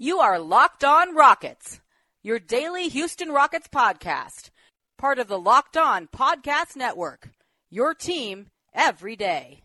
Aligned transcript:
You 0.00 0.20
are 0.20 0.38
Locked 0.38 0.84
On 0.84 1.12
Rockets, 1.12 1.80
your 2.22 2.38
daily 2.38 2.86
Houston 2.86 3.30
Rockets 3.30 3.66
podcast, 3.66 4.50
part 4.96 5.18
of 5.18 5.26
the 5.26 5.40
Locked 5.40 5.76
On 5.76 6.06
Podcast 6.06 6.76
Network. 6.76 7.30
Your 7.68 7.94
team 7.94 8.46
every 8.72 9.16
day. 9.16 9.64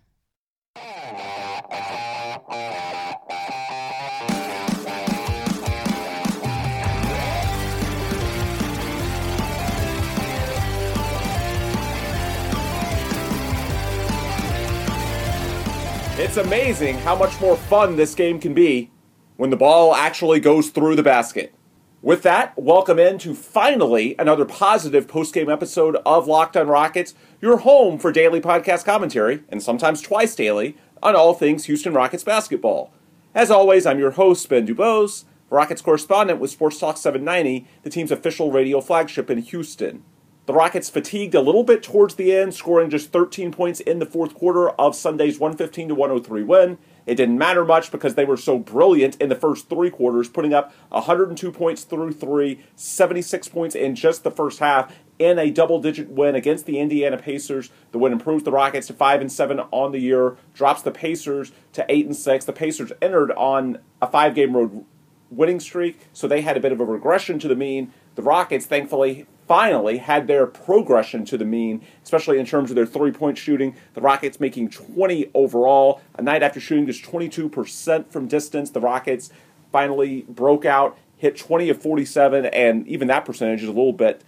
It's 16.17 16.37
amazing 16.37 16.97
how 16.97 17.15
much 17.15 17.39
more 17.39 17.55
fun 17.55 17.95
this 17.95 18.15
game 18.15 18.39
can 18.39 18.55
be 18.55 18.89
when 19.35 19.49
the 19.49 19.57
ball 19.57 19.95
actually 19.95 20.39
goes 20.39 20.69
through 20.69 20.95
the 20.95 21.03
basket. 21.03 21.53
With 22.01 22.21
that, 22.23 22.53
welcome 22.57 22.99
in 22.99 23.17
to 23.19 23.33
finally 23.33 24.15
another 24.19 24.45
positive 24.45 25.07
post-game 25.07 25.49
episode 25.49 25.95
of 26.05 26.27
Locked 26.27 26.57
on 26.57 26.67
Rockets, 26.67 27.15
your 27.41 27.57
home 27.57 27.97
for 27.97 28.11
daily 28.11 28.41
podcast 28.41 28.85
commentary, 28.85 29.43
and 29.49 29.63
sometimes 29.63 30.01
twice 30.01 30.35
daily, 30.35 30.77
on 31.01 31.15
all 31.15 31.33
things 31.33 31.65
Houston 31.65 31.93
Rockets 31.93 32.23
basketball. 32.23 32.93
As 33.33 33.49
always, 33.49 33.85
I'm 33.85 33.99
your 33.99 34.11
host, 34.11 34.47
Ben 34.49 34.67
Dubose, 34.67 35.23
Rockets 35.49 35.81
correspondent 35.81 36.39
with 36.39 36.51
Sports 36.51 36.77
Talk 36.77 36.97
790, 36.97 37.67
the 37.83 37.89
team's 37.89 38.11
official 38.11 38.51
radio 38.51 38.81
flagship 38.81 39.29
in 39.29 39.39
Houston. 39.39 40.03
The 40.45 40.53
Rockets 40.53 40.89
fatigued 40.89 41.35
a 41.35 41.41
little 41.41 41.63
bit 41.63 41.81
towards 41.81 42.15
the 42.15 42.35
end, 42.35 42.53
scoring 42.53 42.89
just 42.89 43.11
13 43.11 43.51
points 43.51 43.79
in 43.79 43.99
the 43.99 44.05
fourth 44.05 44.33
quarter 44.33 44.71
of 44.71 44.93
Sunday's 44.93 45.39
115 45.39 45.87
to 45.87 45.95
103 45.95 46.43
win. 46.43 46.77
It 47.05 47.15
didn't 47.15 47.37
matter 47.37 47.65
much 47.65 47.91
because 47.91 48.15
they 48.15 48.25
were 48.25 48.37
so 48.37 48.57
brilliant 48.57 49.19
in 49.21 49.29
the 49.29 49.35
first 49.35 49.69
three 49.69 49.89
quarters, 49.89 50.29
putting 50.29 50.53
up 50.53 50.73
102 50.89 51.51
points 51.51 51.83
through 51.83 52.13
three, 52.13 52.63
76 52.75 53.47
points 53.49 53.75
in 53.75 53.95
just 53.95 54.23
the 54.23 54.31
first 54.31 54.59
half, 54.59 54.93
in 55.19 55.37
a 55.37 55.51
double-digit 55.51 56.09
win 56.09 56.35
against 56.35 56.65
the 56.65 56.79
Indiana 56.79 57.17
Pacers. 57.17 57.69
The 57.91 57.97
win 57.97 58.13
improves 58.13 58.43
the 58.43 58.51
Rockets 58.51 58.87
to 58.87 58.93
five 58.93 59.21
and 59.21 59.31
seven 59.31 59.59
on 59.59 59.91
the 59.91 59.99
year, 59.99 60.37
drops 60.53 60.81
the 60.81 60.91
Pacers 60.91 61.51
to 61.73 61.85
eight 61.89 62.05
and 62.05 62.15
six. 62.15 62.45
The 62.45 62.53
Pacers 62.53 62.91
entered 63.01 63.31
on 63.31 63.79
a 64.01 64.07
five-game 64.07 64.55
road 64.55 64.85
winning 65.29 65.59
streak, 65.59 65.99
so 66.13 66.27
they 66.27 66.41
had 66.41 66.57
a 66.57 66.59
bit 66.59 66.71
of 66.71 66.79
a 66.79 66.85
regression 66.85 67.39
to 67.39 67.47
the 67.47 67.55
mean. 67.55 67.93
The 68.15 68.21
Rockets, 68.21 68.65
thankfully, 68.65 69.27
finally 69.47 69.97
had 69.97 70.27
their 70.27 70.45
progression 70.45 71.25
to 71.25 71.37
the 71.37 71.45
mean, 71.45 71.81
especially 72.03 72.39
in 72.39 72.45
terms 72.45 72.69
of 72.69 72.75
their 72.75 72.85
three 72.85 73.11
point 73.11 73.37
shooting. 73.37 73.75
The 73.93 74.01
Rockets 74.01 74.39
making 74.39 74.69
20 74.69 75.31
overall, 75.33 76.01
a 76.15 76.21
night 76.21 76.43
after 76.43 76.59
shooting 76.59 76.85
just 76.85 77.03
22% 77.03 78.09
from 78.09 78.27
distance. 78.27 78.69
The 78.69 78.81
Rockets 78.81 79.29
finally 79.71 80.25
broke 80.29 80.65
out, 80.65 80.97
hit 81.17 81.37
20 81.37 81.69
of 81.69 81.81
47, 81.81 82.45
and 82.45 82.87
even 82.87 83.07
that 83.07 83.25
percentage 83.25 83.63
is 83.63 83.69
a 83.69 83.73
little 83.73 83.93
bit 83.93 84.23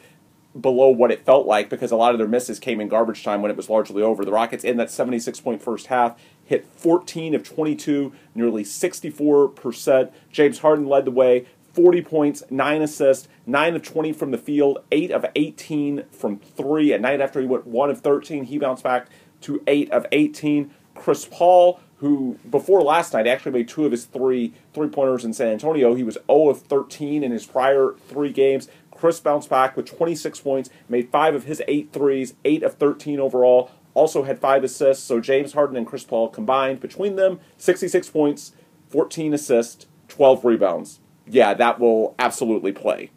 below 0.60 0.88
what 0.88 1.12
it 1.12 1.26
felt 1.26 1.46
like 1.46 1.70
because 1.70 1.92
a 1.92 1.96
lot 1.98 2.14
of 2.14 2.18
their 2.18 2.28
misses 2.28 2.60
came 2.60 2.80
in 2.80 2.88
garbage 2.88 3.24
time 3.24 3.42
when 3.42 3.52
it 3.52 3.58
was 3.58 3.70
largely 3.70 4.02
over. 4.02 4.24
The 4.24 4.32
Rockets 4.32 4.64
in 4.64 4.78
that 4.78 4.90
76 4.90 5.40
point 5.42 5.62
first 5.62 5.88
half 5.88 6.18
hit 6.46 6.66
14 6.78 7.36
of 7.36 7.44
22, 7.44 8.14
nearly 8.34 8.64
64%. 8.64 10.12
James 10.32 10.60
Harden 10.60 10.88
led 10.88 11.06
the 11.06 11.12
way, 11.12 11.48
40 11.76 12.02
points, 12.04 12.44
9 12.50 12.82
assists, 12.82 13.28
9 13.46 13.76
of 13.76 13.84
20 13.84 14.14
from 14.14 14.32
the 14.32 14.38
field, 14.38 14.80
8 14.94 15.12
of 15.12 15.26
18 15.36 16.06
from 16.10 16.40
3. 16.40 16.94
At 16.94 17.02
night 17.02 17.20
after 17.20 17.42
he 17.42 17.46
went 17.46 17.68
1 17.68 17.90
of 17.90 18.00
13, 18.00 18.46
he 18.46 18.58
bounced 18.58 18.84
back 18.84 19.10
to 19.42 19.62
8 19.68 19.92
of 19.92 20.06
18. 20.14 20.72
Chris 20.96 21.28
Paul, 21.30 21.82
who 21.98 22.40
before 22.50 22.82
last 22.82 23.12
night 23.12 23.28
actually 23.28 23.52
made 23.52 23.68
two 23.68 23.86
of 23.86 23.92
his 23.92 24.06
three 24.06 24.54
three 24.74 24.88
pointers 24.88 25.26
in 25.26 25.34
San 25.34 25.50
Antonio, 25.50 25.94
he 25.96 26.04
was 26.04 26.18
0 26.28 26.48
of 26.48 26.62
13 26.62 27.24
in 27.24 27.32
his 27.34 27.46
prior 27.46 27.96
three 28.08 28.32
games. 28.32 28.70
Chris 28.90 29.20
bounced 29.20 29.50
back 29.50 29.76
with 29.76 29.86
26 29.86 30.40
points, 30.40 30.70
made 30.88 31.10
five 31.10 31.36
of 31.36 31.44
his 31.44 31.62
eight 31.68 31.92
threes, 31.92 32.36
8 32.46 32.64
of 32.64 32.76
13 32.76 33.20
overall, 33.20 33.70
also 33.94 34.24
had 34.24 34.40
five 34.40 34.64
assists. 34.64 35.04
So 35.04 35.20
James 35.20 35.52
Harden 35.52 35.76
and 35.76 35.86
Chris 35.86 36.06
Paul 36.06 36.30
combined 36.30 36.80
between 36.80 37.18
them 37.18 37.42
66 37.58 38.10
points, 38.10 38.54
14 38.88 39.34
assists, 39.34 39.88
12 40.08 40.46
rebounds 40.46 41.02
yeah, 41.28 41.54
that 41.54 41.80
will 41.80 42.16
absolutely 42.20 42.72
play. 42.72 43.12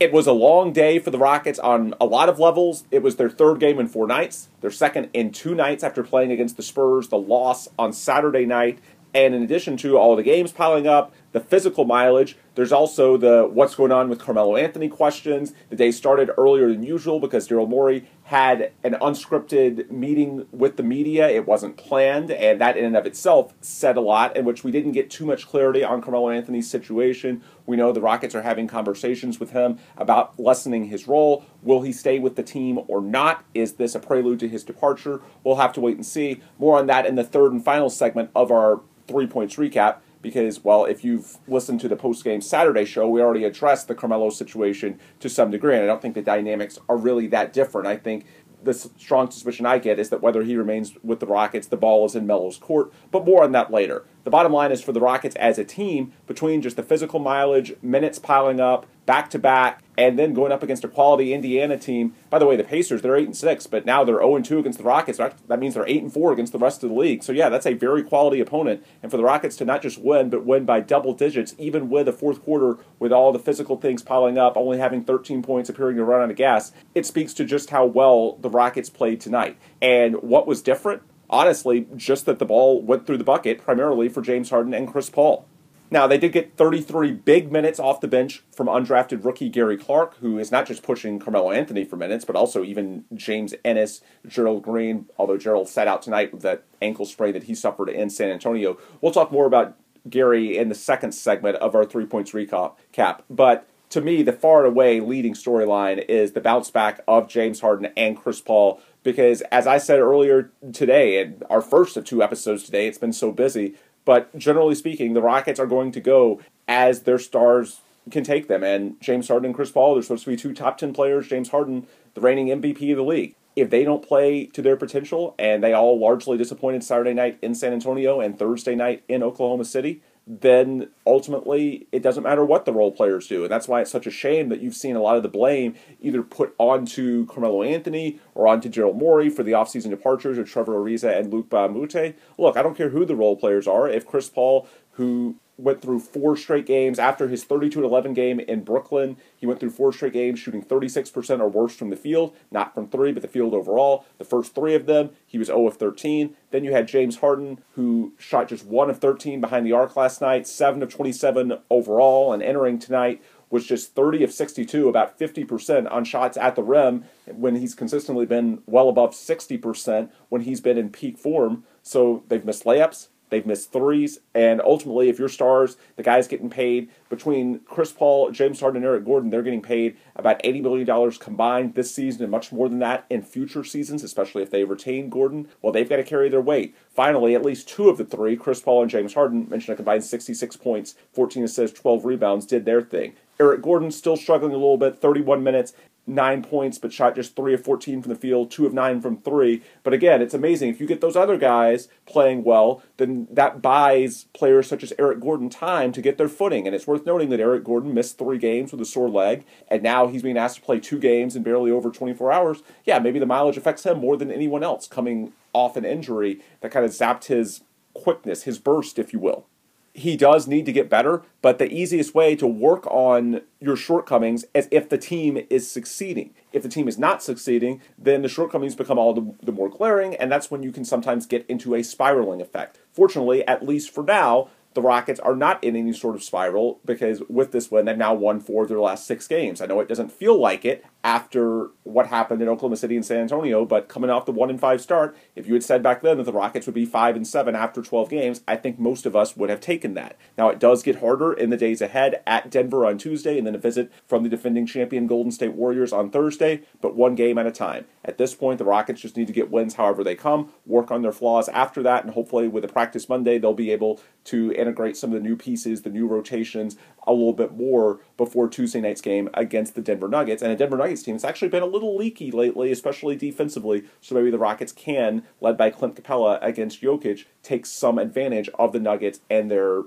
It 0.00 0.12
was 0.12 0.26
a 0.26 0.32
long 0.32 0.72
day 0.72 0.98
for 0.98 1.10
the 1.10 1.18
Rockets 1.18 1.58
on 1.58 1.94
a 2.00 2.04
lot 2.04 2.28
of 2.28 2.40
levels. 2.40 2.84
It 2.90 3.02
was 3.02 3.16
their 3.16 3.30
third 3.30 3.60
game 3.60 3.78
in 3.78 3.86
four 3.86 4.06
nights, 4.06 4.48
their 4.60 4.72
second 4.72 5.08
in 5.14 5.30
two 5.30 5.54
nights 5.54 5.84
after 5.84 6.02
playing 6.02 6.32
against 6.32 6.56
the 6.56 6.62
Spurs, 6.62 7.08
the 7.08 7.16
loss 7.16 7.68
on 7.78 7.92
Saturday 7.92 8.44
night. 8.44 8.80
And 9.14 9.32
in 9.32 9.44
addition 9.44 9.76
to 9.78 9.96
all 9.96 10.16
the 10.16 10.24
games 10.24 10.50
piling 10.50 10.88
up, 10.88 11.14
the 11.30 11.38
physical 11.38 11.84
mileage, 11.84 12.36
there's 12.56 12.72
also 12.72 13.16
the 13.16 13.48
what's 13.48 13.76
going 13.76 13.92
on 13.92 14.08
with 14.08 14.18
Carmelo 14.18 14.56
Anthony 14.56 14.88
questions. 14.88 15.54
The 15.70 15.76
day 15.76 15.92
started 15.92 16.30
earlier 16.36 16.68
than 16.68 16.82
usual 16.82 17.20
because 17.20 17.48
Daryl 17.48 17.68
Morey 17.68 18.08
had 18.24 18.72
an 18.82 18.94
unscripted 18.94 19.90
meeting 19.90 20.46
with 20.50 20.78
the 20.78 20.82
media. 20.82 21.28
It 21.28 21.46
wasn't 21.46 21.76
planned, 21.76 22.30
and 22.30 22.58
that 22.58 22.76
in 22.76 22.86
and 22.86 22.96
of 22.96 23.04
itself 23.04 23.52
said 23.60 23.98
a 23.98 24.00
lot, 24.00 24.34
in 24.34 24.46
which 24.46 24.64
we 24.64 24.70
didn't 24.70 24.92
get 24.92 25.10
too 25.10 25.26
much 25.26 25.46
clarity 25.46 25.84
on 25.84 26.00
Carmelo 26.00 26.30
Anthony's 26.30 26.70
situation. 26.70 27.42
We 27.66 27.76
know 27.76 27.92
the 27.92 28.00
Rockets 28.00 28.34
are 28.34 28.40
having 28.40 28.66
conversations 28.66 29.38
with 29.38 29.50
him 29.50 29.78
about 29.98 30.40
lessening 30.40 30.86
his 30.86 31.06
role. 31.06 31.44
Will 31.62 31.82
he 31.82 31.92
stay 31.92 32.18
with 32.18 32.36
the 32.36 32.42
team 32.42 32.80
or 32.88 33.02
not? 33.02 33.44
Is 33.52 33.74
this 33.74 33.94
a 33.94 34.00
prelude 34.00 34.40
to 34.40 34.48
his 34.48 34.64
departure? 34.64 35.20
We'll 35.42 35.56
have 35.56 35.74
to 35.74 35.80
wait 35.80 35.96
and 35.96 36.06
see. 36.06 36.40
More 36.58 36.78
on 36.78 36.86
that 36.86 37.04
in 37.04 37.16
the 37.16 37.24
third 37.24 37.52
and 37.52 37.62
final 37.62 37.90
segment 37.90 38.30
of 38.34 38.50
our 38.50 38.80
three 39.06 39.26
points 39.26 39.56
recap 39.56 39.98
because, 40.24 40.64
well, 40.64 40.86
if 40.86 41.04
you've 41.04 41.36
listened 41.46 41.80
to 41.80 41.86
the 41.86 41.96
post 41.96 42.24
game 42.24 42.40
Saturday 42.40 42.86
show, 42.86 43.06
we 43.06 43.20
already 43.20 43.44
addressed 43.44 43.88
the 43.88 43.94
Carmelo 43.94 44.30
situation 44.30 44.98
to 45.20 45.28
some 45.28 45.50
degree, 45.50 45.74
and 45.74 45.84
I 45.84 45.86
don't 45.86 46.00
think 46.00 46.14
the 46.14 46.22
dynamics 46.22 46.78
are 46.88 46.96
really 46.96 47.26
that 47.26 47.52
different. 47.52 47.86
I 47.86 47.98
think 47.98 48.24
the 48.62 48.72
strong 48.72 49.30
suspicion 49.30 49.66
I 49.66 49.78
get 49.78 49.98
is 49.98 50.08
that 50.08 50.22
whether 50.22 50.42
he 50.42 50.56
remains 50.56 50.94
with 51.02 51.20
the 51.20 51.26
Rockets, 51.26 51.66
the 51.66 51.76
ball 51.76 52.06
is 52.06 52.16
in 52.16 52.26
Melo's 52.26 52.56
court, 52.56 52.90
but 53.10 53.26
more 53.26 53.44
on 53.44 53.52
that 53.52 53.70
later. 53.70 54.06
The 54.24 54.30
bottom 54.30 54.52
line 54.52 54.72
is 54.72 54.82
for 54.82 54.92
the 54.92 55.00
Rockets 55.00 55.36
as 55.36 55.58
a 55.58 55.64
team, 55.64 56.12
between 56.26 56.62
just 56.62 56.76
the 56.76 56.82
physical 56.82 57.20
mileage, 57.20 57.74
minutes 57.82 58.18
piling 58.18 58.58
up, 58.58 58.86
back 59.04 59.28
to 59.30 59.38
back, 59.38 59.82
and 59.98 60.18
then 60.18 60.32
going 60.32 60.50
up 60.50 60.62
against 60.62 60.82
a 60.82 60.88
quality 60.88 61.34
Indiana 61.34 61.76
team. 61.76 62.14
By 62.30 62.38
the 62.38 62.46
way, 62.46 62.56
the 62.56 62.64
Pacers 62.64 63.02
they're 63.02 63.16
eight 63.16 63.26
and 63.26 63.36
six, 63.36 63.66
but 63.66 63.84
now 63.84 64.02
they're 64.02 64.16
zero 64.16 64.34
and 64.34 64.44
two 64.44 64.58
against 64.58 64.78
the 64.78 64.84
Rockets. 64.84 65.18
That 65.18 65.58
means 65.60 65.74
they're 65.74 65.86
eight 65.86 66.02
and 66.02 66.10
four 66.10 66.32
against 66.32 66.52
the 66.52 66.58
rest 66.58 66.82
of 66.82 66.88
the 66.88 66.96
league. 66.96 67.22
So 67.22 67.32
yeah, 67.32 67.50
that's 67.50 67.66
a 67.66 67.74
very 67.74 68.02
quality 68.02 68.40
opponent. 68.40 68.84
And 69.02 69.10
for 69.10 69.18
the 69.18 69.24
Rockets 69.24 69.56
to 69.56 69.66
not 69.66 69.82
just 69.82 69.98
win, 69.98 70.30
but 70.30 70.46
win 70.46 70.64
by 70.64 70.80
double 70.80 71.12
digits, 71.12 71.54
even 71.58 71.90
with 71.90 72.08
a 72.08 72.12
fourth 72.12 72.42
quarter 72.42 72.78
with 72.98 73.12
all 73.12 73.30
the 73.30 73.38
physical 73.38 73.76
things 73.76 74.02
piling 74.02 74.38
up, 74.38 74.56
only 74.56 74.78
having 74.78 75.04
13 75.04 75.42
points, 75.42 75.68
appearing 75.68 75.96
to 75.96 76.04
run 76.04 76.22
out 76.22 76.30
of 76.30 76.36
gas, 76.36 76.72
it 76.94 77.04
speaks 77.04 77.34
to 77.34 77.44
just 77.44 77.68
how 77.70 77.84
well 77.84 78.36
the 78.36 78.50
Rockets 78.50 78.88
played 78.88 79.20
tonight. 79.20 79.58
And 79.82 80.22
what 80.22 80.46
was 80.46 80.62
different? 80.62 81.02
Honestly, 81.28 81.86
just 81.96 82.26
that 82.26 82.38
the 82.38 82.44
ball 82.44 82.80
went 82.80 83.06
through 83.06 83.18
the 83.18 83.24
bucket 83.24 83.62
primarily 83.62 84.08
for 84.08 84.22
James 84.22 84.50
Harden 84.50 84.74
and 84.74 84.90
Chris 84.90 85.10
Paul. 85.10 85.46
Now, 85.90 86.06
they 86.06 86.18
did 86.18 86.32
get 86.32 86.56
33 86.56 87.12
big 87.12 87.52
minutes 87.52 87.78
off 87.78 88.00
the 88.00 88.08
bench 88.08 88.42
from 88.50 88.66
undrafted 88.66 89.24
rookie 89.24 89.48
Gary 89.48 89.76
Clark, 89.76 90.16
who 90.16 90.38
is 90.38 90.50
not 90.50 90.66
just 90.66 90.82
pushing 90.82 91.18
Carmelo 91.18 91.52
Anthony 91.52 91.84
for 91.84 91.96
minutes, 91.96 92.24
but 92.24 92.34
also 92.34 92.64
even 92.64 93.04
James 93.14 93.54
Ennis, 93.64 94.00
Gerald 94.26 94.62
Green, 94.62 95.06
although 95.18 95.36
Gerald 95.36 95.68
sat 95.68 95.86
out 95.86 96.02
tonight 96.02 96.32
with 96.32 96.42
that 96.42 96.64
ankle 96.82 97.04
sprain 97.04 97.32
that 97.34 97.44
he 97.44 97.54
suffered 97.54 97.88
in 97.88 98.10
San 98.10 98.30
Antonio. 98.30 98.78
We'll 99.00 99.12
talk 99.12 99.30
more 99.30 99.46
about 99.46 99.76
Gary 100.08 100.56
in 100.58 100.68
the 100.68 100.74
second 100.74 101.12
segment 101.12 101.56
of 101.56 101.74
our 101.74 101.84
three 101.84 102.06
points 102.06 102.32
recap. 102.32 103.20
But 103.30 103.68
to 103.94 104.00
me, 104.00 104.24
the 104.24 104.32
far 104.32 104.64
and 104.64 104.72
away 104.72 104.98
leading 104.98 105.34
storyline 105.34 106.04
is 106.08 106.32
the 106.32 106.40
bounce 106.40 106.68
back 106.68 107.00
of 107.06 107.28
James 107.28 107.60
Harden 107.60 107.92
and 107.96 108.16
Chris 108.16 108.40
Paul 108.40 108.80
because 109.04 109.40
as 109.52 109.68
I 109.68 109.78
said 109.78 110.00
earlier 110.00 110.50
today, 110.72 111.20
in 111.20 111.42
our 111.48 111.62
first 111.62 111.96
of 111.96 112.04
two 112.04 112.20
episodes 112.20 112.64
today, 112.64 112.88
it's 112.88 112.98
been 112.98 113.12
so 113.12 113.30
busy. 113.30 113.74
But 114.04 114.36
generally 114.36 114.74
speaking, 114.74 115.14
the 115.14 115.22
Rockets 115.22 115.60
are 115.60 115.66
going 115.66 115.92
to 115.92 116.00
go 116.00 116.40
as 116.66 117.02
their 117.02 117.20
stars 117.20 117.82
can 118.10 118.24
take 118.24 118.48
them. 118.48 118.64
And 118.64 119.00
James 119.00 119.28
Harden 119.28 119.46
and 119.46 119.54
Chris 119.54 119.70
Paul, 119.70 119.94
they're 119.94 120.02
supposed 120.02 120.24
to 120.24 120.30
be 120.30 120.36
two 120.36 120.52
top 120.52 120.76
10 120.76 120.92
players. 120.92 121.28
James 121.28 121.50
Harden, 121.50 121.86
the 122.14 122.20
reigning 122.20 122.48
MVP 122.48 122.90
of 122.90 122.96
the 122.96 123.04
league. 123.04 123.36
If 123.54 123.70
they 123.70 123.84
don't 123.84 124.04
play 124.04 124.46
to 124.46 124.60
their 124.60 124.76
potential, 124.76 125.36
and 125.38 125.62
they 125.62 125.72
all 125.72 126.00
largely 126.00 126.36
disappointed 126.36 126.82
Saturday 126.82 127.14
night 127.14 127.38
in 127.40 127.54
San 127.54 127.72
Antonio 127.72 128.20
and 128.20 128.36
Thursday 128.36 128.74
night 128.74 129.04
in 129.06 129.22
Oklahoma 129.22 129.64
City, 129.64 130.02
then 130.26 130.88
ultimately 131.06 131.86
it 131.92 132.02
doesn't 132.02 132.22
matter 132.22 132.44
what 132.44 132.64
the 132.64 132.72
role 132.72 132.90
players 132.90 133.26
do. 133.26 133.42
And 133.42 133.50
that's 133.50 133.68
why 133.68 133.82
it's 133.82 133.90
such 133.90 134.06
a 134.06 134.10
shame 134.10 134.48
that 134.48 134.60
you've 134.60 134.74
seen 134.74 134.96
a 134.96 135.02
lot 135.02 135.16
of 135.16 135.22
the 135.22 135.28
blame 135.28 135.74
either 136.00 136.22
put 136.22 136.54
onto 136.58 137.26
Carmelo 137.26 137.62
Anthony 137.62 138.18
or 138.34 138.48
onto 138.48 138.70
Daryl 138.70 138.94
Morey 138.94 139.28
for 139.28 139.42
the 139.42 139.52
offseason 139.52 139.90
departures 139.90 140.38
of 140.38 140.48
Trevor 140.48 140.74
Ariza 140.74 141.16
and 141.18 141.32
a 141.32 141.68
Moute. 141.68 142.14
Look, 142.38 142.56
I 142.56 142.62
don't 142.62 142.76
care 142.76 142.88
who 142.88 143.04
the 143.04 143.16
role 143.16 143.36
players 143.36 143.68
are. 143.68 143.88
If 143.88 144.06
Chris 144.06 144.30
Paul, 144.30 144.66
who 144.92 145.36
went 145.56 145.80
through 145.80 146.00
four 146.00 146.36
straight 146.36 146.66
games 146.66 146.98
after 146.98 147.28
his 147.28 147.44
32 147.44 147.84
11 147.84 148.14
game 148.14 148.40
in 148.40 148.64
Brooklyn. 148.64 149.16
He 149.36 149.46
went 149.46 149.60
through 149.60 149.70
four 149.70 149.92
straight 149.92 150.12
games 150.12 150.38
shooting 150.38 150.62
36% 150.62 151.40
or 151.40 151.48
worse 151.48 151.74
from 151.74 151.90
the 151.90 151.96
field, 151.96 152.34
not 152.50 152.74
from 152.74 152.88
three, 152.88 153.12
but 153.12 153.22
the 153.22 153.28
field 153.28 153.54
overall. 153.54 154.04
The 154.18 154.24
first 154.24 154.54
three 154.54 154.74
of 154.74 154.86
them, 154.86 155.10
he 155.26 155.38
was 155.38 155.48
0 155.48 155.66
of 155.66 155.76
13. 155.76 156.36
Then 156.50 156.64
you 156.64 156.72
had 156.72 156.88
James 156.88 157.16
Harden, 157.16 157.60
who 157.74 158.14
shot 158.18 158.48
just 158.48 158.66
1 158.66 158.90
of 158.90 158.98
13 158.98 159.40
behind 159.40 159.66
the 159.66 159.72
arc 159.72 159.96
last 159.96 160.20
night, 160.20 160.46
7 160.46 160.82
of 160.82 160.92
27 160.92 161.58
overall, 161.70 162.32
and 162.32 162.42
entering 162.42 162.78
tonight 162.78 163.22
was 163.50 163.66
just 163.66 163.94
30 163.94 164.24
of 164.24 164.32
62, 164.32 164.88
about 164.88 165.16
50% 165.16 165.90
on 165.90 166.04
shots 166.04 166.36
at 166.36 166.56
the 166.56 166.62
rim 166.62 167.04
when 167.26 167.54
he's 167.54 167.74
consistently 167.74 168.26
been 168.26 168.62
well 168.66 168.88
above 168.88 169.12
60% 169.12 170.10
when 170.28 170.42
he's 170.42 170.60
been 170.60 170.76
in 170.76 170.90
peak 170.90 171.16
form. 171.16 171.62
So 171.82 172.24
they've 172.26 172.44
missed 172.44 172.64
layups, 172.64 173.08
They've 173.30 173.46
missed 173.46 173.72
threes, 173.72 174.20
and 174.34 174.60
ultimately, 174.60 175.08
if 175.08 175.18
you're 175.18 175.28
stars, 175.28 175.76
the 175.96 176.02
guys 176.02 176.28
getting 176.28 176.50
paid 176.50 176.90
between 177.08 177.60
Chris 177.60 177.90
Paul, 177.92 178.30
James 178.30 178.60
Harden, 178.60 178.82
and 178.82 178.86
Eric 178.86 179.04
Gordon, 179.04 179.30
they're 179.30 179.42
getting 179.42 179.62
paid 179.62 179.96
about 180.14 180.42
$80 180.42 180.62
million 180.62 181.10
combined 181.12 181.74
this 181.74 181.94
season 181.94 182.22
and 182.22 182.30
much 182.30 182.52
more 182.52 182.68
than 182.68 182.78
that 182.80 183.06
in 183.10 183.22
future 183.22 183.64
seasons, 183.64 184.02
especially 184.02 184.42
if 184.42 184.50
they 184.50 184.64
retain 184.64 185.08
Gordon. 185.08 185.48
Well, 185.62 185.72
they've 185.72 185.88
got 185.88 185.96
to 185.96 186.04
carry 186.04 186.28
their 186.28 186.40
weight. 186.40 186.76
Finally, 186.90 187.34
at 187.34 187.44
least 187.44 187.68
two 187.68 187.88
of 187.88 187.98
the 187.98 188.04
three, 188.04 188.36
Chris 188.36 188.60
Paul 188.60 188.82
and 188.82 188.90
James 188.90 189.14
Harden, 189.14 189.48
mentioned 189.48 189.74
a 189.74 189.76
combined 189.76 190.04
66 190.04 190.56
points, 190.56 190.94
14 191.12 191.44
assists, 191.44 191.80
12 191.80 192.04
rebounds, 192.04 192.46
did 192.46 192.64
their 192.64 192.82
thing. 192.82 193.14
Eric 193.40 193.62
Gordon 193.62 193.90
still 193.90 194.16
struggling 194.16 194.52
a 194.52 194.56
little 194.56 194.78
bit, 194.78 194.98
31 194.98 195.42
minutes, 195.42 195.72
nine 196.06 196.42
points, 196.42 196.78
but 196.78 196.92
shot 196.92 197.14
just 197.14 197.34
three 197.34 197.54
of 197.54 197.64
14 197.64 198.02
from 198.02 198.12
the 198.12 198.18
field, 198.18 198.50
two 198.50 198.66
of 198.66 198.72
nine 198.72 199.00
from 199.00 199.16
three. 199.18 199.62
But 199.82 199.92
again, 199.92 200.20
it's 200.20 200.34
amazing. 200.34 200.70
If 200.70 200.80
you 200.80 200.86
get 200.86 201.00
those 201.00 201.16
other 201.16 201.38
guys 201.38 201.88
playing 202.06 202.44
well, 202.44 202.82
then 202.96 203.26
that 203.30 203.62
buys 203.62 204.24
players 204.34 204.66
such 204.66 204.82
as 204.82 204.92
Eric 204.98 205.20
Gordon 205.20 205.48
time 205.48 205.92
to 205.92 206.02
get 206.02 206.18
their 206.18 206.28
footing. 206.28 206.66
And 206.66 206.74
it's 206.74 206.86
worth 206.86 207.06
noting 207.06 207.30
that 207.30 207.40
Eric 207.40 207.64
Gordon 207.64 207.94
missed 207.94 208.18
three 208.18 208.38
games 208.38 208.72
with 208.72 208.80
a 208.80 208.84
sore 208.84 209.08
leg, 209.08 209.44
and 209.68 209.82
now 209.82 210.06
he's 210.06 210.22
being 210.22 210.38
asked 210.38 210.56
to 210.56 210.62
play 210.62 210.80
two 210.80 210.98
games 210.98 211.36
in 211.36 211.42
barely 211.42 211.70
over 211.70 211.90
24 211.90 212.32
hours. 212.32 212.62
Yeah, 212.84 212.98
maybe 212.98 213.18
the 213.18 213.26
mileage 213.26 213.56
affects 213.56 213.84
him 213.84 213.98
more 213.98 214.16
than 214.16 214.30
anyone 214.30 214.62
else 214.62 214.86
coming 214.86 215.32
off 215.52 215.76
an 215.76 215.84
injury 215.84 216.40
that 216.60 216.72
kind 216.72 216.84
of 216.84 216.90
zapped 216.90 217.26
his 217.26 217.62
quickness, 217.94 218.42
his 218.42 218.58
burst, 218.58 218.98
if 218.98 219.12
you 219.12 219.18
will 219.18 219.46
he 219.94 220.16
does 220.16 220.48
need 220.48 220.66
to 220.66 220.72
get 220.72 220.90
better, 220.90 221.22
but 221.40 221.58
the 221.58 221.72
easiest 221.72 222.16
way 222.16 222.34
to 222.34 222.48
work 222.48 222.84
on 222.88 223.42
your 223.60 223.76
shortcomings 223.76 224.44
is 224.52 224.68
if 224.72 224.88
the 224.88 224.98
team 224.98 225.38
is 225.48 225.70
succeeding. 225.70 226.34
If 226.52 226.64
the 226.64 226.68
team 226.68 226.88
is 226.88 226.98
not 226.98 227.22
succeeding, 227.22 227.80
then 227.96 228.22
the 228.22 228.28
shortcomings 228.28 228.74
become 228.74 228.98
all 228.98 229.14
the, 229.14 229.34
the, 229.40 229.52
more 229.52 229.70
glaring, 229.70 230.16
and 230.16 230.32
that's 230.32 230.50
when 230.50 230.64
you 230.64 230.72
can 230.72 230.84
sometimes 230.84 231.26
get 231.26 231.46
into 231.48 231.76
a 231.76 231.84
spiraling 231.84 232.40
effect. 232.40 232.80
Fortunately, 232.92 233.46
at 233.46 233.64
least 233.64 233.94
for 233.94 234.02
now, 234.02 234.48
the 234.74 234.82
Rockets 234.82 235.20
are 235.20 235.36
not 235.36 235.62
in 235.62 235.76
any 235.76 235.92
sort 235.92 236.16
of 236.16 236.22
spiral 236.22 236.80
because 236.84 237.22
with 237.28 237.52
this 237.52 237.70
win, 237.70 237.84
they've 237.84 237.96
now 237.96 238.12
won 238.12 238.40
four 238.40 238.64
of 238.64 238.68
their 238.68 238.80
last 238.80 239.06
six 239.06 239.26
games. 239.26 239.60
I 239.60 239.66
know 239.66 239.80
it 239.80 239.88
doesn't 239.88 240.12
feel 240.12 240.38
like 240.38 240.64
it 240.64 240.84
after 241.04 241.70
what 241.84 242.08
happened 242.08 242.42
in 242.42 242.48
Oklahoma 242.48 242.76
City 242.76 242.96
and 242.96 243.04
San 243.04 243.18
Antonio, 243.18 243.64
but 243.64 243.88
coming 243.88 244.10
off 244.10 244.26
the 244.26 244.32
one 244.32 244.50
and 244.50 244.58
five 244.58 244.80
start, 244.80 245.16
if 245.36 245.46
you 245.46 245.52
had 245.52 245.62
said 245.62 245.82
back 245.82 246.02
then 246.02 246.16
that 246.16 246.24
the 246.24 246.32
Rockets 246.32 246.66
would 246.66 246.74
be 246.74 246.86
five 246.86 247.14
and 247.14 247.26
seven 247.26 247.54
after 247.54 247.82
12 247.82 248.08
games, 248.10 248.40
I 248.48 248.56
think 248.56 248.78
most 248.78 249.06
of 249.06 249.14
us 249.14 249.36
would 249.36 249.50
have 249.50 249.60
taken 249.60 249.94
that. 249.94 250.16
Now 250.36 250.48
it 250.48 250.58
does 250.58 250.82
get 250.82 251.00
harder 251.00 251.32
in 251.32 251.50
the 251.50 251.56
days 251.56 251.80
ahead 251.80 252.22
at 252.26 252.50
Denver 252.50 252.86
on 252.86 252.98
Tuesday 252.98 253.38
and 253.38 253.46
then 253.46 253.54
a 253.54 253.58
visit 253.58 253.92
from 254.06 254.22
the 254.22 254.28
defending 254.28 254.66
champion 254.66 255.06
Golden 255.06 255.30
State 255.30 255.52
Warriors 255.52 255.92
on 255.92 256.10
Thursday, 256.10 256.62
but 256.80 256.96
one 256.96 257.14
game 257.14 257.38
at 257.38 257.46
a 257.46 257.52
time. 257.52 257.84
At 258.04 258.18
this 258.18 258.34
point, 258.34 258.58
the 258.58 258.64
Rockets 258.64 259.02
just 259.02 259.16
need 259.16 259.26
to 259.28 259.32
get 259.32 259.50
wins 259.50 259.74
however 259.74 260.02
they 260.02 260.14
come, 260.14 260.52
work 260.66 260.90
on 260.90 261.02
their 261.02 261.12
flaws 261.12 261.48
after 261.50 261.82
that, 261.82 262.04
and 262.04 262.14
hopefully 262.14 262.48
with 262.48 262.64
a 262.64 262.68
practice 262.68 263.08
Monday, 263.08 263.38
they'll 263.38 263.54
be 263.54 263.70
able 263.70 264.00
to 264.24 264.52
integrate 264.64 264.96
some 264.96 265.10
of 265.10 265.14
the 265.14 265.28
new 265.28 265.36
pieces, 265.36 265.82
the 265.82 265.90
new 265.90 266.06
rotations 266.06 266.76
a 267.06 267.12
little 267.12 267.32
bit 267.32 267.52
more 267.52 268.00
before 268.16 268.48
Tuesday 268.48 268.80
night's 268.80 269.00
game 269.00 269.28
against 269.34 269.74
the 269.74 269.82
Denver 269.82 270.08
Nuggets. 270.08 270.42
And 270.42 270.50
a 270.50 270.56
Denver 270.56 270.76
Nuggets 270.76 271.02
team 271.02 271.14
that's 271.14 271.24
actually 271.24 271.48
been 271.48 271.62
a 271.62 271.66
little 271.66 271.96
leaky 271.96 272.30
lately, 272.30 272.72
especially 272.72 273.16
defensively. 273.16 273.84
So 274.00 274.14
maybe 274.14 274.30
the 274.30 274.38
Rockets 274.38 274.72
can, 274.72 275.24
led 275.40 275.56
by 275.56 275.70
Clint 275.70 275.96
Capela 275.96 276.38
against 276.42 276.80
Jokic, 276.80 277.24
take 277.42 277.66
some 277.66 277.98
advantage 277.98 278.48
of 278.58 278.72
the 278.72 278.80
Nuggets 278.80 279.20
and 279.30 279.50
their 279.50 279.82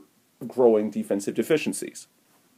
growing 0.47 0.91
defensive 0.91 1.33
deficiencies. 1.35 2.07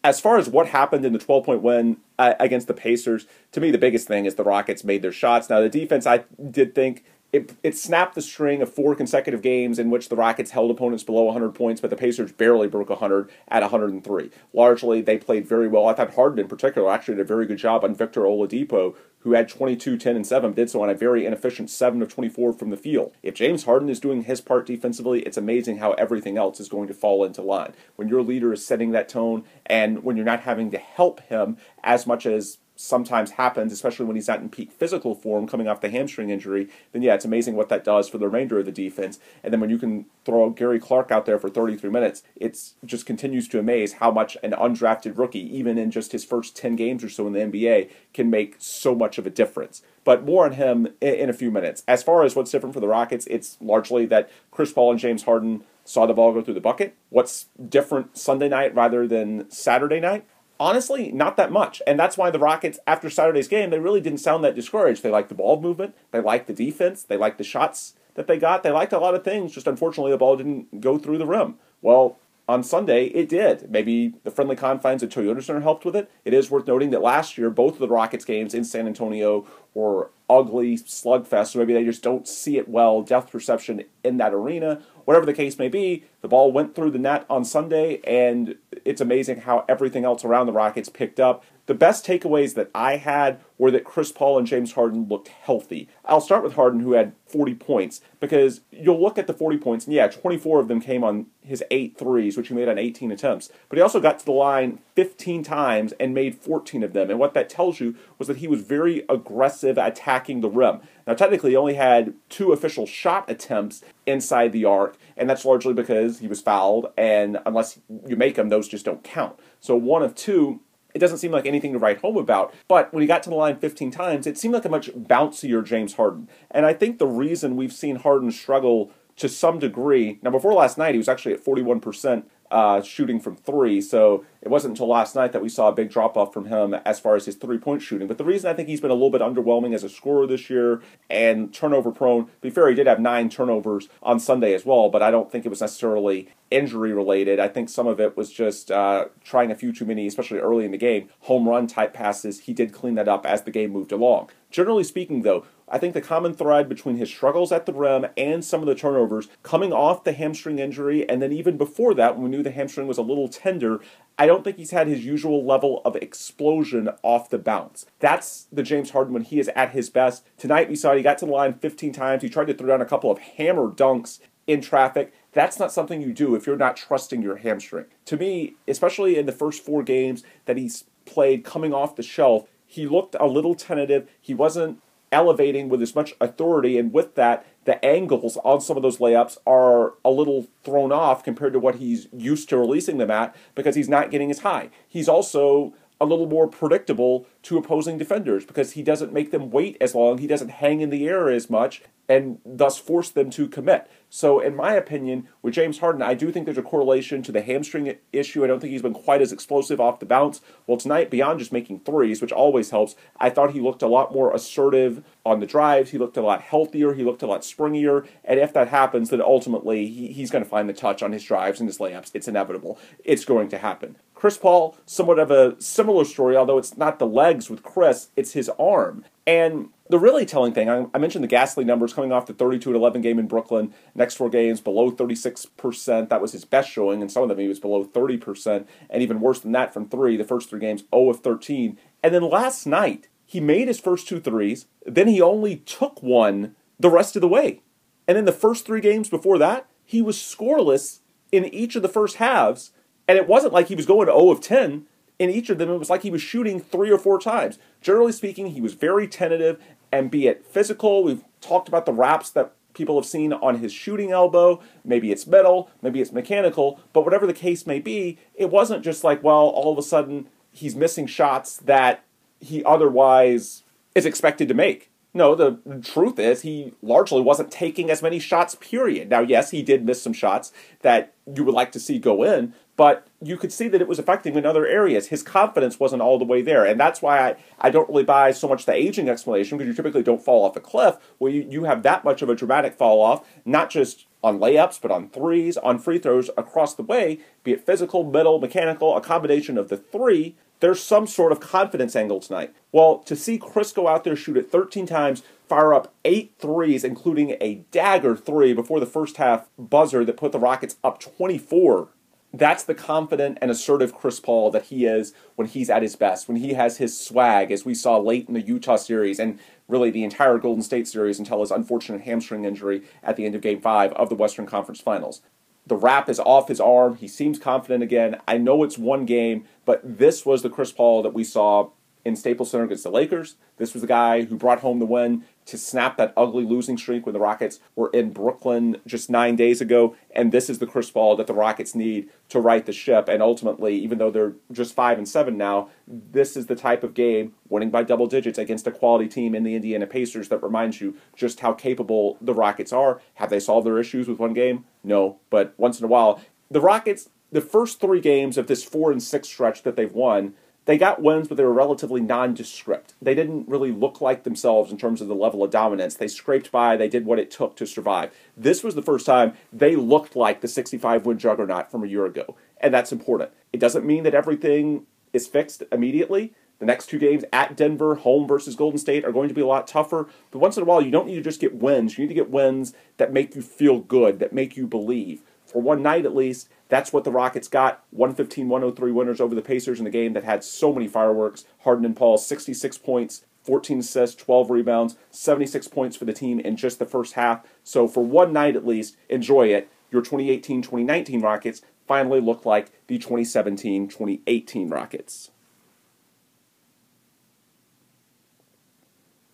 As 0.04 0.20
far 0.20 0.38
as 0.38 0.48
what 0.48 0.68
happened 0.68 1.06
in 1.06 1.14
the 1.14 1.20
12 1.20 1.46
point 1.46 1.62
win 1.62 1.98
uh, 2.18 2.34
against 2.40 2.68
the 2.68 2.74
Pacers, 2.74 3.26
to 3.52 3.60
me, 3.60 3.72
the 3.72 3.78
biggest 3.78 4.08
thing 4.08 4.26
is 4.26 4.36
the 4.36 4.44
Rockets 4.44 4.84
made 4.84 5.02
their 5.02 5.12
shots. 5.12 5.50
Now, 5.50 5.60
the 5.60 5.70
defense, 5.70 6.06
I 6.06 6.24
did 6.52 6.74
think 6.74 7.04
it, 7.32 7.54
it 7.62 7.78
snapped 7.78 8.16
the 8.16 8.22
string 8.22 8.62
of 8.62 8.74
four 8.74 8.96
consecutive 8.96 9.42
games 9.42 9.78
in 9.78 9.92
which 9.92 10.10
the 10.10 10.16
Rockets 10.16 10.52
held 10.52 10.72
opponents 10.72 11.04
below 11.04 11.24
100 11.24 11.54
points, 11.54 11.80
but 11.80 11.90
the 11.90 11.96
Pacers 11.96 12.32
barely 12.32 12.68
broke 12.68 12.90
100 12.90 13.30
at 13.48 13.62
103. 13.62 14.32
Largely, 14.52 15.02
they 15.02 15.18
played 15.18 15.48
very 15.48 15.68
well. 15.68 15.88
I 15.88 15.94
thought 15.94 16.16
Harden, 16.16 16.40
in 16.40 16.48
particular, 16.48 16.90
actually 16.92 17.16
did 17.16 17.22
a 17.22 17.26
very 17.26 17.46
good 17.46 17.60
job 17.60 17.84
on 17.84 17.94
Victor 17.94 18.22
Oladipo, 18.22 18.96
who 19.20 19.34
had 19.34 19.48
22, 19.48 19.98
10, 19.98 20.16
and 20.16 20.26
7, 20.26 20.54
did 20.54 20.70
so 20.70 20.82
on 20.82 20.90
a 20.90 20.96
very 20.96 21.26
inefficient 21.26 21.70
7 21.70 22.02
of 22.02 22.12
24 22.12 22.54
from 22.54 22.72
the 22.72 22.78
field. 22.78 23.14
If 23.22 23.36
James 23.36 23.66
Harden 23.66 23.90
is 23.90 24.00
doing 24.00 24.24
his 24.24 24.42
part 24.42 24.66
defensively, 24.66 25.22
it's 25.22 25.38
amazing 25.38 25.78
how 25.78 25.92
everything 25.94 26.38
else 26.38 26.60
is 26.60 26.70
going 26.70 26.88
to 26.88 26.94
fall 26.94 27.24
into 27.24 27.42
line. 27.42 27.74
When 27.96 28.08
your 28.08 28.24
leader 28.24 28.54
is 28.54 28.66
setting 28.66 28.92
that 28.92 29.10
tone, 29.10 29.44
and 29.66 30.04
when 30.04 30.16
you're 30.16 30.26
not 30.26 30.42
having 30.42 30.72
to 30.72 30.78
help 30.78 31.20
him 31.22 31.58
as 31.84 32.08
much 32.08 32.26
as 32.26 32.58
sometimes 32.82 33.32
happens, 33.32 33.74
especially 33.74 34.06
when 34.06 34.16
he's 34.16 34.30
not 34.30 34.40
in 34.40 34.48
peak 34.48 34.72
physical 34.72 35.14
form 35.14 35.46
coming 35.46 35.68
off 35.68 35.82
the 35.82 35.90
hamstring 35.90 36.30
injury, 36.30 36.70
then 36.94 37.02
yeah, 37.02 37.14
it's 37.14 37.26
amazing 37.26 37.58
what 37.58 37.68
that 37.68 37.84
does 37.84 38.08
for 38.08 38.18
the 38.18 38.26
remainder 38.26 38.58
of 38.58 38.66
the 38.66 38.72
defense. 38.72 39.20
And 39.44 39.52
then 39.52 39.60
when 39.60 39.70
you 39.70 39.78
can 39.78 40.06
throw 40.24 40.50
Gary 40.52 40.80
Clark 40.80 41.12
out 41.12 41.26
there 41.26 41.38
for 41.38 41.50
33 41.50 41.90
minutes, 41.90 42.24
it 42.38 42.58
just 42.86 43.06
continues 43.06 43.50
to 43.50 43.60
amaze 43.60 43.94
how 43.94 44.12
much 44.12 44.38
an 44.44 44.52
undrafted 44.52 45.18
rookie, 45.18 45.58
even 45.58 45.78
in 45.78 45.92
just 45.92 46.14
his 46.14 46.24
first 46.24 46.56
10 46.56 46.78
games 46.78 47.04
or 47.04 47.10
so 47.10 47.28
in 47.28 47.34
the 47.34 47.40
NBA, 47.40 47.90
can 48.14 48.30
make 48.30 48.56
so 48.60 48.96
much 48.96 49.18
of 49.18 49.28
a 49.28 49.30
difference. 49.30 49.82
But 50.06 50.24
more 50.24 50.46
on 50.46 50.54
him 50.54 50.88
in 51.02 51.30
a 51.30 51.34
few 51.34 51.52
minutes. 51.52 51.84
As 51.86 52.02
far 52.02 52.24
as 52.24 52.34
what's 52.34 52.50
different 52.50 52.74
for 52.74 52.80
the 52.80 52.88
Rockets, 52.88 53.28
it's 53.30 53.58
largely 53.60 54.06
that 54.06 54.32
Chris 54.52 54.72
Paul 54.72 54.92
and 54.92 55.00
James 55.00 55.24
Harden 55.24 55.66
saw 55.84 56.06
the 56.06 56.14
ball 56.14 56.32
go 56.32 56.42
through 56.42 56.54
the 56.54 56.62
bucket. 56.62 56.96
What's 57.10 57.48
different 57.68 58.18
Sunday 58.18 58.48
night 58.48 58.74
rather 58.74 59.06
than 59.06 59.52
Saturday 59.52 60.00
night? 60.00 60.26
Honestly, 60.60 61.12
not 61.12 61.38
that 61.38 61.52
much. 61.52 61.82
And 61.88 62.00
that's 62.00 62.18
why 62.18 62.30
the 62.30 62.40
Rockets, 62.40 62.80
after 62.86 63.10
Saturday's 63.10 63.48
game, 63.48 63.70
they 63.70 63.80
really 63.80 64.02
didn't 64.02 64.20
sound 64.20 64.44
that 64.44 64.56
discouraged. 64.56 65.04
They 65.04 65.10
liked 65.10 65.30
the 65.30 65.36
ball 65.36 65.62
movement, 65.62 65.96
they 66.12 66.20
liked 66.20 66.48
the 66.48 66.54
defense, 66.54 67.04
they 67.04 67.18
liked 67.18 67.38
the 67.38 67.44
shots 67.44 67.94
that 68.16 68.28
they 68.28 68.38
got, 68.38 68.64
they 68.64 68.72
liked 68.72 68.94
a 68.94 69.00
lot 69.00 69.16
of 69.16 69.24
things. 69.24 69.54
Just 69.54 69.68
unfortunately, 69.68 70.12
the 70.12 70.18
ball 70.18 70.36
didn't 70.36 70.82
go 70.82 70.98
through 70.98 71.18
the 71.18 71.26
rim. 71.26 71.56
Well, 71.82 72.20
on 72.50 72.64
Sunday, 72.64 73.06
it 73.06 73.30
did. 73.30 73.70
Maybe 73.70 74.16
the 74.24 74.32
friendly 74.32 74.56
confines 74.56 75.04
of 75.04 75.10
Toyota 75.10 75.44
Center 75.44 75.62
helped 75.62 75.86
with 75.86 75.96
it. 75.96 76.12
It 76.26 76.34
is 76.34 76.50
worth 76.50 76.66
noting 76.66 76.90
that 76.90 77.02
last 77.04 77.38
year, 77.38 77.52
both 77.52 77.74
of 77.76 77.80
the 77.80 77.88
Rockets 77.88 78.26
games 78.26 78.56
in 78.56 78.64
San 78.64 78.88
Antonio 78.88 79.46
were 79.76 80.10
ugly 80.28 80.76
slugfest, 80.76 81.50
so 81.50 81.60
maybe 81.60 81.74
they 81.74 81.86
just 81.86 82.02
don't 82.02 82.28
see 82.28 82.58
it 82.58 82.68
well, 82.68 83.04
depth 83.04 83.32
perception 83.32 83.84
in 84.04 84.18
that 84.18 84.34
arena. 84.34 84.82
Whatever 85.10 85.26
the 85.26 85.34
case 85.34 85.58
may 85.58 85.70
be, 85.70 86.04
the 86.22 86.28
ball 86.28 86.52
went 86.52 86.76
through 86.76 86.92
the 86.92 87.00
net 87.00 87.26
on 87.32 87.44
Sunday, 87.44 88.00
and 88.04 88.58
it's 88.86 89.02
amazing 89.02 89.40
how 89.40 89.66
everything 89.68 90.06
else 90.06 90.24
around 90.24 90.46
the 90.46 90.54
Rockets 90.54 90.88
picked 90.88 91.20
up. 91.20 91.44
The 91.66 91.74
best 91.74 92.06
takeaways 92.06 92.54
that 92.54 92.70
I 92.76 92.98
had 92.98 93.40
were 93.58 93.72
that 93.72 93.84
Chris 93.84 94.12
Paul 94.12 94.38
and 94.38 94.46
James 94.46 94.74
Harden 94.74 95.08
looked 95.08 95.30
healthy. 95.30 95.90
I'll 96.06 96.22
start 96.22 96.44
with 96.44 96.54
Harden, 96.54 96.82
who 96.82 96.94
had 96.94 97.14
40 97.26 97.56
points, 97.56 98.02
because 98.20 98.62
you'll 98.72 99.02
look 99.02 99.18
at 99.18 99.26
the 99.26 99.34
40 99.34 99.58
points, 99.58 99.86
and 99.86 99.96
yeah, 99.96 100.08
24 100.08 100.60
of 100.60 100.68
them 100.68 100.80
came 100.80 101.04
on 101.04 101.26
his 101.44 101.64
eight 101.72 101.98
threes, 101.98 102.38
which 102.38 102.50
he 102.50 102.54
made 102.54 102.70
on 102.70 102.78
18 102.78 103.12
attempts. 103.12 103.50
But 103.68 103.78
he 103.78 103.82
also 103.82 104.00
got 104.00 104.20
to 104.20 104.26
the 104.26 104.32
line 104.32 104.80
15 104.96 105.42
times 105.42 105.94
and 106.00 106.14
made 106.14 106.36
14 106.36 106.84
of 106.84 106.94
them. 106.94 107.10
And 107.10 107.18
what 107.18 107.34
that 107.34 107.50
tells 107.50 107.80
you 107.80 107.96
was 108.20 108.28
that 108.28 108.38
he 108.38 108.48
was 108.48 108.62
very 108.62 109.04
aggressive 109.10 109.78
attacking 109.78 110.42
the 110.42 110.50
rim. 110.50 110.82
Now, 111.10 111.16
technically, 111.16 111.50
he 111.50 111.56
only 111.56 111.74
had 111.74 112.14
two 112.30 112.52
official 112.52 112.86
shot 112.86 113.28
attempts 113.32 113.82
inside 114.06 114.52
the 114.52 114.64
arc, 114.66 114.96
and 115.18 115.28
that's 115.28 115.44
largely 115.44 115.74
because 115.74 116.20
he 116.20 116.28
was 116.28 116.40
fouled, 116.40 116.92
and 116.96 117.40
unless 117.48 117.80
you 118.06 118.16
make 118.16 118.36
them, 118.36 118.50
those 118.50 118.68
just 118.68 118.86
don't 118.86 119.04
count. 119.04 119.40
So, 119.60 119.76
one 119.76 120.04
of 120.04 120.14
two 120.14 120.60
it 120.94 121.00
doesn't 121.00 121.18
seem 121.18 121.32
like 121.32 121.48
anything 121.48 121.74
to 121.74 121.80
write 121.80 122.02
home 122.02 122.18
about. 122.18 122.54
But 122.68 122.94
when 122.94 123.02
he 123.02 123.08
got 123.08 123.24
to 123.24 123.30
the 123.30 123.36
line 123.36 123.58
15 123.58 123.92
times, 123.92 124.28
it 124.28 124.38
seemed 124.38 124.54
like 124.54 124.66
a 124.66 124.70
much 124.70 124.90
bouncier 124.92 125.64
James 125.64 125.94
Harden. 125.94 126.30
And 126.50 126.66
I 126.66 126.74
think 126.74 126.98
the 126.98 127.08
reason 127.08 127.56
we've 127.56 127.74
seen 127.74 127.98
Harden 127.98 128.32
struggle 128.32 128.92
to 129.20 129.30
some 129.30 129.60
degree, 129.60 130.18
now 130.22 130.32
before 130.32 130.54
last 130.54 130.78
night, 130.78 130.96
he 130.96 130.98
was 130.98 131.10
actually 131.10 131.34
at 131.34 131.44
41% 131.44 132.24
uh, 132.52 132.82
shooting 132.82 133.20
from 133.20 133.36
three. 133.36 133.82
So 133.82 134.26
it 134.42 134.48
wasn't 134.48 134.72
until 134.72 134.88
last 134.88 135.16
night 135.16 135.34
that 135.34 135.42
we 135.42 135.50
saw 135.50 135.68
a 135.68 135.72
big 135.72 135.90
drop 135.90 136.18
off 136.18 136.34
from 136.34 136.46
him 136.46 136.74
as 136.86 137.00
far 137.00 137.16
as 137.16 137.26
his 137.26 137.36
three 137.36 137.58
point 137.58 137.82
shooting. 137.82 138.08
But 138.08 138.18
the 138.18 138.24
reason 138.24 138.50
I 138.50 138.54
think 138.54 138.70
he's 138.70 138.82
been 138.82 138.92
a 138.92 138.96
little 138.96 139.12
bit 139.12 139.22
underwhelming 139.22 139.76
as 139.76 139.84
a 139.84 139.90
scorer 139.90 140.26
this 140.26 140.50
year 140.50 140.82
and 141.10 141.54
turnover 141.54 141.92
prone, 141.92 142.26
to 142.26 142.32
be 142.42 142.50
fair, 142.50 142.70
he 142.70 142.76
did 142.76 142.88
have 142.88 143.00
nine 143.00 143.30
turnovers 143.30 143.90
on 144.02 144.20
Sunday 144.20 144.54
as 144.54 144.66
well, 144.66 144.90
but 144.90 145.04
I 145.04 145.12
don't 145.12 145.32
think 145.32 145.46
it 145.46 145.50
was 145.50 145.62
necessarily 145.62 146.30
injury 146.50 146.94
related. 146.94 147.40
I 147.40 147.48
think 147.48 147.70
some 147.70 147.86
of 147.86 148.00
it 148.00 148.18
was 148.18 148.32
just 148.32 148.72
uh, 148.72 149.06
trying 149.24 149.52
a 149.52 149.56
few 149.56 149.72
too 149.72 149.86
many, 149.86 150.08
especially 150.08 150.40
early 150.40 150.66
in 150.66 150.72
the 150.72 150.78
game, 150.78 151.10
home 151.22 151.48
run 151.48 151.68
type 151.68 151.94
passes. 151.94 152.42
He 152.42 152.54
did 152.54 152.74
clean 152.74 152.96
that 152.96 153.08
up 153.08 153.26
as 153.26 153.44
the 153.44 153.52
game 153.52 153.72
moved 153.72 153.92
along. 153.92 154.30
Generally 154.50 154.86
speaking, 154.86 155.22
though, 155.22 155.46
I 155.70 155.78
think 155.78 155.94
the 155.94 156.02
common 156.02 156.34
thread 156.34 156.68
between 156.68 156.98
his 156.98 157.10
struggles 157.10 157.52
at 157.52 157.66
the 157.66 157.74
rim 157.74 158.08
and 158.18 158.44
some 158.44 158.62
of 158.62 158.68
the 158.68 158.76
turnovers 158.76 159.28
coming 159.44 159.72
off 159.72 160.04
the 160.04 160.14
hamstring 160.14 160.60
injury, 160.60 161.08
and 161.08 161.22
then 161.22 161.32
even 161.32 161.58
before 161.58 161.94
that, 161.94 162.16
when 162.16 162.24
we 162.24 162.30
knew 162.30 162.44
the 162.44 162.52
hamstring 162.52 162.88
was 162.88 162.98
a 162.98 163.04
little 163.04 163.28
tender, 163.28 163.80
I 164.18 164.26
don't 164.26 164.44
think 164.44 164.58
he's 164.58 164.72
had 164.72 164.88
his 164.88 165.06
usual 165.06 165.46
level 165.46 165.82
of 165.86 165.96
explosion 165.96 166.90
off 167.04 167.30
the 167.30 167.38
bounce. 167.38 167.86
That's 168.00 168.48
the 168.52 168.64
James 168.64 168.90
Harden 168.90 169.14
when 169.14 169.24
he 169.24 169.40
is 169.40 169.50
at 169.56 169.72
his 169.72 169.90
best. 169.90 170.26
Tonight 170.38 170.70
we 170.70 170.76
saw 170.76 170.94
he 170.94 171.02
got 171.02 171.20
to 171.20 171.26
the 171.26 171.32
line 171.32 171.54
15 171.54 171.94
times. 171.94 172.24
He 172.24 172.30
tried 172.30 172.48
to 172.48 172.54
throw 172.54 172.68
down 172.68 172.82
a 172.82 172.86
couple 172.86 173.12
of 173.12 173.20
hammer 173.20 173.68
dunks 173.68 174.20
in 174.48 174.62
traffic. 174.62 175.14
That's 175.32 175.60
not 175.60 175.72
something 175.72 176.02
you 176.02 176.12
do 176.12 176.34
if 176.36 176.48
you're 176.48 176.58
not 176.58 176.76
trusting 176.76 177.22
your 177.22 177.38
hamstring. 177.38 177.86
To 178.06 178.18
me, 178.18 178.56
especially 178.68 179.18
in 179.18 179.28
the 179.28 179.32
first 179.32 179.64
four 179.64 179.84
games 179.84 180.24
that 180.46 180.58
he's 180.58 180.86
played 181.06 181.44
coming 181.44 181.74
off 181.74 181.96
the 181.96 182.04
shelf, 182.04 182.50
he 182.66 182.88
looked 182.88 183.16
a 183.20 183.28
little 183.28 183.56
tentative. 183.56 184.10
He 184.20 184.34
wasn't 184.34 184.82
elevating 185.12 185.70
with 185.70 185.82
as 185.82 185.96
much 185.96 186.14
authority, 186.22 186.78
and 186.78 186.94
with 186.94 187.16
that, 187.16 187.46
the 187.66 187.84
angles 187.86 188.38
on 188.44 188.62
some 188.62 188.78
of 188.78 188.84
those 188.84 188.98
layups 188.98 189.38
are 189.46 189.94
a 190.04 190.10
little 190.10 190.48
thrown 190.64 190.92
off 190.92 191.24
compared 191.24 191.54
to 191.54 191.60
what 191.60 191.76
he's 191.76 192.08
used 192.12 192.50
to 192.50 192.58
releasing 192.58 192.98
them 192.98 193.12
at 193.12 193.36
because 193.56 193.76
he's 193.76 193.90
not 193.90 194.12
getting 194.12 194.32
as 194.32 194.40
high. 194.40 194.70
He's 194.88 195.10
also 195.10 195.74
a 196.02 196.06
little 196.06 196.28
more 196.28 196.48
predictable 196.48 197.28
to 197.44 197.58
opposing 197.58 197.98
defenders 197.98 198.46
because 198.46 198.74
he 198.74 198.84
doesn't 198.84 199.14
make 199.14 199.32
them 199.32 199.52
wait 199.52 199.78
as 199.82 199.94
long, 199.94 200.18
he 200.18 200.28
doesn't 200.28 200.50
hang 200.50 200.82
in 200.82 200.90
the 200.90 201.08
air 201.08 201.30
as 201.30 201.50
much, 201.50 201.82
and 202.08 202.40
thus 202.44 202.78
force 202.78 203.12
them 203.12 203.30
to 203.30 203.48
commit. 203.48 203.90
So, 204.10 204.40
in 204.40 204.56
my 204.56 204.74
opinion, 204.74 205.28
with 205.44 205.54
James 205.54 205.78
Harden, 205.78 206.02
I 206.02 206.16
do 206.16 206.32
think 206.32 206.46
there's 206.46 206.58
a 206.58 206.64
correlation 206.64 207.22
to 207.22 207.32
the 207.32 207.44
hamstring 207.44 207.96
issue. 208.12 208.44
I 208.44 208.48
don't 208.48 208.60
think 208.60 208.72
he's 208.72 208.82
been 208.82 208.94
quite 208.94 209.22
as 209.22 209.32
explosive 209.32 209.80
off 209.80 210.00
the 210.00 210.08
bounce. 210.08 210.42
Well, 210.66 210.78
tonight, 210.78 211.12
beyond 211.12 211.38
just 211.38 211.52
making 211.52 211.82
threes, 211.82 212.20
which 212.20 212.32
always 212.32 212.72
helps, 212.72 212.96
I 213.20 213.30
thought 213.30 213.52
he 213.52 213.62
looked 213.62 213.84
a 213.84 213.88
lot 213.88 214.12
more 214.12 214.34
assertive 214.34 215.04
on 215.24 215.40
the 215.40 215.46
drives. 215.46 215.92
He 215.92 216.00
looked 216.00 216.18
a 216.18 216.24
lot 216.24 216.42
healthier. 216.42 216.96
He 216.96 217.04
looked 217.04 217.22
a 217.22 217.28
lot 217.28 217.42
springier. 217.42 218.08
And 218.26 218.40
if 218.40 218.52
that 218.54 218.70
happens, 218.70 219.12
then 219.12 219.22
ultimately 219.22 219.86
he, 219.86 220.08
he's 220.12 220.32
going 220.32 220.44
to 220.44 220.50
find 220.50 220.68
the 220.68 220.74
touch 220.74 221.04
on 221.04 221.12
his 221.12 221.24
drives 221.24 221.60
and 221.60 221.70
his 221.70 221.78
layups. 221.78 222.10
It's 222.16 222.28
inevitable. 222.28 222.80
It's 223.04 223.26
going 223.26 223.50
to 223.50 223.60
happen. 223.60 223.98
Chris 224.20 224.38
Paul, 224.38 224.76
somewhat 224.86 225.18
of 225.18 225.32
a 225.32 225.56
similar 225.62 226.04
story, 226.04 226.36
although 226.36 226.58
it's 226.58 226.76
not 226.76 227.00
the 227.00 227.08
legs 227.08 227.50
with 227.50 227.64
Chris, 227.64 228.10
it's 228.18 228.34
his 228.34 228.50
arm. 228.60 229.06
And 229.26 229.70
the 229.90 229.98
really 229.98 230.26
telling 230.26 230.52
thing, 230.52 230.70
I, 230.70 230.98
mentioned 230.98 231.24
the 231.24 231.30
ghastly 231.30 231.64
numbers 231.64 231.94
coming 231.94 232.12
off 232.12 232.26
the 232.26 232.34
32 232.34 232.76
11 232.76 233.00
game 233.00 233.18
in 233.18 233.28
Brooklyn. 233.30 233.74
Next 233.96 234.16
four 234.16 234.30
games 234.30 234.60
below 234.60 234.92
36%. 234.92 236.10
That 236.10 236.22
was 236.22 236.34
his 236.34 236.44
best 236.44 236.70
showing, 236.70 237.02
and 237.02 237.10
some 237.10 237.24
of 237.24 237.30
them 237.30 237.40
he 237.40 237.48
was 237.48 237.62
below 237.62 237.86
30%, 237.86 238.68
and 238.90 239.02
even 239.02 239.22
worse 239.22 239.40
than 239.40 239.54
that 239.54 239.74
from 239.74 239.88
three. 239.88 240.18
The 240.18 240.26
first 240.26 240.50
three 240.50 240.60
games, 240.60 240.84
0 240.94 241.12
of 241.12 241.22
13. 241.22 241.80
And 242.04 242.14
then 242.14 242.30
last 242.30 242.66
night, 242.66 243.08
he 243.26 243.40
made 243.40 243.70
his 243.70 243.80
first 243.80 244.06
two 244.06 244.20
threes. 244.20 244.66
Then 244.86 245.08
he 245.08 245.22
only 245.22 245.56
took 245.56 246.04
one 246.04 246.58
the 246.78 246.90
rest 246.90 247.16
of 247.16 247.22
the 247.22 247.30
way. 247.30 247.62
And 248.06 248.18
in 248.18 248.26
the 248.26 248.34
first 248.34 248.66
three 248.66 248.82
games 248.82 249.08
before 249.08 249.38
that, 249.38 249.66
he 249.86 250.02
was 250.02 250.18
scoreless 250.18 251.00
in 251.32 251.46
each 251.46 251.78
of 251.78 251.84
the 251.84 251.88
first 251.88 252.18
halves. 252.18 252.72
And 253.10 253.18
it 253.18 253.28
wasn't 253.28 253.54
like 253.54 253.68
he 253.68 253.76
was 253.76 253.88
going 253.88 254.06
0 254.06 254.30
of 254.30 254.40
10 254.40 254.86
in 255.20 255.30
each 255.30 255.50
of 255.50 255.58
them, 255.58 255.70
it 255.70 255.78
was 255.78 255.90
like 255.90 256.04
he 256.04 256.10
was 256.10 256.22
shooting 256.22 256.62
three 256.62 256.90
or 256.90 256.98
four 256.98 257.20
times. 257.20 257.60
Generally 257.82 258.14
speaking, 258.14 258.48
he 258.48 258.62
was 258.62 258.74
very 258.74 259.08
tentative 259.08 259.62
and 259.92 260.10
be 260.10 260.28
it 260.28 260.46
physical. 260.46 261.04
We've 261.04 261.24
talked 261.42 261.68
about 261.68 261.86
the 261.86 261.92
wraps 261.92 262.30
that 262.32 262.54
people 262.74 262.98
have 262.98 263.06
seen 263.06 263.34
on 263.34 263.58
his 263.58 263.74
shooting 263.74 264.12
elbow. 264.12 264.62
Maybe 264.86 265.12
it's 265.12 265.28
metal, 265.28 265.70
maybe 265.82 266.00
it's 266.00 266.14
mechanical, 266.14 266.80
but 266.94 267.04
whatever 267.04 267.28
the 267.28 267.34
case 267.34 267.68
may 267.68 267.80
be, 267.80 268.18
it 268.34 268.50
wasn't 268.50 268.84
just 268.84 269.04
like, 269.04 269.22
well, 269.22 269.48
all 269.48 269.74
of 269.74 269.78
a 269.78 269.84
sudden 269.84 270.30
he's 270.54 270.76
missing 270.76 271.06
shots 271.06 271.58
that 271.58 272.06
he 272.40 272.64
otherwise 272.64 273.64
is 273.94 274.06
expected 274.06 274.48
to 274.48 274.54
make. 274.54 274.90
No, 275.14 275.34
the 275.34 275.60
truth 275.84 276.20
is 276.20 276.44
he 276.44 276.74
largely 276.84 277.20
wasn't 277.20 277.52
taking 277.52 277.90
as 277.90 278.04
many 278.04 278.20
shots, 278.20 278.56
period. 278.56 279.10
Now, 279.10 279.22
yes, 279.22 279.50
he 279.50 279.64
did 279.64 279.84
miss 279.84 280.02
some 280.02 280.14
shots 280.14 280.54
that 280.82 281.14
you 281.36 281.44
would 281.44 281.56
like 281.56 281.72
to 281.72 281.80
see 281.80 281.98
go 281.98 282.24
in, 282.24 282.54
but 282.80 283.06
you 283.22 283.36
could 283.36 283.52
see 283.52 283.68
that 283.68 283.82
it 283.82 283.90
was 283.90 284.00
affecting 284.00 284.36
in 284.36 284.46
other 284.46 284.66
areas. 284.66 285.10
His 285.10 285.22
confidence 285.22 285.82
wasn't 285.82 286.02
all 286.02 286.18
the 286.18 286.24
way 286.24 286.42
there. 286.42 286.64
And 286.64 286.80
that's 286.80 287.02
why 287.02 287.20
I, 287.20 287.36
I 287.60 287.72
don't 287.72 287.90
really 287.90 288.06
buy 288.06 288.32
so 288.32 288.48
much 288.48 288.66
the 288.66 288.72
aging 288.72 289.10
explanation 289.10 289.58
because 289.58 289.68
you 289.68 289.76
typically 289.76 290.02
don't 290.02 290.24
fall 290.24 290.46
off 290.46 290.56
a 290.56 290.62
cliff 290.62 290.96
where 291.18 291.30
you, 291.30 291.46
you 291.50 291.66
have 291.66 291.84
that 291.84 292.06
much 292.06 292.22
of 292.22 292.30
a 292.30 292.36
dramatic 292.36 292.76
fall 292.76 293.02
off, 293.02 293.28
not 293.44 293.70
just 293.70 294.06
on 294.24 294.40
layups, 294.40 294.80
but 294.82 294.92
on 294.92 295.10
threes, 295.10 295.58
on 295.58 295.78
free 295.78 296.00
throws 296.00 296.30
across 296.38 296.74
the 296.74 296.84
way, 296.84 297.20
be 297.44 297.52
it 297.52 297.66
physical, 297.66 298.06
middle, 298.06 298.40
mechanical, 298.40 298.96
a 298.96 299.02
combination 299.02 299.58
of 299.58 299.68
the 299.68 299.76
three. 299.76 300.38
There's 300.62 300.82
some 300.82 301.06
sort 301.06 301.34
of 301.34 301.42
confidence 301.42 301.98
angle 301.98 302.22
tonight. 302.22 302.54
Well, 302.72 303.00
to 303.00 303.18
see 303.18 303.38
Chris 303.38 303.74
go 303.74 303.90
out 303.90 304.06
there, 304.06 304.16
shoot 304.16 304.38
it 304.38 304.50
13 304.50 304.86
times, 304.86 305.22
fire 305.50 305.74
up 305.74 305.94
eight 306.06 306.32
threes, 306.40 306.86
including 306.86 307.36
a 307.42 307.56
dagger 307.72 308.16
three 308.16 308.54
before 308.54 308.80
the 308.80 308.86
first 308.86 309.18
half 309.18 309.50
buzzer 309.58 310.06
that 310.06 310.16
put 310.16 310.32
the 310.32 310.40
Rockets 310.40 310.78
up 310.82 311.02
24 311.02 311.90
that's 312.34 312.64
the 312.64 312.76
confident 312.76 313.40
and 313.42 313.50
assertive 313.50 313.96
Chris 313.96 314.20
Paul 314.20 314.52
that 314.52 314.66
he 314.66 314.86
is 314.86 315.14
when 315.36 315.48
he's 315.48 315.70
at 315.70 315.82
his 315.82 315.96
best, 315.96 316.28
when 316.28 316.38
he 316.38 316.54
has 316.54 316.78
his 316.78 317.00
swag, 317.00 317.52
as 317.52 317.66
we 317.66 317.74
saw 317.74 317.98
late 317.98 318.28
in 318.28 318.36
the 318.36 318.42
Utah 318.42 318.76
series 318.76 319.20
and 319.20 319.40
really 319.68 319.90
the 319.90 320.04
entire 320.04 320.38
Golden 320.38 320.64
State 320.64 320.88
series 320.88 321.18
until 321.18 321.42
his 321.42 321.52
unfortunate 321.52 322.02
hamstring 322.02 322.46
injury 322.46 322.84
at 323.02 323.16
the 323.16 323.26
end 323.26 323.36
of 323.36 323.42
Game 323.42 323.62
5 323.62 323.94
of 323.94 324.10
the 324.10 324.16
Western 324.16 324.46
Conference 324.46 324.80
Finals. 324.80 325.22
The 325.66 325.76
wrap 325.76 326.10
is 326.10 326.20
off 326.20 326.48
his 326.48 326.60
arm. 326.60 326.96
He 326.96 327.08
seems 327.08 327.38
confident 327.38 327.84
again. 327.84 328.20
I 328.28 328.38
know 328.38 328.64
it's 328.64 328.78
one 328.78 329.06
game, 329.06 329.46
but 329.66 329.82
this 329.84 330.26
was 330.26 330.42
the 330.42 330.50
Chris 330.50 330.72
Paul 330.72 331.04
that 331.04 331.14
we 331.14 331.24
saw 331.24 331.70
in 332.06 332.16
Staples 332.16 332.52
Center 332.52 332.64
against 332.64 332.84
the 332.84 332.92
Lakers. 332.92 333.36
This 333.58 333.74
was 333.74 333.82
the 333.82 333.88
guy 333.88 334.24
who 334.24 334.36
brought 334.36 334.62
home 334.62 334.80
the 334.80 334.86
win 334.86 335.26
to 335.50 335.58
snap 335.58 335.98
that 335.98 336.14
ugly 336.16 336.44
losing 336.44 336.78
streak 336.78 337.06
when 337.06 337.14
the 337.14 337.20
Rockets 337.20 337.60
were 337.76 337.90
in 337.92 338.12
Brooklyn 338.12 338.78
just 338.86 339.10
nine 339.10 339.36
days 339.36 339.62
ago. 339.62 339.96
And 340.12 340.32
this 340.32 340.50
is 340.50 340.60
the 340.60 340.68
Chris 340.68 340.92
Paul 340.92 341.16
that 341.16 341.28
the 341.28 341.34
Rockets 341.34 341.74
need 341.76 342.10
to 342.30 342.40
right 342.40 342.66
the 342.66 342.72
ship. 342.72 343.10
And 343.10 343.22
ultimately, 343.24 343.76
even 343.76 343.98
though 343.98 344.12
they're 344.12 344.36
just 344.52 344.76
five 344.76 344.98
and 344.98 345.08
seven 345.08 345.38
now, 345.38 345.70
this 345.88 346.38
is 346.38 346.46
the 346.46 346.56
type 346.56 346.84
of 346.84 346.94
game, 346.94 347.34
winning 347.48 347.72
by 347.72 347.84
double 347.84 348.08
digits 348.08 348.38
against 348.38 348.68
a 348.68 348.72
quality 348.72 349.08
team 349.08 349.34
in 349.34 349.44
the 349.44 349.56
Indiana 349.56 349.88
Pacers, 349.88 350.30
that 350.30 350.44
reminds 350.44 350.82
you 350.82 350.96
just 351.16 351.40
how 351.40 351.54
capable 351.54 352.18
the 352.22 352.34
Rockets 352.34 352.72
are. 352.72 353.02
Have 353.16 353.30
they 353.30 353.40
solved 353.40 353.66
their 353.66 353.80
issues 353.80 354.08
with 354.08 354.20
one 354.20 354.34
game? 354.34 354.66
No. 354.84 355.20
But 355.30 355.54
once 355.58 355.80
in 355.80 355.86
a 355.86 355.90
while, 355.90 356.22
the 356.52 356.62
Rockets, 356.62 357.10
the 357.32 357.42
first 357.42 357.80
three 357.80 358.02
games 358.02 358.38
of 358.38 358.48
this 358.48 358.64
four 358.64 358.92
and 358.92 359.02
six 359.02 359.28
stretch 359.28 359.64
that 359.64 359.76
they've 359.76 359.92
won, 359.94 360.36
they 360.70 360.78
got 360.78 361.02
wins, 361.02 361.28
but 361.28 361.36
they 361.36 361.44
were 361.44 361.52
relatively 361.52 362.00
nondescript. 362.00 362.94
They 363.02 363.16
didn't 363.16 363.50
really 363.50 363.72
look 363.72 364.02
like 364.02 364.22
themselves 364.22 364.72
in 364.72 364.78
terms 364.78 365.02
of 365.02 365.08
the 365.08 365.16
level 365.16 365.44
of 365.44 365.50
dominance. 365.50 365.96
They 365.96 366.08
scraped 366.08 366.52
by, 366.52 366.78
they 366.78 366.88
did 366.88 367.08
what 367.08 367.18
it 367.18 367.32
took 367.32 367.56
to 367.56 367.66
survive. 367.66 368.14
This 368.38 368.64
was 368.64 368.76
the 368.76 368.84
first 368.84 369.08
time 369.08 369.34
they 369.52 369.76
looked 369.76 370.16
like 370.16 370.42
the 370.42 370.48
65 370.48 371.08
win 371.08 371.18
juggernaut 371.18 371.72
from 371.72 371.84
a 371.84 371.88
year 371.88 372.06
ago, 372.06 372.36
and 372.62 372.72
that's 372.72 372.92
important. 372.92 373.32
It 373.52 373.60
doesn't 373.60 373.84
mean 373.84 374.04
that 374.04 374.14
everything 374.14 374.86
is 375.12 375.26
fixed 375.26 375.64
immediately. 375.72 376.34
The 376.60 376.68
next 376.68 376.86
two 376.86 377.00
games 377.00 377.24
at 377.34 377.58
Denver, 377.58 377.96
home 377.96 378.28
versus 378.28 378.56
Golden 378.56 378.78
State, 378.78 379.04
are 379.04 379.12
going 379.12 379.30
to 379.30 379.34
be 379.34 379.42
a 379.42 379.48
lot 379.48 379.66
tougher. 379.66 380.08
But 380.30 380.38
once 380.38 380.56
in 380.56 380.62
a 380.62 380.68
while, 380.68 380.84
you 380.84 380.92
don't 380.92 381.08
need 381.08 381.16
to 381.16 381.22
just 381.22 381.42
get 381.42 381.56
wins. 381.56 381.98
You 381.98 382.04
need 382.04 382.10
to 382.10 382.14
get 382.14 382.30
wins 382.30 382.76
that 382.98 383.12
make 383.12 383.34
you 383.34 383.42
feel 383.42 383.80
good, 383.80 384.20
that 384.20 384.34
make 384.34 384.56
you 384.56 384.68
believe. 384.68 385.24
For 385.50 385.62
one 385.62 385.82
night 385.82 386.06
at 386.06 386.16
least, 386.16 386.48
that's 386.68 386.94
what 386.94 387.04
the 387.04 387.12
Rockets 387.12 387.48
got 387.48 387.84
115 387.90 388.48
103 388.48 388.92
winners 388.92 389.20
over 389.20 389.34
the 389.34 389.42
Pacers 389.42 389.80
in 389.80 389.86
the 389.86 389.90
game 389.90 390.14
that 390.14 390.24
had 390.24 390.44
so 390.44 390.72
many 390.72 390.88
fireworks. 390.88 391.46
Harden 391.62 391.86
and 391.86 391.96
Paul, 391.96 392.20
66 392.20 392.78
points, 392.78 393.26
14 393.44 393.80
assists, 393.80 394.22
12 394.22 394.52
rebounds, 394.52 394.96
76 395.10 395.68
points 395.70 395.98
for 395.98 396.06
the 396.06 396.14
team 396.14 396.40
in 396.40 396.56
just 396.56 396.78
the 396.78 396.86
first 396.86 397.14
half. 397.14 397.44
So, 397.64 397.88
for 397.88 398.06
one 398.06 398.32
night 398.32 398.56
at 398.56 398.68
least, 398.68 398.96
enjoy 399.10 399.48
it. 399.48 399.70
Your 399.90 400.04
2018 400.04 400.62
2019 400.62 401.22
Rockets 401.22 401.64
finally 401.88 402.22
look 402.22 402.46
like 402.46 402.72
the 402.86 403.00
2017 403.00 403.88
2018 403.88 404.70
Rockets. 404.70 405.32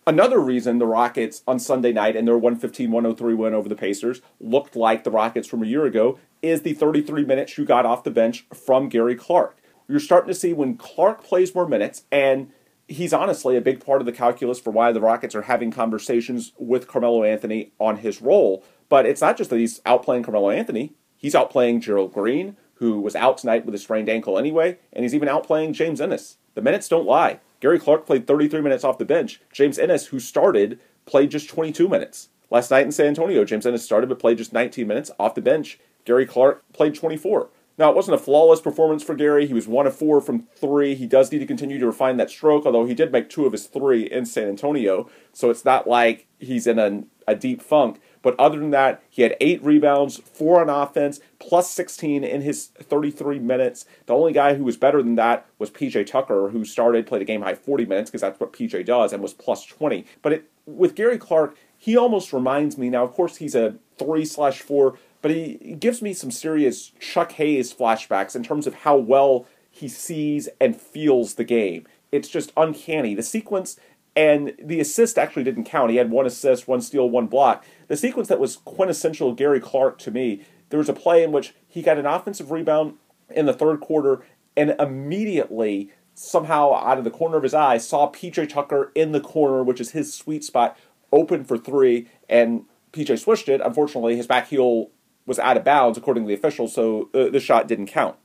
Another 0.08 0.38
reason 0.38 0.78
the 0.78 0.86
Rockets 0.86 1.42
on 1.48 1.58
Sunday 1.58 1.92
night 1.92 2.14
and 2.14 2.28
their 2.28 2.38
115 2.38 2.92
103 2.92 3.34
win 3.34 3.54
over 3.54 3.68
the 3.68 3.74
Pacers 3.74 4.22
looked 4.38 4.76
like 4.76 5.02
the 5.02 5.10
Rockets 5.10 5.48
from 5.48 5.64
a 5.64 5.66
year 5.66 5.84
ago 5.84 6.16
is 6.42 6.62
the 6.62 6.74
33 6.74 7.24
minutes 7.24 7.58
you 7.58 7.64
got 7.64 7.84
off 7.84 8.04
the 8.04 8.10
bench 8.12 8.46
from 8.54 8.88
Gary 8.88 9.16
Clark. 9.16 9.58
You're 9.88 9.98
starting 9.98 10.28
to 10.28 10.38
see 10.38 10.52
when 10.52 10.76
Clark 10.76 11.24
plays 11.24 11.56
more 11.56 11.66
minutes, 11.66 12.04
and 12.12 12.52
he's 12.86 13.12
honestly 13.12 13.56
a 13.56 13.60
big 13.60 13.84
part 13.84 14.00
of 14.00 14.06
the 14.06 14.12
calculus 14.12 14.60
for 14.60 14.70
why 14.70 14.92
the 14.92 15.00
Rockets 15.00 15.34
are 15.34 15.42
having 15.42 15.72
conversations 15.72 16.52
with 16.56 16.86
Carmelo 16.86 17.24
Anthony 17.24 17.72
on 17.80 17.96
his 17.96 18.22
role. 18.22 18.64
But 18.88 19.06
it's 19.06 19.20
not 19.20 19.36
just 19.36 19.50
that 19.50 19.58
he's 19.58 19.80
outplaying 19.80 20.22
Carmelo 20.22 20.50
Anthony, 20.50 20.92
he's 21.16 21.34
outplaying 21.34 21.80
Gerald 21.80 22.12
Green, 22.12 22.56
who 22.74 23.00
was 23.00 23.16
out 23.16 23.38
tonight 23.38 23.66
with 23.66 23.74
a 23.74 23.78
sprained 23.78 24.08
ankle 24.08 24.38
anyway, 24.38 24.78
and 24.92 25.04
he's 25.04 25.16
even 25.16 25.28
outplaying 25.28 25.72
James 25.72 26.00
Ennis. 26.00 26.36
The 26.54 26.62
minutes 26.62 26.88
don't 26.88 27.06
lie. 27.06 27.40
Gary 27.60 27.78
Clark 27.78 28.06
played 28.06 28.26
33 28.26 28.60
minutes 28.60 28.84
off 28.84 28.98
the 28.98 29.04
bench. 29.04 29.40
James 29.52 29.78
Ennis, 29.78 30.06
who 30.06 30.20
started, 30.20 30.78
played 31.06 31.30
just 31.30 31.48
22 31.48 31.88
minutes. 31.88 32.28
Last 32.50 32.70
night 32.70 32.84
in 32.84 32.92
San 32.92 33.06
Antonio, 33.06 33.44
James 33.44 33.66
Ennis 33.66 33.84
started 33.84 34.08
but 34.08 34.18
played 34.18 34.38
just 34.38 34.52
19 34.52 34.86
minutes 34.86 35.10
off 35.18 35.34
the 35.34 35.40
bench. 35.40 35.78
Gary 36.04 36.26
Clark 36.26 36.64
played 36.72 36.94
24. 36.94 37.48
Now, 37.78 37.90
it 37.90 37.96
wasn't 37.96 38.14
a 38.14 38.22
flawless 38.22 38.60
performance 38.60 39.02
for 39.02 39.14
Gary. 39.14 39.46
He 39.46 39.52
was 39.52 39.68
one 39.68 39.86
of 39.86 39.94
four 39.94 40.20
from 40.20 40.46
three. 40.56 40.94
He 40.94 41.06
does 41.06 41.30
need 41.30 41.40
to 41.40 41.46
continue 41.46 41.78
to 41.78 41.86
refine 41.86 42.16
that 42.16 42.30
stroke, 42.30 42.64
although 42.64 42.86
he 42.86 42.94
did 42.94 43.12
make 43.12 43.28
two 43.28 43.44
of 43.44 43.52
his 43.52 43.66
three 43.66 44.04
in 44.04 44.24
San 44.24 44.48
Antonio. 44.48 45.10
So 45.32 45.50
it's 45.50 45.64
not 45.64 45.86
like 45.86 46.26
he's 46.38 46.66
in 46.66 46.78
a, 46.78 47.04
a 47.26 47.34
deep 47.34 47.60
funk. 47.60 48.00
But 48.26 48.34
other 48.40 48.58
than 48.58 48.70
that, 48.70 49.04
he 49.08 49.22
had 49.22 49.36
eight 49.40 49.62
rebounds, 49.62 50.16
four 50.16 50.60
on 50.60 50.68
offense, 50.68 51.20
plus 51.38 51.70
16 51.70 52.24
in 52.24 52.42
his 52.42 52.66
33 52.66 53.38
minutes. 53.38 53.86
The 54.06 54.14
only 54.14 54.32
guy 54.32 54.54
who 54.54 54.64
was 54.64 54.76
better 54.76 55.00
than 55.00 55.14
that 55.14 55.46
was 55.60 55.70
PJ 55.70 56.08
Tucker, 56.08 56.48
who 56.48 56.64
started, 56.64 57.06
played 57.06 57.22
a 57.22 57.24
game 57.24 57.42
high 57.42 57.54
40 57.54 57.84
minutes, 57.86 58.10
because 58.10 58.22
that's 58.22 58.40
what 58.40 58.52
PJ 58.52 58.84
does, 58.84 59.12
and 59.12 59.22
was 59.22 59.32
plus 59.32 59.64
20. 59.64 60.06
But 60.22 60.32
it, 60.32 60.50
with 60.66 60.96
Gary 60.96 61.18
Clark, 61.18 61.56
he 61.78 61.96
almost 61.96 62.32
reminds 62.32 62.76
me 62.76 62.90
now, 62.90 63.04
of 63.04 63.12
course, 63.12 63.36
he's 63.36 63.54
a 63.54 63.76
three 63.96 64.24
slash 64.24 64.60
four, 64.60 64.98
but 65.22 65.30
he, 65.30 65.60
he 65.62 65.74
gives 65.74 66.02
me 66.02 66.12
some 66.12 66.32
serious 66.32 66.90
Chuck 66.98 67.30
Hayes 67.30 67.72
flashbacks 67.72 68.34
in 68.34 68.42
terms 68.42 68.66
of 68.66 68.74
how 68.74 68.96
well 68.96 69.46
he 69.70 69.86
sees 69.86 70.48
and 70.60 70.74
feels 70.74 71.34
the 71.34 71.44
game. 71.44 71.86
It's 72.10 72.28
just 72.28 72.52
uncanny. 72.56 73.14
The 73.14 73.22
sequence 73.22 73.78
and 74.16 74.54
the 74.58 74.80
assist 74.80 75.18
actually 75.18 75.44
didn't 75.44 75.64
count. 75.64 75.90
He 75.90 75.98
had 75.98 76.10
one 76.10 76.26
assist, 76.26 76.66
one 76.66 76.80
steal, 76.80 77.08
one 77.08 77.26
block. 77.26 77.64
The 77.88 77.96
sequence 77.96 78.28
that 78.28 78.40
was 78.40 78.56
quintessential 78.56 79.34
Gary 79.34 79.60
Clark 79.60 79.98
to 79.98 80.10
me, 80.10 80.42
there 80.70 80.78
was 80.78 80.88
a 80.88 80.94
play 80.94 81.22
in 81.22 81.32
which 81.32 81.54
he 81.68 81.82
got 81.82 81.98
an 81.98 82.06
offensive 82.06 82.50
rebound 82.50 82.94
in 83.30 83.46
the 83.46 83.52
third 83.52 83.80
quarter 83.80 84.24
and 84.56 84.74
immediately 84.78 85.90
somehow 86.14 86.74
out 86.74 86.96
of 86.96 87.04
the 87.04 87.10
corner 87.10 87.36
of 87.36 87.42
his 87.42 87.52
eye 87.52 87.76
saw 87.76 88.10
PJ 88.10 88.48
Tucker 88.48 88.90
in 88.94 89.12
the 89.12 89.20
corner, 89.20 89.62
which 89.62 89.80
is 89.80 89.90
his 89.90 90.14
sweet 90.14 90.42
spot, 90.42 90.76
open 91.12 91.44
for 91.44 91.58
three, 91.58 92.08
and 92.28 92.64
PJ 92.92 93.18
swished 93.18 93.50
it. 93.50 93.60
Unfortunately, 93.60 94.16
his 94.16 94.26
back 94.26 94.48
heel 94.48 94.90
was 95.26 95.38
out 95.38 95.58
of 95.58 95.64
bounds 95.64 95.98
according 95.98 96.24
to 96.24 96.28
the 96.28 96.34
officials, 96.34 96.72
so 96.72 97.10
uh, 97.12 97.28
the 97.28 97.40
shot 97.40 97.68
didn't 97.68 97.86
count. 97.86 98.16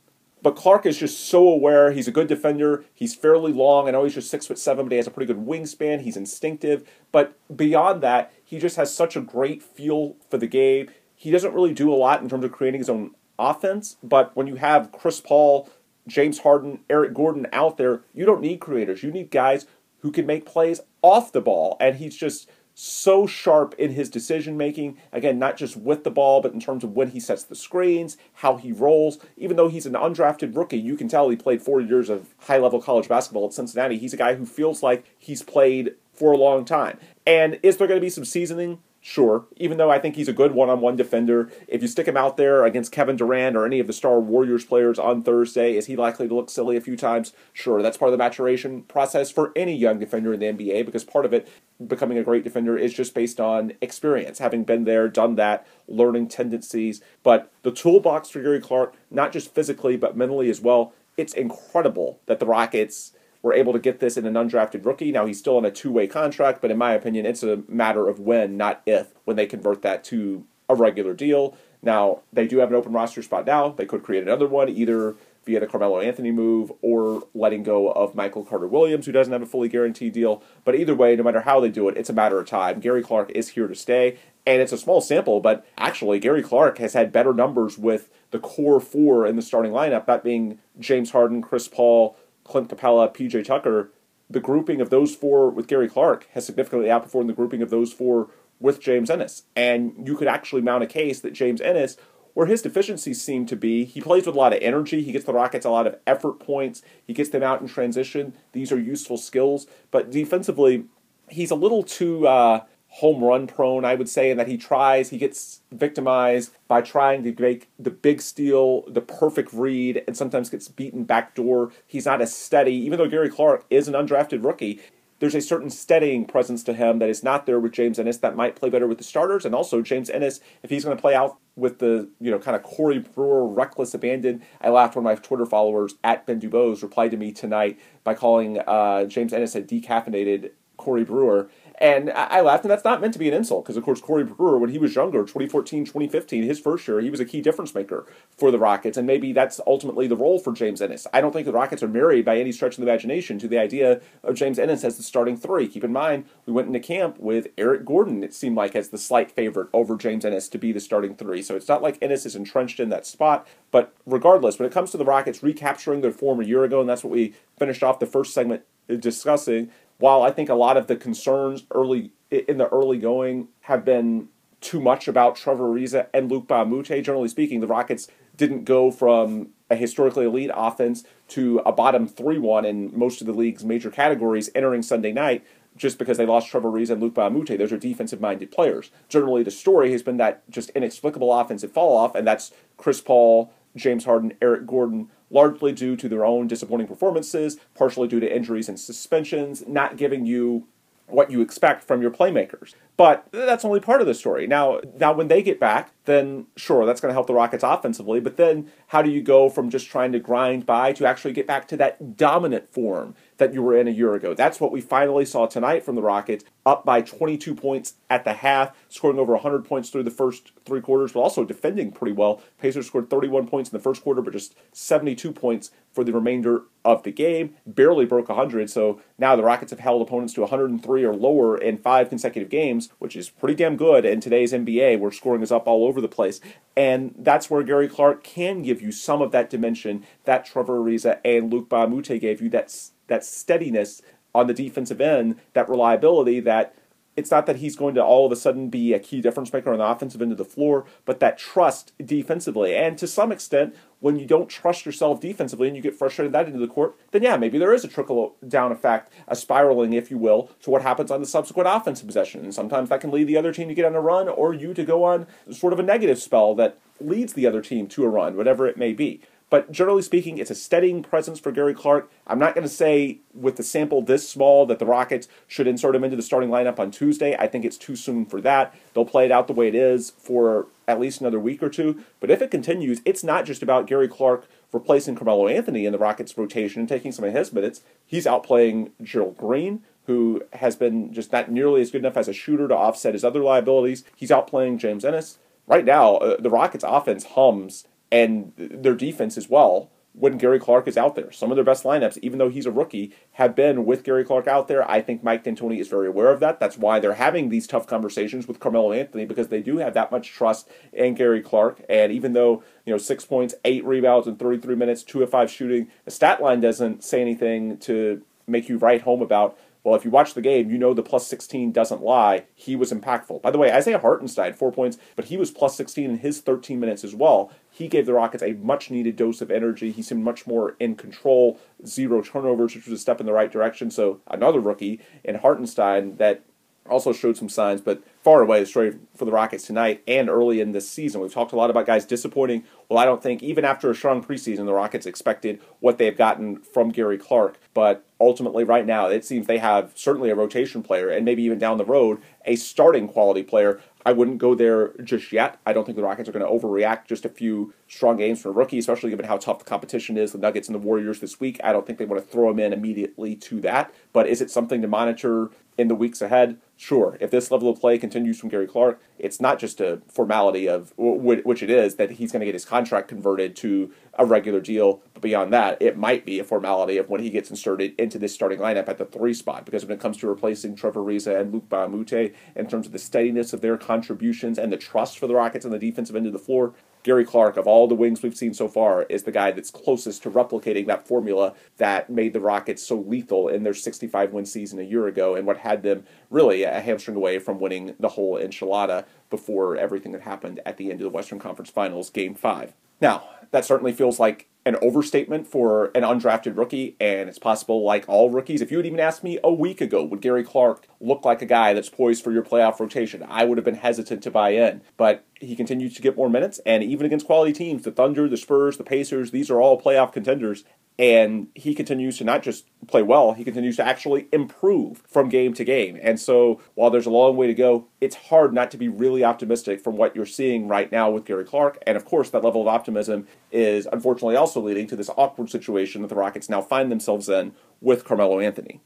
But 0.42 0.56
Clark 0.56 0.86
is 0.86 0.98
just 0.98 1.20
so 1.20 1.48
aware. 1.48 1.92
He's 1.92 2.08
a 2.08 2.12
good 2.12 2.26
defender. 2.26 2.84
He's 2.92 3.14
fairly 3.14 3.52
long. 3.52 3.86
I 3.86 3.92
know 3.92 4.02
he's 4.02 4.14
just 4.14 4.30
six 4.30 4.46
foot 4.46 4.58
seven, 4.58 4.86
but 4.86 4.92
he 4.92 4.96
has 4.96 5.06
a 5.06 5.10
pretty 5.10 5.32
good 5.32 5.46
wingspan. 5.46 6.00
He's 6.00 6.16
instinctive. 6.16 6.88
But 7.12 7.38
beyond 7.54 8.02
that, 8.02 8.32
he 8.44 8.58
just 8.58 8.76
has 8.76 8.94
such 8.94 9.14
a 9.14 9.20
great 9.20 9.62
feel 9.62 10.16
for 10.28 10.38
the 10.38 10.48
game. 10.48 10.90
He 11.14 11.30
doesn't 11.30 11.54
really 11.54 11.72
do 11.72 11.92
a 11.92 11.94
lot 11.94 12.20
in 12.20 12.28
terms 12.28 12.44
of 12.44 12.50
creating 12.50 12.80
his 12.80 12.90
own 12.90 13.12
offense. 13.38 13.96
But 14.02 14.34
when 14.36 14.48
you 14.48 14.56
have 14.56 14.90
Chris 14.90 15.20
Paul, 15.20 15.70
James 16.08 16.40
Harden, 16.40 16.80
Eric 16.90 17.14
Gordon 17.14 17.46
out 17.52 17.76
there, 17.76 18.02
you 18.12 18.26
don't 18.26 18.40
need 18.40 18.58
creators. 18.58 19.04
You 19.04 19.12
need 19.12 19.30
guys 19.30 19.66
who 20.00 20.10
can 20.10 20.26
make 20.26 20.44
plays 20.44 20.80
off 21.00 21.30
the 21.30 21.40
ball. 21.40 21.76
And 21.78 21.96
he's 21.96 22.16
just 22.16 22.50
so 22.74 23.26
sharp 23.26 23.74
in 23.78 23.92
his 23.92 24.08
decision 24.08 24.56
making. 24.56 24.98
Again, 25.12 25.38
not 25.38 25.56
just 25.56 25.76
with 25.76 26.04
the 26.04 26.10
ball, 26.10 26.40
but 26.40 26.52
in 26.52 26.60
terms 26.60 26.84
of 26.84 26.94
when 26.94 27.10
he 27.10 27.20
sets 27.20 27.44
the 27.44 27.54
screens, 27.54 28.16
how 28.34 28.56
he 28.56 28.72
rolls. 28.72 29.18
Even 29.36 29.56
though 29.56 29.68
he's 29.68 29.86
an 29.86 29.94
undrafted 29.94 30.56
rookie, 30.56 30.78
you 30.78 30.96
can 30.96 31.08
tell 31.08 31.28
he 31.28 31.36
played 31.36 31.62
four 31.62 31.80
years 31.80 32.08
of 32.08 32.34
high 32.38 32.58
level 32.58 32.80
college 32.80 33.08
basketball 33.08 33.46
at 33.46 33.52
Cincinnati. 33.52 33.98
He's 33.98 34.14
a 34.14 34.18
guy 34.18 34.34
who 34.34 34.46
feels 34.46 34.82
like 34.82 35.04
he's 35.18 35.42
played 35.42 35.94
for 36.12 36.32
a 36.32 36.36
long 36.36 36.64
time. 36.64 36.98
And 37.26 37.58
is 37.62 37.76
there 37.76 37.86
going 37.86 38.00
to 38.00 38.04
be 38.04 38.10
some 38.10 38.24
seasoning? 38.24 38.80
Sure. 39.04 39.46
Even 39.56 39.78
though 39.78 39.90
I 39.90 39.98
think 39.98 40.14
he's 40.14 40.28
a 40.28 40.32
good 40.32 40.52
one 40.52 40.70
on 40.70 40.80
one 40.80 40.94
defender, 40.94 41.50
if 41.66 41.82
you 41.82 41.88
stick 41.88 42.06
him 42.06 42.16
out 42.16 42.36
there 42.36 42.64
against 42.64 42.92
Kevin 42.92 43.16
Durant 43.16 43.56
or 43.56 43.66
any 43.66 43.80
of 43.80 43.88
the 43.88 43.92
star 43.92 44.20
Warriors 44.20 44.64
players 44.64 44.96
on 44.96 45.24
Thursday, 45.24 45.76
is 45.76 45.86
he 45.86 45.96
likely 45.96 46.28
to 46.28 46.34
look 46.36 46.48
silly 46.48 46.76
a 46.76 46.80
few 46.80 46.96
times? 46.96 47.32
Sure. 47.52 47.82
That's 47.82 47.96
part 47.96 48.10
of 48.10 48.12
the 48.12 48.22
maturation 48.22 48.82
process 48.82 49.28
for 49.28 49.50
any 49.56 49.76
young 49.76 49.98
defender 49.98 50.32
in 50.32 50.38
the 50.38 50.46
NBA 50.46 50.86
because 50.86 51.02
part 51.02 51.24
of 51.24 51.32
it, 51.32 51.48
becoming 51.84 52.16
a 52.16 52.22
great 52.22 52.44
defender, 52.44 52.78
is 52.78 52.94
just 52.94 53.12
based 53.12 53.40
on 53.40 53.72
experience, 53.80 54.38
having 54.38 54.62
been 54.62 54.84
there, 54.84 55.08
done 55.08 55.34
that, 55.34 55.66
learning 55.88 56.28
tendencies. 56.28 57.00
But 57.24 57.50
the 57.62 57.72
toolbox 57.72 58.28
for 58.28 58.40
Gary 58.40 58.60
Clark, 58.60 58.94
not 59.10 59.32
just 59.32 59.52
physically, 59.52 59.96
but 59.96 60.16
mentally 60.16 60.48
as 60.48 60.60
well, 60.60 60.92
it's 61.16 61.34
incredible 61.34 62.20
that 62.26 62.38
the 62.38 62.46
Rockets 62.46 63.12
were 63.42 63.52
able 63.52 63.72
to 63.72 63.78
get 63.78 63.98
this 63.98 64.16
in 64.16 64.24
an 64.24 64.34
undrafted 64.34 64.86
rookie. 64.86 65.12
Now 65.12 65.26
he's 65.26 65.38
still 65.38 65.56
on 65.56 65.64
a 65.64 65.70
two-way 65.70 66.06
contract, 66.06 66.62
but 66.62 66.70
in 66.70 66.78
my 66.78 66.92
opinion, 66.92 67.26
it's 67.26 67.42
a 67.42 67.62
matter 67.68 68.08
of 68.08 68.20
when, 68.20 68.56
not 68.56 68.82
if, 68.86 69.08
when 69.24 69.36
they 69.36 69.46
convert 69.46 69.82
that 69.82 70.04
to 70.04 70.44
a 70.68 70.74
regular 70.74 71.12
deal. 71.12 71.56
Now 71.82 72.20
they 72.32 72.46
do 72.46 72.58
have 72.58 72.70
an 72.70 72.76
open 72.76 72.92
roster 72.92 73.22
spot 73.22 73.46
now. 73.46 73.70
They 73.70 73.86
could 73.86 74.02
create 74.02 74.22
another 74.22 74.46
one 74.46 74.68
either 74.68 75.16
via 75.44 75.58
the 75.58 75.66
Carmelo 75.66 75.98
Anthony 75.98 76.30
move 76.30 76.70
or 76.82 77.24
letting 77.34 77.64
go 77.64 77.90
of 77.90 78.14
Michael 78.14 78.44
Carter 78.44 78.68
Williams, 78.68 79.06
who 79.06 79.12
doesn't 79.12 79.32
have 79.32 79.42
a 79.42 79.46
fully 79.46 79.68
guaranteed 79.68 80.12
deal. 80.12 80.40
But 80.64 80.76
either 80.76 80.94
way, 80.94 81.16
no 81.16 81.24
matter 81.24 81.40
how 81.40 81.58
they 81.58 81.68
do 81.68 81.88
it, 81.88 81.96
it's 81.96 82.10
a 82.10 82.12
matter 82.12 82.38
of 82.38 82.46
time. 82.46 82.78
Gary 82.78 83.02
Clark 83.02 83.30
is 83.32 83.48
here 83.48 83.66
to 83.66 83.74
stay, 83.74 84.18
and 84.46 84.62
it's 84.62 84.70
a 84.70 84.78
small 84.78 85.00
sample, 85.00 85.40
but 85.40 85.66
actually, 85.76 86.20
Gary 86.20 86.44
Clark 86.44 86.78
has 86.78 86.92
had 86.92 87.10
better 87.10 87.34
numbers 87.34 87.76
with 87.76 88.08
the 88.30 88.38
core 88.38 88.78
four 88.78 89.26
in 89.26 89.34
the 89.34 89.42
starting 89.42 89.72
lineup, 89.72 90.06
that 90.06 90.22
being 90.22 90.60
James 90.78 91.10
Harden, 91.10 91.42
Chris 91.42 91.66
Paul, 91.66 92.16
Clint 92.44 92.68
Capela, 92.68 93.14
PJ 93.14 93.44
Tucker, 93.44 93.90
the 94.28 94.40
grouping 94.40 94.80
of 94.80 94.90
those 94.90 95.14
four 95.14 95.50
with 95.50 95.66
Gary 95.66 95.88
Clark 95.88 96.26
has 96.32 96.46
significantly 96.46 96.88
outperformed 96.88 97.26
the 97.26 97.32
grouping 97.32 97.62
of 97.62 97.70
those 97.70 97.92
four 97.92 98.30
with 98.60 98.80
James 98.80 99.10
Ennis. 99.10 99.42
And 99.54 100.06
you 100.06 100.16
could 100.16 100.28
actually 100.28 100.62
mount 100.62 100.84
a 100.84 100.86
case 100.86 101.20
that 101.20 101.32
James 101.32 101.60
Ennis, 101.60 101.96
where 102.34 102.46
his 102.46 102.62
deficiencies 102.62 103.22
seem 103.22 103.44
to 103.46 103.56
be, 103.56 103.84
he 103.84 104.00
plays 104.00 104.26
with 104.26 104.34
a 104.34 104.38
lot 104.38 104.54
of 104.54 104.62
energy. 104.62 105.02
He 105.02 105.12
gets 105.12 105.26
the 105.26 105.34
Rockets 105.34 105.66
a 105.66 105.70
lot 105.70 105.86
of 105.86 105.96
effort 106.06 106.40
points. 106.40 106.82
He 107.04 107.12
gets 107.12 107.28
them 107.28 107.42
out 107.42 107.60
in 107.60 107.68
transition. 107.68 108.34
These 108.52 108.72
are 108.72 108.78
useful 108.80 109.18
skills. 109.18 109.66
But 109.90 110.10
defensively, 110.10 110.84
he's 111.28 111.50
a 111.50 111.56
little 111.56 111.82
too 111.82 112.26
uh, 112.26 112.64
home 112.96 113.24
run 113.24 113.46
prone, 113.46 113.86
I 113.86 113.94
would 113.94 114.08
say, 114.08 114.30
and 114.30 114.38
that 114.38 114.48
he 114.48 114.58
tries, 114.58 115.08
he 115.08 115.16
gets 115.16 115.62
victimized 115.72 116.52
by 116.68 116.82
trying 116.82 117.22
to 117.24 117.34
make 117.40 117.70
the 117.78 117.90
big 117.90 118.20
steal, 118.20 118.82
the 118.82 119.00
perfect 119.00 119.50
read, 119.54 120.04
and 120.06 120.14
sometimes 120.14 120.50
gets 120.50 120.68
beaten 120.68 121.04
backdoor. 121.04 121.72
He's 121.86 122.04
not 122.04 122.20
as 122.20 122.36
steady, 122.36 122.74
even 122.74 122.98
though 122.98 123.08
Gary 123.08 123.30
Clark 123.30 123.64
is 123.70 123.88
an 123.88 123.94
undrafted 123.94 124.44
rookie. 124.44 124.78
There's 125.20 125.34
a 125.34 125.40
certain 125.40 125.70
steadying 125.70 126.26
presence 126.26 126.62
to 126.64 126.74
him 126.74 126.98
that 126.98 127.08
is 127.08 127.22
not 127.22 127.46
there 127.46 127.58
with 127.58 127.72
James 127.72 127.98
Ennis 127.98 128.18
that 128.18 128.36
might 128.36 128.56
play 128.56 128.68
better 128.68 128.86
with 128.86 128.98
the 128.98 129.04
starters. 129.04 129.46
And 129.46 129.54
also, 129.54 129.80
James 129.80 130.10
Ennis, 130.10 130.40
if 130.62 130.68
he's 130.68 130.84
going 130.84 130.96
to 130.96 131.00
play 131.00 131.14
out 131.14 131.38
with 131.56 131.78
the, 131.78 132.10
you 132.20 132.30
know, 132.30 132.38
kind 132.38 132.56
of 132.56 132.62
Corey 132.62 132.98
Brewer 132.98 133.46
reckless 133.46 133.94
abandon, 133.94 134.42
I 134.60 134.68
laughed 134.68 134.96
when 134.96 135.04
my 135.04 135.14
Twitter 135.14 135.46
followers 135.46 135.94
at 136.04 136.26
Ben 136.26 136.40
Dubose 136.40 136.82
replied 136.82 137.12
to 137.12 137.16
me 137.16 137.32
tonight 137.32 137.78
by 138.04 138.14
calling 138.14 138.58
uh, 138.58 139.04
James 139.06 139.32
Ennis 139.32 139.54
a 139.54 139.62
decaffeinated 139.62 140.50
Corey 140.76 141.04
Brewer. 141.04 141.48
And 141.80 142.10
I 142.10 142.40
laughed, 142.42 142.64
and 142.64 142.70
that's 142.70 142.84
not 142.84 143.00
meant 143.00 143.12
to 143.14 143.18
be 143.18 143.28
an 143.28 143.34
insult, 143.34 143.64
because 143.64 143.76
of 143.76 143.82
course 143.82 144.00
Corey 144.00 144.24
Brewer, 144.24 144.58
when 144.58 144.70
he 144.70 144.78
was 144.78 144.94
younger, 144.94 145.22
2014, 145.22 145.84
2015, 145.84 146.44
his 146.44 146.60
first 146.60 146.86
year, 146.86 147.00
he 147.00 147.10
was 147.10 147.18
a 147.18 147.24
key 147.24 147.40
difference 147.40 147.74
maker 147.74 148.06
for 148.36 148.50
the 148.50 148.58
Rockets, 148.58 148.96
and 148.96 149.06
maybe 149.06 149.32
that's 149.32 149.60
ultimately 149.66 150.06
the 150.06 150.16
role 150.16 150.38
for 150.38 150.52
James 150.52 150.82
Ennis. 150.82 151.06
I 151.12 151.20
don't 151.20 151.32
think 151.32 151.46
the 151.46 151.52
Rockets 151.52 151.82
are 151.82 151.88
married 151.88 152.24
by 152.24 152.38
any 152.38 152.52
stretch 152.52 152.74
of 152.74 152.84
the 152.84 152.90
imagination 152.90 153.38
to 153.40 153.48
the 153.48 153.58
idea 153.58 154.00
of 154.22 154.34
James 154.34 154.58
Ennis 154.58 154.84
as 154.84 154.96
the 154.96 155.02
starting 155.02 155.36
three. 155.36 155.66
Keep 155.66 155.84
in 155.84 155.92
mind, 155.92 156.26
we 156.46 156.52
went 156.52 156.68
into 156.68 156.80
camp 156.80 157.18
with 157.18 157.48
Eric 157.56 157.84
Gordon, 157.84 158.22
it 158.22 158.34
seemed 158.34 158.56
like, 158.56 158.76
as 158.76 158.90
the 158.90 158.98
slight 158.98 159.30
favorite 159.30 159.68
over 159.72 159.96
James 159.96 160.24
Ennis 160.24 160.48
to 160.50 160.58
be 160.58 160.72
the 160.72 160.80
starting 160.80 161.16
three. 161.16 161.42
So 161.42 161.56
it's 161.56 161.68
not 161.68 161.82
like 161.82 161.98
Ennis 162.00 162.26
is 162.26 162.36
entrenched 162.36 162.80
in 162.80 162.90
that 162.90 163.06
spot, 163.06 163.46
but 163.70 163.94
regardless, 164.06 164.58
when 164.58 164.68
it 164.68 164.72
comes 164.72 164.90
to 164.90 164.98
the 164.98 165.04
Rockets 165.04 165.42
recapturing 165.42 166.00
their 166.02 166.12
form 166.12 166.40
a 166.40 166.44
year 166.44 166.64
ago, 166.64 166.80
and 166.80 166.88
that's 166.88 167.02
what 167.02 167.12
we 167.12 167.34
finished 167.58 167.82
off 167.82 167.98
the 167.98 168.06
first 168.06 168.34
segment 168.34 168.62
discussing, 168.98 169.70
while 170.02 170.24
I 170.24 170.32
think 170.32 170.48
a 170.48 170.54
lot 170.54 170.76
of 170.76 170.88
the 170.88 170.96
concerns 170.96 171.62
early 171.70 172.10
in 172.28 172.58
the 172.58 172.66
early 172.70 172.98
going 172.98 173.46
have 173.60 173.84
been 173.84 174.30
too 174.60 174.80
much 174.80 175.06
about 175.06 175.36
Trevor 175.36 175.68
Ariza 175.68 176.08
and 176.12 176.28
Luke 176.28 176.50
Moute, 176.50 177.04
generally 177.04 177.28
speaking, 177.28 177.60
the 177.60 177.68
Rockets 177.68 178.08
didn't 178.36 178.64
go 178.64 178.90
from 178.90 179.50
a 179.70 179.76
historically 179.76 180.24
elite 180.24 180.50
offense 180.52 181.04
to 181.28 181.60
a 181.64 181.70
bottom 181.70 182.08
3 182.08 182.36
1 182.38 182.64
in 182.64 182.98
most 182.98 183.20
of 183.20 183.28
the 183.28 183.32
league's 183.32 183.64
major 183.64 183.92
categories 183.92 184.50
entering 184.56 184.82
Sunday 184.82 185.12
night 185.12 185.44
just 185.76 185.98
because 185.98 186.18
they 186.18 186.26
lost 186.26 186.48
Trevor 186.48 186.72
Ariza 186.72 186.90
and 186.90 187.00
Luke 187.00 187.16
Moute. 187.16 187.56
Those 187.56 187.72
are 187.72 187.78
defensive 187.78 188.20
minded 188.20 188.50
players. 188.50 188.90
Generally, 189.08 189.44
the 189.44 189.52
story 189.52 189.92
has 189.92 190.02
been 190.02 190.16
that 190.16 190.42
just 190.50 190.70
inexplicable 190.70 191.32
offensive 191.32 191.70
fall 191.70 191.96
off, 191.96 192.16
and 192.16 192.26
that's 192.26 192.50
Chris 192.76 193.00
Paul, 193.00 193.52
James 193.76 194.04
Harden, 194.04 194.32
Eric 194.42 194.66
Gordon, 194.66 195.10
largely 195.32 195.72
due 195.72 195.96
to 195.96 196.08
their 196.08 196.24
own 196.24 196.46
disappointing 196.46 196.86
performances, 196.86 197.58
partially 197.74 198.06
due 198.06 198.20
to 198.20 198.36
injuries 198.36 198.68
and 198.68 198.78
suspensions, 198.78 199.66
not 199.66 199.96
giving 199.96 200.26
you 200.26 200.68
what 201.06 201.30
you 201.30 201.40
expect 201.40 201.84
from 201.84 202.00
your 202.00 202.10
playmakers. 202.10 202.74
But 202.96 203.26
that's 203.32 203.64
only 203.64 203.80
part 203.80 204.00
of 204.00 204.06
the 204.06 204.14
story. 204.14 204.46
Now, 204.46 204.80
now 204.98 205.12
when 205.12 205.28
they 205.28 205.42
get 205.42 205.60
back, 205.60 205.92
then 206.04 206.46
sure, 206.56 206.86
that's 206.86 207.00
going 207.00 207.10
to 207.10 207.14
help 207.14 207.26
the 207.26 207.34
Rockets 207.34 207.64
offensively. 207.64 208.20
But 208.20 208.36
then 208.36 208.70
how 208.88 209.02
do 209.02 209.10
you 209.10 209.22
go 209.22 209.48
from 209.48 209.70
just 209.70 209.88
trying 209.88 210.12
to 210.12 210.18
grind 210.18 210.66
by 210.66 210.92
to 210.94 211.06
actually 211.06 211.32
get 211.32 211.46
back 211.46 211.68
to 211.68 211.76
that 211.78 212.16
dominant 212.16 212.72
form 212.72 213.14
that 213.42 213.52
you 213.52 213.62
were 213.62 213.76
in 213.76 213.88
a 213.88 213.92
year 213.92 214.14
ago? 214.14 214.34
That's 214.34 214.60
what 214.60 214.72
we 214.72 214.80
finally 214.80 215.24
saw 215.24 215.46
tonight 215.46 215.84
from 215.84 215.96
the 215.96 216.02
Rockets, 216.02 216.44
up 216.64 216.84
by 216.84 217.02
22 217.02 217.54
points 217.54 217.94
at 218.08 218.24
the 218.24 218.34
half, 218.34 218.74
scoring 218.88 219.18
over 219.18 219.32
100 219.32 219.64
points 219.64 219.90
through 219.90 220.04
the 220.04 220.10
first 220.10 220.52
three 220.64 220.80
quarters, 220.80 221.12
but 221.12 221.20
also 221.20 221.44
defending 221.44 221.90
pretty 221.90 222.12
well. 222.12 222.40
Pacers 222.60 222.86
scored 222.86 223.10
31 223.10 223.48
points 223.48 223.70
in 223.70 223.76
the 223.76 223.82
first 223.82 224.02
quarter, 224.02 224.22
but 224.22 224.32
just 224.32 224.54
72 224.72 225.32
points 225.32 225.72
for 225.92 226.04
the 226.04 226.12
remainder 226.12 226.62
of 226.84 227.02
the 227.02 227.12
game. 227.12 227.54
Barely 227.66 228.04
broke 228.04 228.28
100, 228.28 228.70
so 228.70 229.00
now 229.18 229.36
the 229.36 229.42
Rockets 229.42 229.70
have 229.70 229.80
held 229.80 230.02
opponents 230.02 230.34
to 230.34 230.40
103 230.40 231.04
or 231.04 231.14
lower 231.14 231.56
in 231.56 231.78
five 231.78 232.08
consecutive 232.08 232.48
games, 232.48 232.90
which 232.98 233.16
is 233.16 233.28
pretty 233.28 233.54
damn 233.54 233.76
good 233.76 234.04
in 234.04 234.20
today's 234.20 234.52
NBA, 234.52 234.98
where 234.98 235.10
scoring 235.10 235.42
is 235.42 235.52
up 235.52 235.66
all 235.66 235.86
over 235.86 236.00
the 236.00 236.08
place. 236.08 236.40
And 236.76 237.14
that's 237.18 237.50
where 237.50 237.62
Gary 237.62 237.88
Clark 237.88 238.24
can 238.24 238.62
give 238.62 238.80
you 238.80 238.92
some 238.92 239.20
of 239.20 239.32
that 239.32 239.50
dimension 239.50 240.04
that 240.24 240.46
Trevor 240.46 240.78
Ariza 240.78 241.18
and 241.24 241.52
Luke 241.52 241.70
Moute 241.70 242.20
gave 242.20 242.40
you, 242.40 242.48
that, 242.50 242.74
that 243.12 243.24
steadiness 243.24 244.00
on 244.34 244.46
the 244.46 244.54
defensive 244.54 245.00
end, 245.00 245.36
that 245.52 245.68
reliability 245.68 246.40
that 246.40 246.74
it's 247.14 247.30
not 247.30 247.44
that 247.44 247.56
he's 247.56 247.76
going 247.76 247.94
to 247.94 248.02
all 248.02 248.24
of 248.24 248.32
a 248.32 248.36
sudden 248.36 248.70
be 248.70 248.94
a 248.94 248.98
key 248.98 249.20
difference 249.20 249.52
maker 249.52 249.70
on 249.70 249.78
the 249.78 249.84
offensive 249.84 250.22
end 250.22 250.32
of 250.32 250.38
the 250.38 250.46
floor, 250.46 250.86
but 251.04 251.20
that 251.20 251.36
trust 251.36 251.92
defensively. 252.02 252.74
And 252.74 252.96
to 252.96 253.06
some 253.06 253.30
extent, 253.30 253.76
when 254.00 254.18
you 254.18 254.26
don't 254.26 254.48
trust 254.48 254.86
yourself 254.86 255.20
defensively 255.20 255.68
and 255.68 255.76
you 255.76 255.82
get 255.82 255.94
frustrated 255.94 256.32
that 256.32 256.46
into 256.46 256.58
the 256.58 256.66
court, 256.66 256.98
then 257.10 257.22
yeah, 257.22 257.36
maybe 257.36 257.58
there 257.58 257.74
is 257.74 257.84
a 257.84 257.88
trickle 257.88 258.36
down 258.48 258.72
effect, 258.72 259.12
a 259.28 259.36
spiraling, 259.36 259.92
if 259.92 260.10
you 260.10 260.16
will, 260.16 260.50
to 260.62 260.70
what 260.70 260.80
happens 260.80 261.10
on 261.10 261.20
the 261.20 261.26
subsequent 261.26 261.68
offensive 261.68 262.06
possession. 262.06 262.44
And 262.44 262.54
sometimes 262.54 262.88
that 262.88 263.02
can 263.02 263.10
lead 263.10 263.28
the 263.28 263.36
other 263.36 263.52
team 263.52 263.68
to 263.68 263.74
get 263.74 263.84
on 263.84 263.94
a 263.94 264.00
run 264.00 264.26
or 264.28 264.54
you 264.54 264.72
to 264.72 264.84
go 264.84 265.04
on 265.04 265.26
sort 265.50 265.74
of 265.74 265.78
a 265.78 265.82
negative 265.82 266.18
spell 266.18 266.54
that 266.54 266.78
leads 266.98 267.34
the 267.34 267.46
other 267.46 267.60
team 267.60 267.88
to 267.88 268.04
a 268.04 268.08
run, 268.08 268.38
whatever 268.38 268.66
it 268.66 268.78
may 268.78 268.94
be. 268.94 269.20
But 269.52 269.70
generally 269.70 270.00
speaking, 270.00 270.38
it's 270.38 270.50
a 270.50 270.54
steadying 270.54 271.02
presence 271.02 271.38
for 271.38 271.52
Gary 271.52 271.74
Clark. 271.74 272.10
I'm 272.26 272.38
not 272.38 272.54
going 272.54 272.66
to 272.66 272.72
say 272.72 273.18
with 273.34 273.56
the 273.56 273.62
sample 273.62 274.00
this 274.00 274.26
small 274.26 274.64
that 274.64 274.78
the 274.78 274.86
Rockets 274.86 275.28
should 275.46 275.66
insert 275.66 275.94
him 275.94 276.04
into 276.04 276.16
the 276.16 276.22
starting 276.22 276.48
lineup 276.48 276.78
on 276.78 276.90
Tuesday. 276.90 277.36
I 277.36 277.48
think 277.48 277.66
it's 277.66 277.76
too 277.76 277.94
soon 277.94 278.24
for 278.24 278.40
that. 278.40 278.74
They'll 278.94 279.04
play 279.04 279.26
it 279.26 279.30
out 279.30 279.48
the 279.48 279.52
way 279.52 279.68
it 279.68 279.74
is 279.74 280.08
for 280.08 280.68
at 280.88 280.98
least 280.98 281.20
another 281.20 281.38
week 281.38 281.62
or 281.62 281.68
two. 281.68 282.02
But 282.18 282.30
if 282.30 282.40
it 282.40 282.50
continues, 282.50 283.02
it's 283.04 283.22
not 283.22 283.44
just 283.44 283.62
about 283.62 283.86
Gary 283.86 284.08
Clark 284.08 284.48
replacing 284.72 285.16
Carmelo 285.16 285.48
Anthony 285.48 285.84
in 285.84 285.92
the 285.92 285.98
Rockets' 285.98 286.38
rotation 286.38 286.80
and 286.80 286.88
taking 286.88 287.12
some 287.12 287.26
of 287.26 287.34
his 287.34 287.52
minutes. 287.52 287.82
He's 288.06 288.24
outplaying 288.24 288.92
Gerald 289.02 289.36
Green, 289.36 289.82
who 290.06 290.42
has 290.54 290.76
been 290.76 291.12
just 291.12 291.30
not 291.30 291.50
nearly 291.50 291.82
as 291.82 291.90
good 291.90 292.00
enough 292.00 292.16
as 292.16 292.26
a 292.26 292.32
shooter 292.32 292.68
to 292.68 292.74
offset 292.74 293.12
his 293.12 293.22
other 293.22 293.40
liabilities. 293.40 294.02
He's 294.16 294.30
outplaying 294.30 294.78
James 294.78 295.04
Ennis. 295.04 295.36
Right 295.66 295.84
now, 295.84 296.16
uh, 296.16 296.40
the 296.40 296.48
Rockets' 296.48 296.84
offense 296.88 297.24
hums 297.24 297.86
and 298.12 298.52
their 298.56 298.94
defense 298.94 299.36
as 299.36 299.48
well 299.48 299.90
when 300.14 300.36
Gary 300.36 300.58
Clark 300.60 300.86
is 300.86 300.98
out 300.98 301.14
there. 301.14 301.32
Some 301.32 301.50
of 301.50 301.56
their 301.56 301.64
best 301.64 301.84
lineups, 301.84 302.18
even 302.20 302.38
though 302.38 302.50
he's 302.50 302.66
a 302.66 302.70
rookie, 302.70 303.14
have 303.32 303.56
been 303.56 303.86
with 303.86 304.04
Gary 304.04 304.24
Clark 304.24 304.46
out 304.46 304.68
there. 304.68 304.88
I 304.88 305.00
think 305.00 305.24
Mike 305.24 305.42
D'Antoni 305.44 305.80
is 305.80 305.88
very 305.88 306.06
aware 306.06 306.28
of 306.28 306.38
that. 306.40 306.60
That's 306.60 306.76
why 306.76 307.00
they're 307.00 307.14
having 307.14 307.48
these 307.48 307.66
tough 307.66 307.86
conversations 307.86 308.46
with 308.46 308.60
Carmelo 308.60 308.92
Anthony 308.92 309.24
because 309.24 309.48
they 309.48 309.62
do 309.62 309.78
have 309.78 309.94
that 309.94 310.12
much 310.12 310.30
trust 310.30 310.68
in 310.92 311.14
Gary 311.14 311.40
Clark. 311.40 311.82
And 311.88 312.12
even 312.12 312.34
though, 312.34 312.62
you 312.84 312.92
know, 312.92 312.98
six 312.98 313.24
points, 313.24 313.54
eight 313.64 313.84
rebounds 313.86 314.26
in 314.28 314.36
33 314.36 314.74
minutes, 314.74 315.02
two 315.02 315.22
of 315.22 315.30
five 315.30 315.50
shooting, 315.50 315.88
the 316.04 316.10
stat 316.10 316.42
line 316.42 316.60
doesn't 316.60 317.02
say 317.02 317.22
anything 317.22 317.78
to 317.78 318.22
make 318.46 318.68
you 318.68 318.76
write 318.76 319.02
home 319.02 319.22
about 319.22 319.56
well, 319.84 319.96
if 319.96 320.04
you 320.04 320.10
watch 320.10 320.34
the 320.34 320.40
game, 320.40 320.70
you 320.70 320.78
know 320.78 320.94
the 320.94 321.02
plus 321.02 321.26
16 321.26 321.72
doesn't 321.72 322.02
lie. 322.02 322.44
He 322.54 322.76
was 322.76 322.92
impactful. 322.92 323.42
By 323.42 323.50
the 323.50 323.58
way, 323.58 323.72
Isaiah 323.72 323.98
Hartenstein, 323.98 324.52
four 324.52 324.70
points, 324.70 324.96
but 325.16 325.24
he 325.26 325.36
was 325.36 325.50
plus 325.50 325.76
16 325.76 326.08
in 326.08 326.18
his 326.18 326.40
13 326.40 326.78
minutes 326.78 327.02
as 327.02 327.14
well. 327.14 327.50
He 327.70 327.88
gave 327.88 328.06
the 328.06 328.12
Rockets 328.12 328.42
a 328.42 328.52
much 328.52 328.90
needed 328.90 329.16
dose 329.16 329.40
of 329.40 329.50
energy. 329.50 329.90
He 329.90 330.02
seemed 330.02 330.22
much 330.22 330.46
more 330.46 330.76
in 330.78 330.94
control, 330.94 331.58
zero 331.84 332.22
turnovers, 332.22 332.74
which 332.74 332.86
was 332.86 333.00
a 333.00 333.02
step 333.02 333.18
in 333.18 333.26
the 333.26 333.32
right 333.32 333.50
direction. 333.50 333.90
So 333.90 334.20
another 334.28 334.60
rookie 334.60 335.00
in 335.24 335.36
Hartenstein 335.36 336.16
that 336.16 336.44
also 336.88 337.12
showed 337.12 337.36
some 337.36 337.48
signs, 337.48 337.80
but 337.80 338.02
far 338.22 338.42
away 338.42 338.60
the 338.60 338.66
story 338.66 338.98
for 339.14 339.24
the 339.24 339.30
Rockets 339.30 339.66
tonight 339.66 340.02
and 340.06 340.28
early 340.28 340.60
in 340.60 340.72
this 340.72 340.88
season. 340.88 341.20
We've 341.20 341.32
talked 341.32 341.52
a 341.52 341.56
lot 341.56 341.70
about 341.70 341.86
guys 341.86 342.04
disappointing. 342.04 342.64
Well, 342.88 342.98
I 342.98 343.04
don't 343.04 343.22
think 343.22 343.42
even 343.42 343.64
after 343.64 343.90
a 343.90 343.94
strong 343.94 344.22
preseason, 344.22 344.66
the 344.66 344.72
Rockets 344.72 345.06
expected 345.06 345.60
what 345.80 345.98
they've 345.98 346.16
gotten 346.16 346.58
from 346.58 346.90
Gary 346.90 347.18
Clark. 347.18 347.58
But 347.72 348.04
ultimately, 348.22 348.64
right 348.64 348.86
now, 348.86 349.06
it 349.06 349.24
seems 349.24 349.46
they 349.46 349.58
have 349.58 349.92
certainly 349.94 350.30
a 350.30 350.34
rotation 350.34 350.82
player 350.82 351.08
and 351.08 351.24
maybe 351.24 351.42
even 351.42 351.58
down 351.58 351.78
the 351.78 351.84
road, 351.84 352.22
a 352.44 352.56
starting 352.56 353.08
quality 353.08 353.42
player 353.42 353.80
I 354.04 354.12
wouldn't 354.12 354.38
go 354.38 354.54
there 354.54 354.92
just 355.02 355.32
yet. 355.32 355.58
I 355.64 355.72
don't 355.72 355.84
think 355.84 355.96
the 355.96 356.02
Rockets 356.02 356.28
are 356.28 356.32
going 356.32 356.44
to 356.44 356.50
overreact 356.50 357.06
just 357.06 357.24
a 357.24 357.28
few 357.28 357.72
strong 357.88 358.16
games 358.16 358.42
for 358.42 358.48
a 358.48 358.52
rookie, 358.52 358.78
especially 358.78 359.10
given 359.10 359.26
how 359.26 359.36
tough 359.36 359.60
the 359.60 359.64
competition 359.64 360.16
is. 360.16 360.32
The 360.32 360.38
Nuggets 360.38 360.68
and 360.68 360.74
the 360.74 360.80
Warriors 360.80 361.20
this 361.20 361.38
week. 361.38 361.60
I 361.62 361.72
don't 361.72 361.86
think 361.86 361.98
they 361.98 362.04
want 362.04 362.22
to 362.22 362.28
throw 362.28 362.50
him 362.50 362.58
in 362.58 362.72
immediately 362.72 363.36
to 363.36 363.60
that. 363.60 363.94
But 364.12 364.26
is 364.26 364.40
it 364.40 364.50
something 364.50 364.82
to 364.82 364.88
monitor 364.88 365.50
in 365.78 365.88
the 365.88 365.94
weeks 365.94 366.20
ahead? 366.20 366.58
Sure. 366.76 367.16
If 367.20 367.30
this 367.30 367.50
level 367.50 367.68
of 367.68 367.80
play 367.80 367.96
continues 367.96 368.40
from 368.40 368.48
Gary 368.48 368.66
Clark, 368.66 369.00
it's 369.18 369.40
not 369.40 369.60
just 369.60 369.80
a 369.80 370.02
formality 370.08 370.68
of 370.68 370.92
which 370.96 371.62
it 371.62 371.70
is 371.70 371.94
that 371.94 372.12
he's 372.12 372.32
going 372.32 372.40
to 372.40 372.46
get 372.46 372.54
his 372.54 372.64
contract 372.64 373.08
converted 373.08 373.54
to 373.56 373.92
a 374.18 374.26
regular 374.26 374.60
deal. 374.60 375.02
But 375.14 375.22
beyond 375.22 375.52
that, 375.52 375.80
it 375.80 375.96
might 375.96 376.24
be 376.24 376.38
a 376.38 376.44
formality 376.44 376.98
of 376.98 377.08
when 377.08 377.22
he 377.22 377.30
gets 377.30 377.50
inserted 377.50 377.94
into 377.98 378.18
this 378.18 378.34
starting 378.34 378.58
lineup 378.58 378.88
at 378.88 378.98
the 378.98 379.04
three 379.04 379.34
spot. 379.34 379.64
Because 379.64 379.84
when 379.84 379.96
it 379.96 380.00
comes 380.00 380.16
to 380.18 380.28
replacing 380.28 380.76
Trevor 380.76 381.00
Ariza 381.00 381.40
and 381.40 381.52
Luke 381.52 381.70
Moute, 381.70 382.34
in 382.54 382.66
terms 382.68 382.86
of 382.86 382.92
the 382.92 382.98
steadiness 382.98 383.52
of 383.52 383.60
their 383.60 383.76
contributions 383.76 384.58
and 384.58 384.72
the 384.72 384.76
trust 384.76 385.18
for 385.18 385.26
the 385.26 385.34
Rockets 385.34 385.64
on 385.64 385.70
the 385.70 385.78
defensive 385.78 386.16
end 386.16 386.26
of 386.26 386.32
the 386.32 386.38
floor, 386.38 386.74
Gary 387.02 387.24
Clark, 387.24 387.56
of 387.56 387.66
all 387.66 387.88
the 387.88 387.96
wings 387.96 388.22
we've 388.22 388.36
seen 388.36 388.54
so 388.54 388.68
far, 388.68 389.02
is 389.04 389.24
the 389.24 389.32
guy 389.32 389.50
that's 389.50 389.72
closest 389.72 390.22
to 390.22 390.30
replicating 390.30 390.86
that 390.86 391.06
formula 391.06 391.52
that 391.78 392.08
made 392.08 392.32
the 392.32 392.40
Rockets 392.40 392.86
so 392.86 392.96
lethal 392.96 393.48
in 393.48 393.64
their 393.64 393.74
65 393.74 394.32
win 394.32 394.46
season 394.46 394.78
a 394.78 394.84
year 394.84 395.08
ago 395.08 395.34
and 395.34 395.44
what 395.44 395.58
had 395.58 395.82
them 395.82 396.04
really 396.30 396.62
a 396.62 396.80
hamstring 396.80 397.16
away 397.16 397.40
from 397.40 397.58
winning 397.58 397.96
the 397.98 398.10
whole 398.10 398.38
enchilada 398.38 399.04
before 399.30 399.76
everything 399.76 400.12
that 400.12 400.20
happened 400.20 400.60
at 400.64 400.76
the 400.76 400.90
end 400.90 401.00
of 401.00 401.04
the 401.04 401.10
Western 401.10 401.40
Conference 401.40 401.70
Finals, 401.70 402.08
Game 402.08 402.34
5. 402.34 402.72
Now, 403.00 403.24
that 403.52 403.64
certainly 403.64 403.92
feels 403.92 404.18
like 404.18 404.48
an 404.64 404.76
overstatement 404.80 405.46
for 405.46 405.86
an 405.94 406.02
undrafted 406.02 406.56
rookie, 406.56 406.96
and 407.00 407.28
it's 407.28 407.38
possible, 407.38 407.84
like 407.84 408.04
all 408.08 408.30
rookies, 408.30 408.60
if 408.60 408.70
you 408.70 408.76
had 408.76 408.86
even 408.86 409.00
asked 409.00 409.24
me 409.24 409.38
a 409.42 409.52
week 409.52 409.80
ago, 409.80 410.04
would 410.04 410.20
Gary 410.20 410.44
Clark 410.44 410.86
look 411.00 411.24
like 411.24 411.42
a 411.42 411.46
guy 411.46 411.72
that's 411.72 411.88
poised 411.88 412.22
for 412.22 412.30
your 412.30 412.44
playoff 412.44 412.78
rotation? 412.78 413.24
I 413.28 413.44
would 413.44 413.58
have 413.58 413.64
been 413.64 413.74
hesitant 413.74 414.22
to 414.22 414.30
buy 414.30 414.50
in, 414.50 414.82
but 414.96 415.24
he 415.42 415.56
continues 415.56 415.94
to 415.94 416.02
get 416.02 416.16
more 416.16 416.30
minutes, 416.30 416.60
and 416.64 416.82
even 416.82 417.04
against 417.04 417.26
quality 417.26 417.52
teams, 417.52 417.82
the 417.82 417.90
Thunder, 417.90 418.28
the 418.28 418.36
Spurs, 418.36 418.76
the 418.76 418.84
Pacers, 418.84 419.30
these 419.30 419.50
are 419.50 419.60
all 419.60 419.80
playoff 419.80 420.12
contenders, 420.12 420.64
and 420.98 421.48
he 421.54 421.74
continues 421.74 422.18
to 422.18 422.24
not 422.24 422.42
just 422.42 422.66
play 422.86 423.02
well, 423.02 423.32
he 423.32 423.44
continues 423.44 423.76
to 423.76 423.84
actually 423.84 424.28
improve 424.32 425.02
from 425.06 425.28
game 425.28 425.54
to 425.54 425.64
game. 425.64 425.98
And 426.00 426.20
so, 426.20 426.60
while 426.74 426.90
there's 426.90 427.06
a 427.06 427.10
long 427.10 427.36
way 427.36 427.46
to 427.46 427.54
go, 427.54 427.88
it's 428.00 428.16
hard 428.16 428.52
not 428.52 428.70
to 428.70 428.76
be 428.76 428.88
really 428.88 429.24
optimistic 429.24 429.80
from 429.80 429.96
what 429.96 430.14
you're 430.14 430.26
seeing 430.26 430.68
right 430.68 430.92
now 430.92 431.10
with 431.10 431.24
Gary 431.24 431.44
Clark. 431.44 431.78
And 431.86 431.96
of 431.96 432.04
course, 432.04 432.30
that 432.30 432.44
level 432.44 432.62
of 432.62 432.68
optimism 432.68 433.26
is 433.50 433.88
unfortunately 433.92 434.36
also 434.36 434.60
leading 434.60 434.86
to 434.88 434.96
this 434.96 435.10
awkward 435.16 435.50
situation 435.50 436.02
that 436.02 436.08
the 436.08 436.14
Rockets 436.14 436.48
now 436.48 436.60
find 436.60 436.92
themselves 436.92 437.28
in 437.28 437.52
with 437.80 438.04
Carmelo 438.04 438.38
Anthony. 438.38 438.80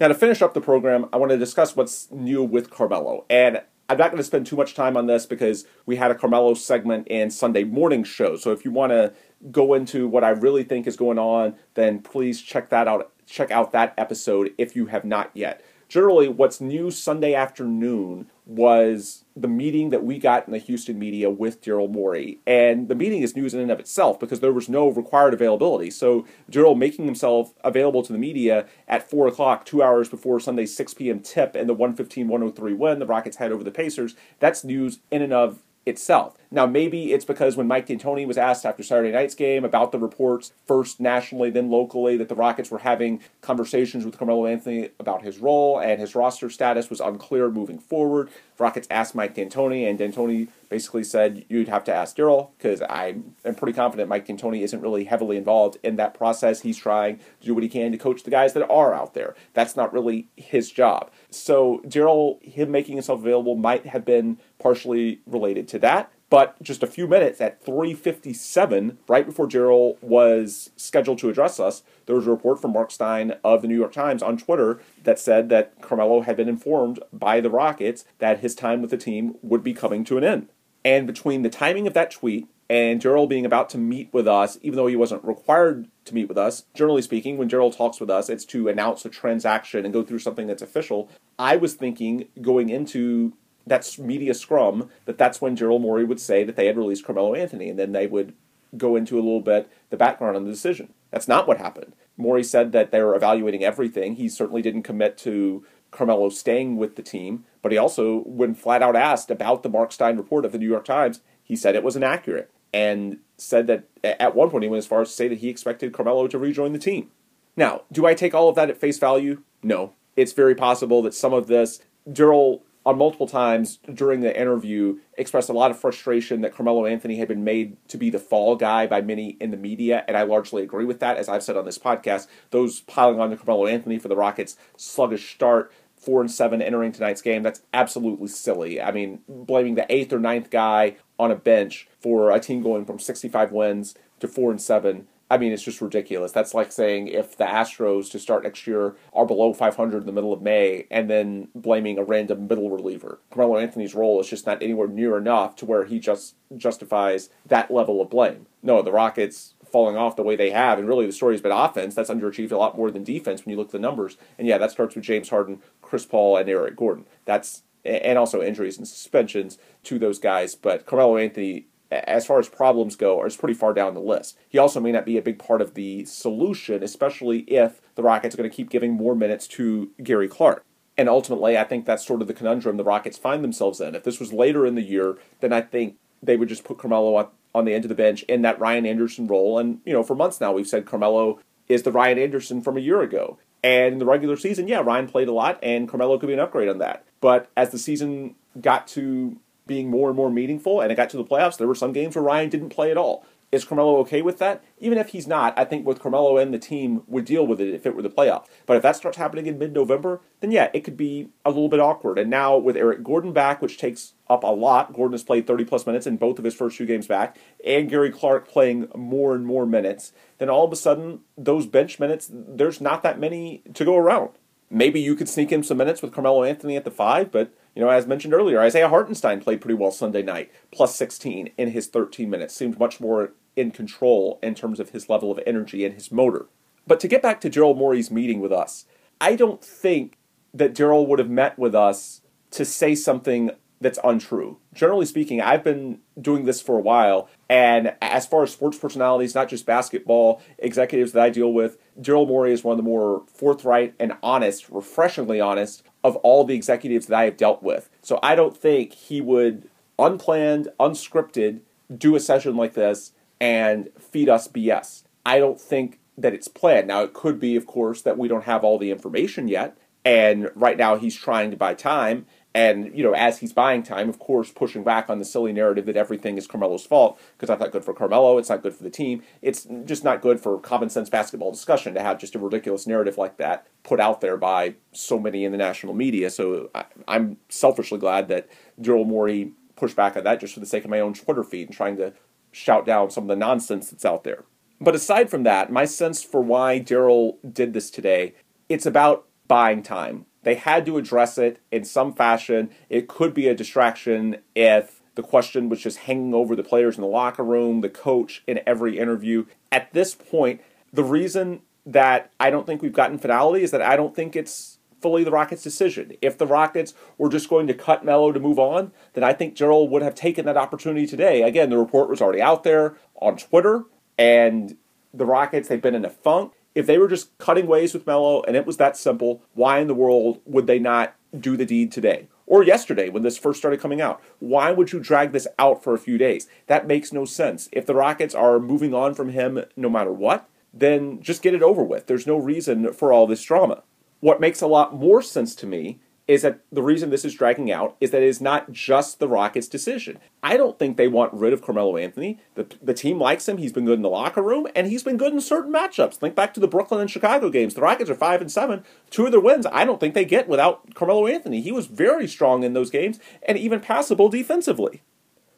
Now, 0.00 0.08
to 0.08 0.14
finish 0.14 0.42
up 0.42 0.54
the 0.54 0.60
program, 0.60 1.08
I 1.12 1.16
want 1.16 1.32
to 1.32 1.38
discuss 1.38 1.74
what's 1.74 2.08
new 2.12 2.44
with 2.44 2.70
Carmelo. 2.70 3.24
And 3.28 3.62
I'm 3.88 3.98
not 3.98 4.10
going 4.10 4.18
to 4.18 4.24
spend 4.24 4.46
too 4.46 4.54
much 4.54 4.74
time 4.74 4.96
on 4.96 5.06
this 5.06 5.26
because 5.26 5.66
we 5.86 5.96
had 5.96 6.12
a 6.12 6.14
Carmelo 6.14 6.54
segment 6.54 7.08
in 7.08 7.30
Sunday 7.30 7.64
morning 7.64 8.04
show. 8.04 8.36
So 8.36 8.52
if 8.52 8.64
you 8.64 8.70
want 8.70 8.92
to 8.92 9.12
go 9.50 9.74
into 9.74 10.06
what 10.06 10.22
I 10.22 10.30
really 10.30 10.62
think 10.62 10.86
is 10.86 10.96
going 10.96 11.18
on, 11.18 11.56
then 11.74 12.00
please 12.00 12.40
check 12.40 12.70
that 12.70 12.86
out. 12.86 13.12
Check 13.26 13.50
out 13.50 13.72
that 13.72 13.92
episode 13.98 14.54
if 14.56 14.76
you 14.76 14.86
have 14.86 15.04
not 15.04 15.30
yet 15.34 15.62
generally 15.88 16.28
what's 16.28 16.60
new 16.60 16.90
Sunday 16.90 17.34
afternoon 17.34 18.30
was 18.48 19.26
the 19.36 19.46
meeting 19.46 19.90
that 19.90 20.02
we 20.02 20.18
got 20.18 20.46
in 20.46 20.52
the 20.52 20.58
Houston 20.58 20.98
media 20.98 21.28
with 21.28 21.62
Daryl 21.62 21.90
Morey. 21.90 22.40
And 22.46 22.88
the 22.88 22.94
meeting 22.94 23.20
is 23.20 23.36
news 23.36 23.52
in 23.52 23.60
and 23.60 23.70
of 23.70 23.78
itself 23.78 24.18
because 24.18 24.40
there 24.40 24.54
was 24.54 24.70
no 24.70 24.88
required 24.88 25.34
availability. 25.34 25.90
So 25.90 26.24
Daryl 26.50 26.76
making 26.76 27.04
himself 27.04 27.52
available 27.62 28.02
to 28.02 28.12
the 28.12 28.18
media 28.18 28.66
at 28.88 29.08
4 29.08 29.28
o'clock, 29.28 29.66
two 29.66 29.82
hours 29.82 30.08
before 30.08 30.40
Sunday's 30.40 30.74
6 30.74 30.94
p.m. 30.94 31.20
tip 31.20 31.54
and 31.54 31.68
the 31.68 31.76
115-103 31.76 32.76
win 32.76 32.98
the 32.98 33.06
Rockets 33.06 33.36
had 33.36 33.52
over 33.52 33.62
the 33.62 33.70
Pacers, 33.70 34.16
that's 34.40 34.64
news 34.64 35.00
in 35.10 35.20
and 35.20 35.34
of 35.34 35.62
itself. 35.88 36.38
Now, 36.50 36.66
maybe 36.66 37.12
it's 37.12 37.24
because 37.24 37.56
when 37.56 37.66
Mike 37.66 37.86
D'Antoni 37.86 38.26
was 38.26 38.38
asked 38.38 38.64
after 38.64 38.82
Saturday 38.82 39.12
night's 39.12 39.34
game 39.34 39.64
about 39.64 39.92
the 39.92 39.98
reports, 39.98 40.52
first 40.66 40.98
nationally, 40.98 41.50
then 41.50 41.70
locally, 41.70 42.16
that 42.16 42.28
the 42.28 42.34
Rockets 42.34 42.70
were 42.70 42.78
having 42.78 43.20
conversations 43.42 44.04
with 44.04 44.16
Carmelo 44.16 44.46
Anthony 44.46 44.88
about 44.98 45.22
his 45.22 45.38
role 45.38 45.78
and 45.78 46.00
his 46.00 46.14
roster 46.14 46.48
status 46.48 46.88
was 46.88 47.00
unclear 47.00 47.50
moving 47.50 47.78
forward. 47.78 48.30
Rockets 48.58 48.88
asked 48.90 49.14
Mike 49.14 49.34
D'Antoni, 49.34 49.88
and 49.88 49.98
D'Antoni 49.98 50.48
basically 50.68 51.04
said, 51.04 51.44
You'd 51.48 51.68
have 51.68 51.84
to 51.84 51.94
ask 51.94 52.16
Daryl, 52.16 52.50
because 52.56 52.82
I 52.82 53.16
am 53.44 53.54
pretty 53.54 53.72
confident 53.72 54.08
Mike 54.08 54.26
D'Antoni 54.26 54.62
isn't 54.62 54.80
really 54.80 55.04
heavily 55.04 55.36
involved 55.36 55.76
in 55.82 55.96
that 55.96 56.14
process. 56.14 56.62
He's 56.62 56.78
trying 56.78 57.18
to 57.18 57.46
do 57.46 57.54
what 57.54 57.62
he 57.62 57.68
can 57.68 57.92
to 57.92 57.98
coach 57.98 58.24
the 58.24 58.30
guys 58.30 58.54
that 58.54 58.68
are 58.68 58.94
out 58.94 59.14
there. 59.14 59.36
That's 59.54 59.76
not 59.76 59.92
really 59.92 60.28
his 60.36 60.70
job. 60.70 61.10
So, 61.30 61.82
Daryl, 61.86 62.42
him 62.42 62.70
making 62.70 62.96
himself 62.96 63.20
available 63.20 63.54
might 63.54 63.86
have 63.86 64.04
been 64.04 64.38
partially 64.58 65.20
related 65.26 65.68
to 65.68 65.78
that. 65.80 66.10
But 66.30 66.62
just 66.62 66.82
a 66.82 66.86
few 66.86 67.06
minutes 67.06 67.40
at 67.40 67.64
3:57, 67.64 68.98
right 69.08 69.24
before 69.24 69.48
Daryl 69.48 69.96
was 70.02 70.70
scheduled 70.76 71.18
to 71.20 71.30
address 71.30 71.58
us, 71.58 71.82
there 72.04 72.16
was 72.16 72.26
a 72.26 72.30
report 72.30 72.60
from 72.60 72.72
Mark 72.72 72.90
Stein 72.90 73.34
of 73.42 73.62
the 73.62 73.68
New 73.68 73.76
York 73.76 73.92
Times 73.92 74.22
on 74.22 74.36
Twitter 74.36 74.80
that 75.04 75.18
said 75.18 75.48
that 75.48 75.80
Carmelo 75.80 76.20
had 76.20 76.36
been 76.36 76.48
informed 76.48 77.00
by 77.12 77.40
the 77.40 77.50
Rockets 77.50 78.04
that 78.18 78.40
his 78.40 78.54
time 78.54 78.82
with 78.82 78.90
the 78.90 78.98
team 78.98 79.36
would 79.42 79.64
be 79.64 79.72
coming 79.72 80.04
to 80.04 80.18
an 80.18 80.24
end. 80.24 80.48
And 80.84 81.06
between 81.06 81.42
the 81.42 81.50
timing 81.50 81.86
of 81.86 81.94
that 81.94 82.10
tweet 82.10 82.46
and 82.70 83.00
Daryl 83.00 83.28
being 83.28 83.46
about 83.46 83.70
to 83.70 83.78
meet 83.78 84.12
with 84.12 84.28
us, 84.28 84.58
even 84.60 84.76
though 84.76 84.86
he 84.86 84.96
wasn't 84.96 85.24
required 85.24 85.88
to 86.04 86.14
meet 86.14 86.28
with 86.28 86.36
us, 86.36 86.64
generally 86.74 87.02
speaking, 87.02 87.38
when 87.38 87.48
Daryl 87.48 87.74
talks 87.74 88.00
with 88.00 88.10
us, 88.10 88.28
it's 88.28 88.44
to 88.46 88.68
announce 88.68 89.04
a 89.04 89.08
transaction 89.08 89.86
and 89.86 89.94
go 89.94 90.02
through 90.02 90.18
something 90.18 90.46
that's 90.46 90.62
official. 90.62 91.08
I 91.38 91.56
was 91.56 91.72
thinking 91.72 92.28
going 92.42 92.68
into 92.68 93.32
that's 93.68 93.98
media 93.98 94.34
scrum 94.34 94.90
that 95.04 95.18
that's 95.18 95.40
when 95.40 95.56
Daryl 95.56 95.80
Morey 95.80 96.04
would 96.04 96.20
say 96.20 96.44
that 96.44 96.56
they 96.56 96.66
had 96.66 96.76
released 96.76 97.04
Carmelo 97.04 97.34
Anthony, 97.34 97.70
and 97.70 97.78
then 97.78 97.92
they 97.92 98.06
would 98.06 98.34
go 98.76 98.96
into 98.96 99.16
a 99.16 99.22
little 99.22 99.40
bit 99.40 99.70
the 99.90 99.96
background 99.96 100.36
on 100.36 100.44
the 100.44 100.50
decision. 100.50 100.92
That's 101.10 101.28
not 101.28 101.48
what 101.48 101.58
happened. 101.58 101.94
Morey 102.16 102.44
said 102.44 102.72
that 102.72 102.90
they 102.90 103.02
were 103.02 103.14
evaluating 103.14 103.64
everything. 103.64 104.16
He 104.16 104.28
certainly 104.28 104.60
didn't 104.60 104.82
commit 104.82 105.16
to 105.18 105.64
Carmelo 105.90 106.28
staying 106.28 106.76
with 106.76 106.96
the 106.96 107.02
team, 107.02 107.44
but 107.62 107.72
he 107.72 107.78
also, 107.78 108.22
when 108.26 108.54
flat 108.54 108.82
out 108.82 108.96
asked 108.96 109.30
about 109.30 109.62
the 109.62 109.68
Mark 109.68 109.92
Stein 109.92 110.16
report 110.16 110.44
of 110.44 110.52
the 110.52 110.58
New 110.58 110.68
York 110.68 110.84
Times, 110.84 111.20
he 111.42 111.56
said 111.56 111.74
it 111.74 111.82
was 111.82 111.96
inaccurate 111.96 112.50
and 112.74 113.18
said 113.38 113.66
that 113.68 113.84
at 114.04 114.34
one 114.34 114.50
point 114.50 114.64
he 114.64 114.68
went 114.68 114.78
as 114.78 114.86
far 114.86 115.00
as 115.00 115.08
to 115.08 115.14
say 115.14 115.28
that 115.28 115.38
he 115.38 115.48
expected 115.48 115.92
Carmelo 115.92 116.26
to 116.28 116.38
rejoin 116.38 116.72
the 116.72 116.78
team. 116.78 117.10
Now, 117.56 117.82
do 117.90 118.04
I 118.04 118.14
take 118.14 118.34
all 118.34 118.48
of 118.48 118.56
that 118.56 118.68
at 118.68 118.78
face 118.78 118.98
value? 118.98 119.42
No. 119.62 119.94
It's 120.16 120.32
very 120.32 120.54
possible 120.54 121.00
that 121.02 121.14
some 121.14 121.32
of 121.32 121.46
this, 121.46 121.80
Daryl 122.08 122.60
on 122.88 122.96
multiple 122.96 123.26
times 123.26 123.80
during 123.92 124.20
the 124.20 124.40
interview 124.40 124.96
expressed 125.18 125.50
a 125.50 125.52
lot 125.52 125.70
of 125.70 125.78
frustration 125.78 126.40
that 126.40 126.54
Carmelo 126.54 126.86
Anthony 126.86 127.18
had 127.18 127.28
been 127.28 127.44
made 127.44 127.76
to 127.88 127.98
be 127.98 128.08
the 128.08 128.18
fall 128.18 128.56
guy 128.56 128.86
by 128.86 129.02
many 129.02 129.36
in 129.42 129.50
the 129.50 129.58
media, 129.58 130.06
and 130.08 130.16
I 130.16 130.22
largely 130.22 130.62
agree 130.62 130.86
with 130.86 130.98
that. 131.00 131.18
As 131.18 131.28
I've 131.28 131.42
said 131.42 131.58
on 131.58 131.66
this 131.66 131.78
podcast, 131.78 132.28
those 132.48 132.80
piling 132.80 133.20
on 133.20 133.28
to 133.28 133.36
Carmelo 133.36 133.66
Anthony 133.66 133.98
for 133.98 134.08
the 134.08 134.16
Rockets' 134.16 134.56
sluggish 134.78 135.34
start, 135.34 135.70
four 135.96 136.22
and 136.22 136.30
seven 136.30 136.62
entering 136.62 136.92
tonight's 136.92 137.20
game, 137.20 137.42
that's 137.42 137.60
absolutely 137.74 138.28
silly. 138.28 138.80
I 138.80 138.90
mean, 138.90 139.20
blaming 139.28 139.74
the 139.74 139.84
eighth 139.92 140.10
or 140.10 140.18
ninth 140.18 140.48
guy 140.48 140.96
on 141.18 141.30
a 141.30 141.36
bench 141.36 141.88
for 142.00 142.30
a 142.30 142.40
team 142.40 142.62
going 142.62 142.86
from 142.86 142.98
65 142.98 143.52
wins 143.52 143.96
to 144.20 144.26
four 144.26 144.50
and 144.50 144.62
seven 144.62 145.08
I 145.30 145.36
mean, 145.36 145.52
it's 145.52 145.62
just 145.62 145.80
ridiculous. 145.80 146.32
That's 146.32 146.54
like 146.54 146.72
saying 146.72 147.08
if 147.08 147.36
the 147.36 147.44
Astros 147.44 148.10
to 148.12 148.18
start 148.18 148.44
next 148.44 148.66
year 148.66 148.96
are 149.12 149.26
below 149.26 149.52
500 149.52 150.00
in 150.00 150.06
the 150.06 150.12
middle 150.12 150.32
of 150.32 150.40
May 150.40 150.86
and 150.90 151.10
then 151.10 151.48
blaming 151.54 151.98
a 151.98 152.04
random 152.04 152.48
middle 152.48 152.70
reliever. 152.70 153.20
Carmelo 153.30 153.58
Anthony's 153.58 153.94
role 153.94 154.20
is 154.20 154.28
just 154.28 154.46
not 154.46 154.62
anywhere 154.62 154.88
near 154.88 155.18
enough 155.18 155.54
to 155.56 155.66
where 155.66 155.84
he 155.84 155.98
just 155.98 156.36
justifies 156.56 157.28
that 157.46 157.70
level 157.70 158.00
of 158.00 158.08
blame. 158.08 158.46
No, 158.62 158.80
the 158.80 158.92
Rockets 158.92 159.54
falling 159.70 159.96
off 159.96 160.16
the 160.16 160.22
way 160.22 160.34
they 160.34 160.50
have, 160.50 160.78
and 160.78 160.88
really 160.88 161.04
the 161.04 161.12
story 161.12 161.34
has 161.34 161.42
been 161.42 161.52
offense. 161.52 161.94
That's 161.94 162.10
underachieved 162.10 162.52
a 162.52 162.56
lot 162.56 162.76
more 162.76 162.90
than 162.90 163.04
defense 163.04 163.44
when 163.44 163.52
you 163.52 163.58
look 163.58 163.68
at 163.68 163.72
the 163.72 163.78
numbers. 163.78 164.16
And 164.38 164.48
yeah, 164.48 164.56
that 164.56 164.70
starts 164.70 164.94
with 164.94 165.04
James 165.04 165.28
Harden, 165.28 165.60
Chris 165.82 166.06
Paul, 166.06 166.38
and 166.38 166.48
Eric 166.48 166.76
Gordon. 166.76 167.04
That's 167.26 167.62
and 167.84 168.18
also 168.18 168.42
injuries 168.42 168.76
and 168.76 168.86
suspensions 168.86 169.58
to 169.84 169.98
those 169.98 170.18
guys. 170.18 170.54
But 170.54 170.86
Carmelo 170.86 171.16
Anthony 171.16 171.66
as 171.90 172.26
far 172.26 172.38
as 172.38 172.48
problems 172.48 172.96
go, 172.96 173.24
is 173.24 173.36
pretty 173.36 173.54
far 173.54 173.72
down 173.72 173.94
the 173.94 174.00
list. 174.00 174.36
He 174.48 174.58
also 174.58 174.80
may 174.80 174.92
not 174.92 175.06
be 175.06 175.16
a 175.16 175.22
big 175.22 175.38
part 175.38 175.62
of 175.62 175.74
the 175.74 176.04
solution, 176.04 176.82
especially 176.82 177.40
if 177.40 177.80
the 177.94 178.02
Rockets 178.02 178.34
are 178.34 178.38
going 178.38 178.50
to 178.50 178.54
keep 178.54 178.70
giving 178.70 178.92
more 178.92 179.14
minutes 179.14 179.46
to 179.48 179.90
Gary 180.02 180.28
Clark. 180.28 180.64
And 180.96 181.08
ultimately, 181.08 181.56
I 181.56 181.64
think 181.64 181.86
that's 181.86 182.06
sort 182.06 182.20
of 182.20 182.28
the 182.28 182.34
conundrum 182.34 182.76
the 182.76 182.84
Rockets 182.84 183.16
find 183.16 183.42
themselves 183.42 183.80
in. 183.80 183.94
If 183.94 184.04
this 184.04 184.18
was 184.18 184.32
later 184.32 184.66
in 184.66 184.74
the 184.74 184.82
year, 184.82 185.16
then 185.40 185.52
I 185.52 185.60
think 185.60 185.96
they 186.22 186.36
would 186.36 186.48
just 186.48 186.64
put 186.64 186.78
Carmelo 186.78 187.14
on, 187.14 187.28
on 187.54 187.64
the 187.64 187.72
end 187.72 187.84
of 187.84 187.88
the 187.88 187.94
bench 187.94 188.24
in 188.24 188.42
that 188.42 188.58
Ryan 188.58 188.84
Anderson 188.84 189.26
role. 189.28 189.58
And, 189.58 189.80
you 189.84 189.92
know, 189.92 190.02
for 190.02 190.16
months 190.16 190.40
now, 190.40 190.52
we've 190.52 190.66
said 190.66 190.86
Carmelo 190.86 191.40
is 191.68 191.84
the 191.84 191.92
Ryan 191.92 192.18
Anderson 192.18 192.60
from 192.60 192.76
a 192.76 192.80
year 192.80 193.00
ago. 193.00 193.38
And 193.62 193.94
in 193.94 193.98
the 193.98 194.06
regular 194.06 194.36
season, 194.36 194.68
yeah, 194.68 194.80
Ryan 194.80 195.08
played 195.08 195.28
a 195.28 195.32
lot, 195.32 195.58
and 195.62 195.88
Carmelo 195.88 196.18
could 196.18 196.26
be 196.28 196.32
an 196.32 196.40
upgrade 196.40 196.68
on 196.68 196.78
that. 196.78 197.04
But 197.20 197.50
as 197.56 197.70
the 197.70 197.78
season 197.78 198.34
got 198.60 198.86
to 198.88 199.38
being 199.68 199.88
more 199.88 200.08
and 200.08 200.16
more 200.16 200.30
meaningful, 200.30 200.80
and 200.80 200.90
it 200.90 200.96
got 200.96 201.10
to 201.10 201.16
the 201.16 201.24
playoffs, 201.24 201.56
there 201.56 201.68
were 201.68 201.76
some 201.76 201.92
games 201.92 202.16
where 202.16 202.24
Ryan 202.24 202.48
didn't 202.48 202.70
play 202.70 202.90
at 202.90 202.96
all. 202.96 203.24
Is 203.50 203.64
Carmelo 203.64 203.96
okay 204.00 204.20
with 204.20 204.38
that? 204.38 204.62
Even 204.78 204.98
if 204.98 205.10
he's 205.10 205.26
not, 205.26 205.58
I 205.58 205.64
think 205.64 205.86
with 205.86 206.00
Carmelo 206.00 206.36
and 206.36 206.52
the 206.52 206.58
team 206.58 207.02
would 207.06 207.24
deal 207.24 207.46
with 207.46 207.62
it 207.62 207.72
if 207.72 207.86
it 207.86 207.96
were 207.96 208.02
the 208.02 208.10
playoffs. 208.10 208.46
But 208.66 208.76
if 208.76 208.82
that 208.82 208.96
starts 208.96 209.16
happening 209.16 209.46
in 209.46 209.58
mid 209.58 209.72
November, 209.72 210.20
then 210.40 210.50
yeah, 210.50 210.68
it 210.74 210.84
could 210.84 210.98
be 210.98 211.28
a 211.46 211.50
little 211.50 211.70
bit 211.70 211.80
awkward. 211.80 212.18
And 212.18 212.28
now 212.28 212.58
with 212.58 212.76
Eric 212.76 213.02
Gordon 213.02 213.32
back, 213.32 213.62
which 213.62 213.78
takes 213.78 214.12
up 214.28 214.42
a 214.44 214.48
lot, 214.48 214.92
Gordon 214.92 215.14
has 215.14 215.24
played 215.24 215.46
30 215.46 215.64
plus 215.64 215.86
minutes 215.86 216.06
in 216.06 216.18
both 216.18 216.38
of 216.38 216.44
his 216.44 216.54
first 216.54 216.76
two 216.76 216.84
games 216.84 217.06
back, 217.06 217.38
and 217.64 217.88
Gary 217.88 218.10
Clark 218.10 218.48
playing 218.48 218.88
more 218.94 219.34
and 219.34 219.46
more 219.46 219.64
minutes, 219.64 220.12
then 220.36 220.50
all 220.50 220.66
of 220.66 220.72
a 220.72 220.76
sudden, 220.76 221.20
those 221.38 221.66
bench 221.66 221.98
minutes, 221.98 222.30
there's 222.30 222.82
not 222.82 223.02
that 223.02 223.18
many 223.18 223.62
to 223.72 223.84
go 223.84 223.96
around. 223.96 224.30
Maybe 224.70 225.00
you 225.00 225.16
could 225.16 225.28
sneak 225.30 225.50
in 225.50 225.62
some 225.62 225.78
minutes 225.78 226.02
with 226.02 226.12
Carmelo 226.12 226.44
Anthony 226.44 226.76
at 226.76 226.84
the 226.84 226.90
five, 226.90 227.32
but 227.32 227.54
you 227.78 227.84
know, 227.84 227.90
as 227.90 228.08
mentioned 228.08 228.34
earlier, 228.34 228.60
Isaiah 228.60 228.88
Hartenstein 228.88 229.38
played 229.38 229.60
pretty 229.60 229.76
well 229.76 229.92
Sunday 229.92 230.20
night, 230.20 230.50
plus 230.72 230.96
16 230.96 231.50
in 231.56 231.70
his 231.70 231.86
13 231.86 232.28
minutes. 232.28 232.52
Seemed 232.52 232.76
much 232.76 232.98
more 232.98 233.34
in 233.54 233.70
control 233.70 234.40
in 234.42 234.56
terms 234.56 234.80
of 234.80 234.90
his 234.90 235.08
level 235.08 235.30
of 235.30 235.38
energy 235.46 235.84
and 235.84 235.94
his 235.94 236.10
motor. 236.10 236.46
But 236.88 236.98
to 236.98 237.06
get 237.06 237.22
back 237.22 237.40
to 237.42 237.48
Daryl 237.48 237.76
Morey's 237.76 238.10
meeting 238.10 238.40
with 238.40 238.50
us, 238.50 238.86
I 239.20 239.36
don't 239.36 239.62
think 239.62 240.18
that 240.52 240.74
Daryl 240.74 241.06
would 241.06 241.20
have 241.20 241.30
met 241.30 241.56
with 241.56 241.76
us 241.76 242.22
to 242.50 242.64
say 242.64 242.96
something 242.96 243.52
that's 243.80 244.00
untrue. 244.02 244.58
Generally 244.74 245.06
speaking, 245.06 245.40
I've 245.40 245.62
been 245.62 246.00
doing 246.20 246.46
this 246.46 246.60
for 246.60 246.76
a 246.76 246.82
while, 246.82 247.28
and 247.48 247.94
as 248.02 248.26
far 248.26 248.42
as 248.42 248.52
sports 248.52 248.78
personalities, 248.78 249.34
not 249.34 249.48
just 249.48 249.64
basketball 249.64 250.42
executives 250.58 251.12
that 251.12 251.22
I 251.22 251.30
deal 251.30 251.52
with, 251.52 251.78
Daryl 252.00 252.28
Morey 252.28 252.52
is 252.52 252.62
one 252.62 252.72
of 252.72 252.76
the 252.76 252.82
more 252.82 253.24
forthright 253.32 253.94
and 253.98 254.12
honest, 254.22 254.68
refreshingly 254.68 255.40
honest 255.40 255.82
of 256.04 256.16
all 256.16 256.44
the 256.44 256.54
executives 256.54 257.06
that 257.06 257.18
I 257.18 257.24
have 257.24 257.36
dealt 257.36 257.62
with. 257.62 257.88
So 258.02 258.18
I 258.22 258.34
don't 258.34 258.56
think 258.56 258.92
he 258.92 259.20
would 259.20 259.68
unplanned, 259.98 260.68
unscripted 260.78 261.60
do 261.96 262.14
a 262.14 262.20
session 262.20 262.56
like 262.56 262.74
this 262.74 263.12
and 263.40 263.88
feed 263.98 264.28
us 264.28 264.46
BS. 264.48 265.04
I 265.24 265.38
don't 265.38 265.60
think 265.60 266.00
that 266.16 266.34
it's 266.34 266.48
planned. 266.48 266.88
Now 266.88 267.02
it 267.02 267.14
could 267.14 267.40
be, 267.40 267.56
of 267.56 267.66
course, 267.66 268.02
that 268.02 268.18
we 268.18 268.28
don't 268.28 268.44
have 268.44 268.64
all 268.64 268.78
the 268.78 268.90
information 268.90 269.48
yet, 269.48 269.78
and 270.04 270.50
right 270.54 270.76
now 270.76 270.96
he's 270.96 271.16
trying 271.16 271.50
to 271.50 271.56
buy 271.56 271.74
time 271.74 272.26
and, 272.54 272.96
you 272.96 273.04
know, 273.04 273.12
as 273.12 273.38
he's 273.38 273.52
buying 273.52 273.82
time, 273.82 274.08
of 274.08 274.18
course, 274.18 274.50
pushing 274.50 274.82
back 274.82 275.10
on 275.10 275.18
the 275.18 275.24
silly 275.24 275.52
narrative 275.52 275.86
that 275.86 275.96
everything 275.96 276.38
is 276.38 276.46
Carmelo's 276.46 276.86
fault, 276.86 277.20
because 277.36 277.48
that's 277.48 277.60
not 277.60 277.72
good 277.72 277.84
for 277.84 277.92
Carmelo, 277.92 278.38
it's 278.38 278.48
not 278.48 278.62
good 278.62 278.74
for 278.74 278.82
the 278.82 278.90
team. 278.90 279.22
It's 279.42 279.66
just 279.84 280.02
not 280.02 280.22
good 280.22 280.40
for 280.40 280.58
common 280.58 280.88
sense 280.88 281.10
basketball 281.10 281.52
discussion 281.52 281.94
to 281.94 282.00
have 282.00 282.18
just 282.18 282.34
a 282.34 282.38
ridiculous 282.38 282.86
narrative 282.86 283.18
like 283.18 283.36
that 283.36 283.66
put 283.82 284.00
out 284.00 284.20
there 284.20 284.36
by 284.36 284.74
so 284.92 285.18
many 285.18 285.44
in 285.44 285.52
the 285.52 285.58
national 285.58 285.94
media. 285.94 286.30
So 286.30 286.70
I, 286.74 286.84
am 287.06 287.36
selfishly 287.48 287.98
glad 287.98 288.28
that 288.28 288.48
Daryl 288.80 289.06
Morey 289.06 289.52
pushed 289.76 289.96
back 289.96 290.16
on 290.16 290.24
that 290.24 290.40
just 290.40 290.54
for 290.54 290.60
the 290.60 290.66
sake 290.66 290.84
of 290.84 290.90
my 290.90 291.00
own 291.00 291.14
Twitter 291.14 291.44
feed 291.44 291.68
and 291.68 291.76
trying 291.76 291.96
to 291.98 292.12
shout 292.50 292.86
down 292.86 293.10
some 293.10 293.24
of 293.24 293.28
the 293.28 293.36
nonsense 293.36 293.90
that's 293.90 294.04
out 294.04 294.24
there. 294.24 294.44
But 294.80 294.94
aside 294.94 295.28
from 295.30 295.42
that, 295.42 295.70
my 295.70 295.84
sense 295.84 296.22
for 296.22 296.40
why 296.40 296.80
Daryl 296.80 297.36
did 297.52 297.72
this 297.72 297.90
today, 297.90 298.34
it's 298.68 298.86
about 298.86 299.26
buying 299.48 299.82
time. 299.82 300.26
They 300.42 300.54
had 300.54 300.86
to 300.86 300.98
address 300.98 301.38
it 301.38 301.60
in 301.70 301.84
some 301.84 302.12
fashion. 302.12 302.70
It 302.88 303.08
could 303.08 303.34
be 303.34 303.48
a 303.48 303.54
distraction 303.54 304.38
if 304.54 305.02
the 305.14 305.22
question 305.22 305.68
was 305.68 305.80
just 305.80 305.98
hanging 305.98 306.32
over 306.32 306.54
the 306.54 306.62
players 306.62 306.96
in 306.96 307.02
the 307.02 307.08
locker 307.08 307.42
room, 307.42 307.80
the 307.80 307.88
coach 307.88 308.42
in 308.46 308.60
every 308.66 308.98
interview. 308.98 309.46
At 309.72 309.92
this 309.92 310.14
point, 310.14 310.60
the 310.92 311.02
reason 311.02 311.62
that 311.84 312.30
I 312.38 312.50
don't 312.50 312.66
think 312.66 312.82
we've 312.82 312.92
gotten 312.92 313.18
finality 313.18 313.64
is 313.64 313.70
that 313.72 313.82
I 313.82 313.96
don't 313.96 314.14
think 314.14 314.36
it's 314.36 314.78
fully 315.00 315.24
the 315.24 315.30
Rockets' 315.30 315.62
decision. 315.62 316.12
If 316.20 316.38
the 316.38 316.46
Rockets 316.46 316.94
were 317.16 317.28
just 317.28 317.48
going 317.48 317.66
to 317.66 317.74
cut 317.74 318.04
Melo 318.04 318.32
to 318.32 318.40
move 318.40 318.58
on, 318.58 318.92
then 319.14 319.24
I 319.24 319.32
think 319.32 319.56
Daryl 319.56 319.88
would 319.88 320.02
have 320.02 320.14
taken 320.14 320.44
that 320.46 320.56
opportunity 320.56 321.06
today. 321.06 321.42
Again, 321.42 321.70
the 321.70 321.78
report 321.78 322.08
was 322.08 322.20
already 322.20 322.42
out 322.42 322.62
there 322.62 322.96
on 323.20 323.36
Twitter, 323.36 323.84
and 324.16 324.76
the 325.14 325.26
Rockets, 325.26 325.68
they've 325.68 325.80
been 325.80 325.94
in 325.94 326.04
a 326.04 326.10
funk 326.10 326.52
if 326.74 326.86
they 326.86 326.98
were 326.98 327.08
just 327.08 327.36
cutting 327.38 327.66
ways 327.66 327.92
with 327.92 328.06
Melo 328.06 328.42
and 328.42 328.56
it 328.56 328.66
was 328.66 328.76
that 328.76 328.96
simple, 328.96 329.42
why 329.54 329.78
in 329.78 329.88
the 329.88 329.94
world 329.94 330.40
would 330.44 330.66
they 330.66 330.78
not 330.78 331.14
do 331.38 331.56
the 331.56 331.66
deed 331.66 331.92
today? 331.92 332.28
Or 332.46 332.62
yesterday 332.62 333.08
when 333.08 333.22
this 333.22 333.36
first 333.36 333.58
started 333.58 333.80
coming 333.80 334.00
out? 334.00 334.22
Why 334.38 334.70
would 334.72 334.92
you 334.92 335.00
drag 335.00 335.32
this 335.32 335.46
out 335.58 335.82
for 335.82 335.94
a 335.94 335.98
few 335.98 336.16
days? 336.16 336.48
That 336.66 336.86
makes 336.86 337.12
no 337.12 337.24
sense. 337.24 337.68
If 337.72 337.84
the 337.84 337.94
Rockets 337.94 338.34
are 338.34 338.58
moving 338.58 338.94
on 338.94 339.14
from 339.14 339.30
him 339.30 339.64
no 339.76 339.90
matter 339.90 340.12
what, 340.12 340.48
then 340.72 341.20
just 341.20 341.42
get 341.42 341.54
it 341.54 341.62
over 341.62 341.82
with. 341.82 342.06
There's 342.06 342.26
no 342.26 342.36
reason 342.36 342.92
for 342.92 343.12
all 343.12 343.26
this 343.26 343.42
drama. 343.42 343.82
What 344.20 344.40
makes 344.40 344.60
a 344.60 344.66
lot 344.66 344.94
more 344.94 345.22
sense 345.22 345.54
to 345.56 345.66
me 345.66 346.00
is 346.28 346.42
that 346.42 346.60
the 346.70 346.82
reason 346.82 347.08
this 347.08 347.24
is 347.24 347.34
dragging 347.34 347.72
out 347.72 347.96
is 348.02 348.10
that 348.10 348.22
it 348.22 348.28
is 348.28 348.40
not 348.40 348.70
just 348.70 349.18
the 349.18 349.26
Rockets' 349.26 349.66
decision. 349.66 350.18
I 350.42 350.58
don't 350.58 350.78
think 350.78 350.96
they 350.96 351.08
want 351.08 351.32
rid 351.32 351.54
of 351.54 351.62
Carmelo 351.62 351.96
Anthony. 351.96 352.38
The, 352.54 352.66
the 352.82 352.92
team 352.92 353.18
likes 353.18 353.48
him. 353.48 353.56
He's 353.56 353.72
been 353.72 353.86
good 353.86 353.98
in 353.98 354.02
the 354.02 354.10
locker 354.10 354.42
room, 354.42 354.68
and 354.76 354.86
he's 354.86 355.02
been 355.02 355.16
good 355.16 355.32
in 355.32 355.40
certain 355.40 355.72
matchups. 355.72 356.16
Think 356.16 356.34
back 356.34 356.52
to 356.54 356.60
the 356.60 356.68
Brooklyn 356.68 357.00
and 357.00 357.10
Chicago 357.10 357.48
games. 357.48 357.72
The 357.72 357.80
Rockets 357.80 358.10
are 358.10 358.14
five 358.14 358.42
and 358.42 358.52
seven. 358.52 358.84
Two 359.10 359.24
of 359.24 359.32
their 359.32 359.40
wins, 359.40 359.66
I 359.72 359.86
don't 359.86 359.98
think 359.98 360.12
they 360.12 360.26
get 360.26 360.48
without 360.48 360.94
Carmelo 360.94 361.26
Anthony. 361.26 361.62
He 361.62 361.72
was 361.72 361.86
very 361.86 362.28
strong 362.28 362.62
in 362.62 362.74
those 362.74 362.90
games 362.90 363.18
and 363.42 363.56
even 363.56 363.80
passable 363.80 364.28
defensively. 364.28 365.00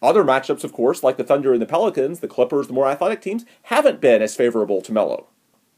Other 0.00 0.22
matchups, 0.22 0.64
of 0.64 0.72
course, 0.72 1.02
like 1.02 1.16
the 1.16 1.24
Thunder 1.24 1.52
and 1.52 1.60
the 1.60 1.66
Pelicans, 1.66 2.20
the 2.20 2.28
Clippers, 2.28 2.68
the 2.68 2.72
more 2.72 2.86
athletic 2.86 3.20
teams, 3.20 3.44
haven't 3.64 4.00
been 4.00 4.22
as 4.22 4.36
favorable 4.36 4.80
to 4.82 4.92
Melo. 4.92 5.26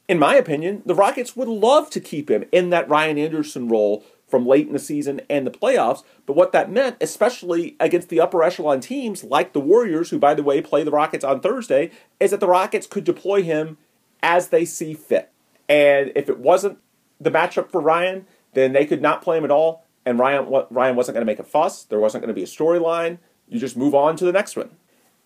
In 0.09 0.19
my 0.19 0.35
opinion, 0.35 0.83
the 0.85 0.95
Rockets 0.95 1.35
would 1.37 1.49
love 1.49 1.89
to 1.91 2.01
keep 2.01 2.31
him 2.31 2.45
in 2.53 2.71
that 2.71 2.89
Ryan 2.89 3.19
Anderson 3.19 3.69
role 3.69 4.05
from 4.33 4.47
late 4.47 4.67
in 4.67 4.73
the 4.73 4.79
season 4.79 5.21
and 5.29 5.47
the 5.47 5.51
playoffs. 5.51 6.03
But 6.25 6.37
what 6.37 6.53
that 6.53 6.73
meant, 6.73 6.97
especially 7.03 7.77
against 7.79 8.09
the 8.09 8.19
upper 8.19 8.43
echelon 8.43 8.81
teams 8.81 9.23
like 9.23 9.53
the 9.53 9.61
Warriors, 9.61 10.09
who, 10.09 10.19
by 10.19 10.33
the 10.33 10.43
way, 10.43 10.63
play 10.63 10.83
the 10.83 10.91
Rockets 10.91 11.23
on 11.23 11.41
Thursday, 11.41 11.91
is 12.19 12.31
that 12.31 12.41
the 12.41 12.49
Rockets 12.49 12.87
could 12.87 13.05
deploy 13.05 13.43
him 13.43 13.77
as 14.23 14.49
they 14.49 14.65
see 14.65 14.95
fit. 14.95 15.31
And 15.69 16.13
if 16.17 16.31
it 16.31 16.39
wasn't 16.39 16.79
the 17.21 17.31
matchup 17.31 17.71
for 17.71 17.83
Ryan, 17.83 18.27
then 18.55 18.73
they 18.73 18.87
could 18.87 19.03
not 19.03 19.21
play 19.21 19.37
him 19.37 19.45
at 19.45 19.51
all. 19.51 19.85
and 20.05 20.19
Ryan 20.19 20.65
Ryan 20.71 20.97
wasn't 20.97 21.15
going 21.15 21.27
to 21.27 21.31
make 21.31 21.39
a 21.39 21.45
fuss. 21.45 21.85
There 21.85 22.01
wasn't 22.01 22.23
going 22.23 22.35
to 22.35 22.41
be 22.41 22.43
a 22.43 22.47
storyline. 22.47 23.19
You 23.49 23.61
just 23.61 23.77
move 23.77 23.95
on 23.95 24.17
to 24.17 24.25
the 24.25 24.33
next 24.33 24.57
one. 24.57 24.71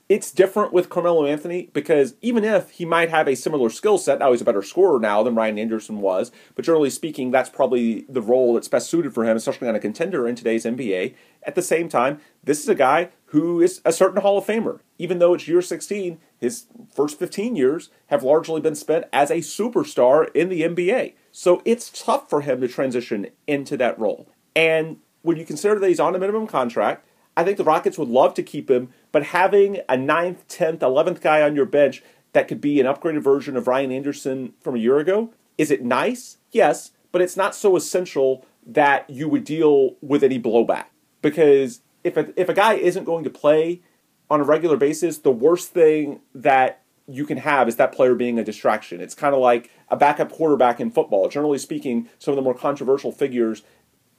It's 0.09 0.31
different 0.31 0.73
with 0.73 0.89
Carmelo 0.89 1.27
Anthony 1.27 1.69
because 1.73 2.15
even 2.21 2.45
if 2.45 2.71
he 2.71 2.85
might 2.85 3.11
have 3.11 3.27
a 3.27 3.35
similar 3.35 3.69
skill 3.71 3.99
set, 3.99 4.21
now 4.21 4.31
he's 4.31 4.41
a 4.41 4.45
better 4.45 4.63
scorer 4.63 5.01
now 5.01 5.25
than 5.25 5.35
Ryan 5.35 5.59
Anderson 5.59 6.01
was, 6.01 6.31
but 6.55 6.65
generally 6.65 6.91
speaking, 6.91 7.33
that's 7.33 7.51
probably 7.51 8.07
the 8.09 8.23
role 8.23 8.55
that's 8.55 8.69
best 8.69 8.89
suited 8.89 9.13
for 9.13 9.25
him, 9.25 9.37
especially 9.37 9.69
on 9.69 9.75
a 9.75 9.81
contender 9.81 10.29
in 10.29 10.37
today's 10.37 10.65
NBA. 10.65 11.17
At 11.43 11.57
the 11.57 11.63
same 11.63 11.89
time, 11.89 12.21
this 12.45 12.61
is 12.61 12.69
a 12.69 12.75
guy 12.77 13.11
who 13.27 13.61
is 13.61 13.81
a 13.85 13.93
certain 13.93 14.21
Hall 14.21 14.39
of 14.39 14.47
Famer. 14.47 14.79
Even 14.97 15.19
though 15.19 15.35
it's 15.35 15.49
year 15.49 15.61
16, 15.61 16.19
his 16.39 16.67
first 16.95 17.19
15 17.19 17.57
years 17.57 17.91
have 18.07 18.23
largely 18.23 18.61
been 18.61 18.77
spent 18.77 19.07
as 19.13 19.33
a 19.33 19.39
superstar 19.39 20.31
in 20.35 20.49
the 20.51 20.63
NBA. 20.63 21.15
So 21.33 21.63
it's 21.65 21.91
tough 21.91 22.31
for 22.31 22.43
him 22.43 22.61
to 22.61 22.69
transition 22.69 23.27
into 23.49 23.77
that 23.79 23.99
role. 23.99 24.29
And 24.55 24.99
when 25.23 25.37
you 25.37 25.45
consider 25.45 25.81
that 25.81 25.89
he's 25.89 25.99
on 25.99 26.15
a 26.15 26.19
minimum 26.21 26.47
contract, 26.47 27.05
I 27.37 27.45
think 27.45 27.59
the 27.59 27.65
Rockets 27.65 27.99
would 27.99 28.09
love 28.09 28.35
to 28.35 28.43
keep 28.43 28.71
him, 28.71 28.89
but 29.13 29.25
having 29.25 29.77
a 29.89 29.97
9th, 29.97 30.47
10th, 30.49 30.79
11th 30.79 31.21
guy 31.21 31.43
on 31.43 31.55
your 31.55 31.67
bench 31.67 32.03
that 32.33 32.49
could 32.49 32.61
be 32.61 32.81
an 32.81 32.87
upgraded 32.87 33.23
version 33.23 33.57
of 33.57 33.67
Ryan 33.67 33.93
Anderson 33.93 34.55
from 34.61 34.75
a 34.75 34.79
year 34.79 34.99
ago, 34.99 35.33
is 35.59 35.71
it 35.71 35.83
nice? 35.83 36.39
Yes, 36.51 36.93
but 37.13 37.23
it's 37.23 37.37
not 37.37 37.55
so 37.55 37.77
essential 37.77 38.45
that 38.67 39.09
you 39.09 39.29
would 39.29 39.45
deal 39.45 39.97
with 40.01 40.23
any 40.23 40.41
blowback. 40.41 40.87
Because 41.23 41.83
if 42.05 42.17
a, 42.17 42.33
if 42.41 42.49
a 42.49 42.55
guy 42.55 42.75
isn't 42.75 43.05
going 43.05 43.25
to 43.25 43.31
play 43.31 43.83
on 44.31 44.41
a 44.41 44.45
regular 44.45 44.77
basis, 44.77 45.19
the 45.19 45.31
worst 45.31 45.71
thing 45.71 46.21
that 46.35 46.83
you 47.07 47.25
can 47.25 47.39
have 47.39 47.69
is 47.69 47.77
that 47.77 47.93
player 47.93 48.15
being 48.15 48.39
a 48.39 48.45
distraction. 48.45 49.01
It's 49.01 49.15
kind 49.15 49.35
of 49.35 49.41
like 49.41 49.71
a 49.89 49.97
backup 49.97 50.33
quarterback 50.33 50.81
in 50.81 50.91
football. 50.91 51.29
Generally 51.29 51.59
speaking, 51.59 52.09
some 52.19 52.33
of 52.33 52.37
the 52.37 52.43
more 52.43 52.55
controversial 52.55 53.13
figures 53.13 53.63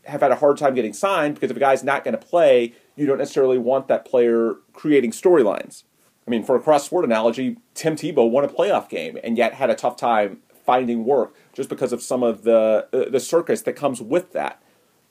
have 0.06 0.22
had 0.22 0.32
a 0.32 0.36
hard 0.36 0.58
time 0.58 0.74
getting 0.74 0.94
signed 0.94 1.36
because 1.36 1.52
if 1.52 1.58
a 1.58 1.60
guy's 1.60 1.84
not 1.84 2.04
going 2.04 2.18
to 2.18 2.26
play, 2.26 2.74
you 2.98 3.06
don't 3.06 3.20
necessarily 3.20 3.58
want 3.58 3.88
that 3.88 4.06
player 4.06 4.56
creating 4.74 5.12
storylines. 5.12 5.84
I 6.28 6.30
mean, 6.30 6.44
for 6.44 6.56
a 6.56 6.60
cross 6.60 6.86
sport 6.86 7.06
analogy, 7.06 7.58
Tim 7.74 7.96
Tebow 7.96 8.30
won 8.30 8.44
a 8.44 8.50
playoff 8.50 8.90
game 8.90 9.18
and 9.24 9.38
yet 9.38 9.54
had 9.54 9.70
a 9.70 9.76
tough 9.76 9.96
time 9.96 10.40
finding 10.66 11.06
work 11.06 11.34
just 11.54 11.70
because 11.70 11.94
of 11.94 12.04
some 12.04 12.22
of 12.22 12.44
the 12.44 12.88
uh, 12.92 13.10
the 13.10 13.22
circus 13.22 13.62
that 13.62 13.74
comes 13.74 14.02
with 14.02 14.34
that. 14.34 14.62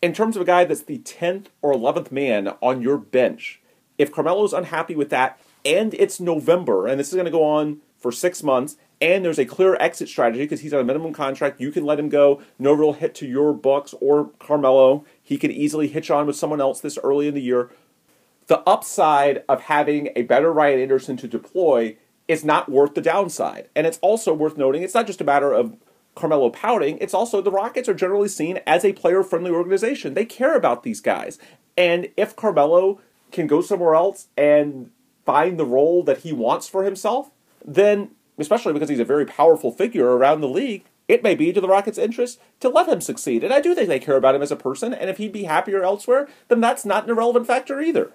In 0.02 0.12
terms 0.12 0.36
of 0.36 0.42
a 0.42 0.44
guy 0.44 0.64
that's 0.64 0.82
the 0.82 0.98
10th 0.98 1.46
or 1.62 1.72
11th 1.72 2.12
man 2.12 2.48
on 2.60 2.82
your 2.82 2.98
bench, 2.98 3.62
if 3.96 4.12
Carmelo's 4.12 4.52
unhappy 4.52 4.94
with 4.94 5.08
that 5.08 5.40
and 5.64 5.94
it's 5.94 6.20
November 6.20 6.86
and 6.86 7.00
this 7.00 7.08
is 7.08 7.14
going 7.14 7.24
to 7.24 7.30
go 7.30 7.42
on 7.42 7.80
for 7.96 8.12
6 8.12 8.42
months 8.42 8.76
and 9.00 9.24
there's 9.24 9.38
a 9.38 9.46
clear 9.46 9.76
exit 9.76 10.08
strategy 10.08 10.44
because 10.44 10.60
he's 10.60 10.74
on 10.74 10.80
a 10.80 10.84
minimum 10.84 11.14
contract. 11.14 11.60
You 11.60 11.72
can 11.72 11.84
let 11.84 11.98
him 11.98 12.10
go. 12.10 12.42
No 12.58 12.72
real 12.72 12.92
hit 12.92 13.14
to 13.16 13.26
your 13.26 13.52
books 13.52 13.94
or 14.00 14.30
Carmelo. 14.38 15.04
He 15.26 15.38
could 15.38 15.50
easily 15.50 15.88
hitch 15.88 16.08
on 16.08 16.24
with 16.28 16.36
someone 16.36 16.60
else 16.60 16.80
this 16.80 17.00
early 17.02 17.26
in 17.26 17.34
the 17.34 17.42
year. 17.42 17.68
The 18.46 18.60
upside 18.60 19.42
of 19.48 19.62
having 19.62 20.10
a 20.14 20.22
better 20.22 20.52
Ryan 20.52 20.78
Anderson 20.78 21.16
to 21.16 21.26
deploy 21.26 21.96
is 22.28 22.44
not 22.44 22.68
worth 22.68 22.94
the 22.94 23.00
downside. 23.00 23.68
And 23.74 23.88
it's 23.88 23.98
also 23.98 24.32
worth 24.32 24.56
noting 24.56 24.84
it's 24.84 24.94
not 24.94 25.08
just 25.08 25.20
a 25.20 25.24
matter 25.24 25.52
of 25.52 25.76
Carmelo 26.14 26.48
pouting, 26.50 26.96
it's 26.98 27.12
also 27.12 27.42
the 27.42 27.50
Rockets 27.50 27.88
are 27.88 27.94
generally 27.94 28.28
seen 28.28 28.60
as 28.68 28.84
a 28.84 28.92
player 28.92 29.24
friendly 29.24 29.50
organization. 29.50 30.14
They 30.14 30.24
care 30.24 30.54
about 30.54 30.84
these 30.84 31.00
guys. 31.00 31.40
And 31.76 32.08
if 32.16 32.36
Carmelo 32.36 33.00
can 33.32 33.48
go 33.48 33.60
somewhere 33.60 33.96
else 33.96 34.28
and 34.36 34.92
find 35.24 35.58
the 35.58 35.66
role 35.66 36.04
that 36.04 36.18
he 36.18 36.32
wants 36.32 36.68
for 36.68 36.84
himself, 36.84 37.32
then 37.64 38.12
especially 38.38 38.74
because 38.74 38.88
he's 38.88 39.00
a 39.00 39.04
very 39.04 39.26
powerful 39.26 39.72
figure 39.72 40.16
around 40.16 40.40
the 40.40 40.48
league, 40.48 40.84
it 41.08 41.22
may 41.22 41.34
be 41.34 41.52
to 41.52 41.60
the 41.60 41.68
Rockets' 41.68 41.98
interest 41.98 42.40
to 42.60 42.68
let 42.68 42.88
him 42.88 43.00
succeed. 43.00 43.44
And 43.44 43.52
I 43.52 43.60
do 43.60 43.74
think 43.74 43.88
they 43.88 43.98
care 43.98 44.16
about 44.16 44.34
him 44.34 44.42
as 44.42 44.50
a 44.50 44.56
person, 44.56 44.92
and 44.92 45.08
if 45.10 45.18
he'd 45.18 45.32
be 45.32 45.44
happier 45.44 45.82
elsewhere, 45.82 46.28
then 46.48 46.60
that's 46.60 46.84
not 46.84 47.04
an 47.04 47.10
irrelevant 47.10 47.46
factor 47.46 47.80
either. 47.80 48.12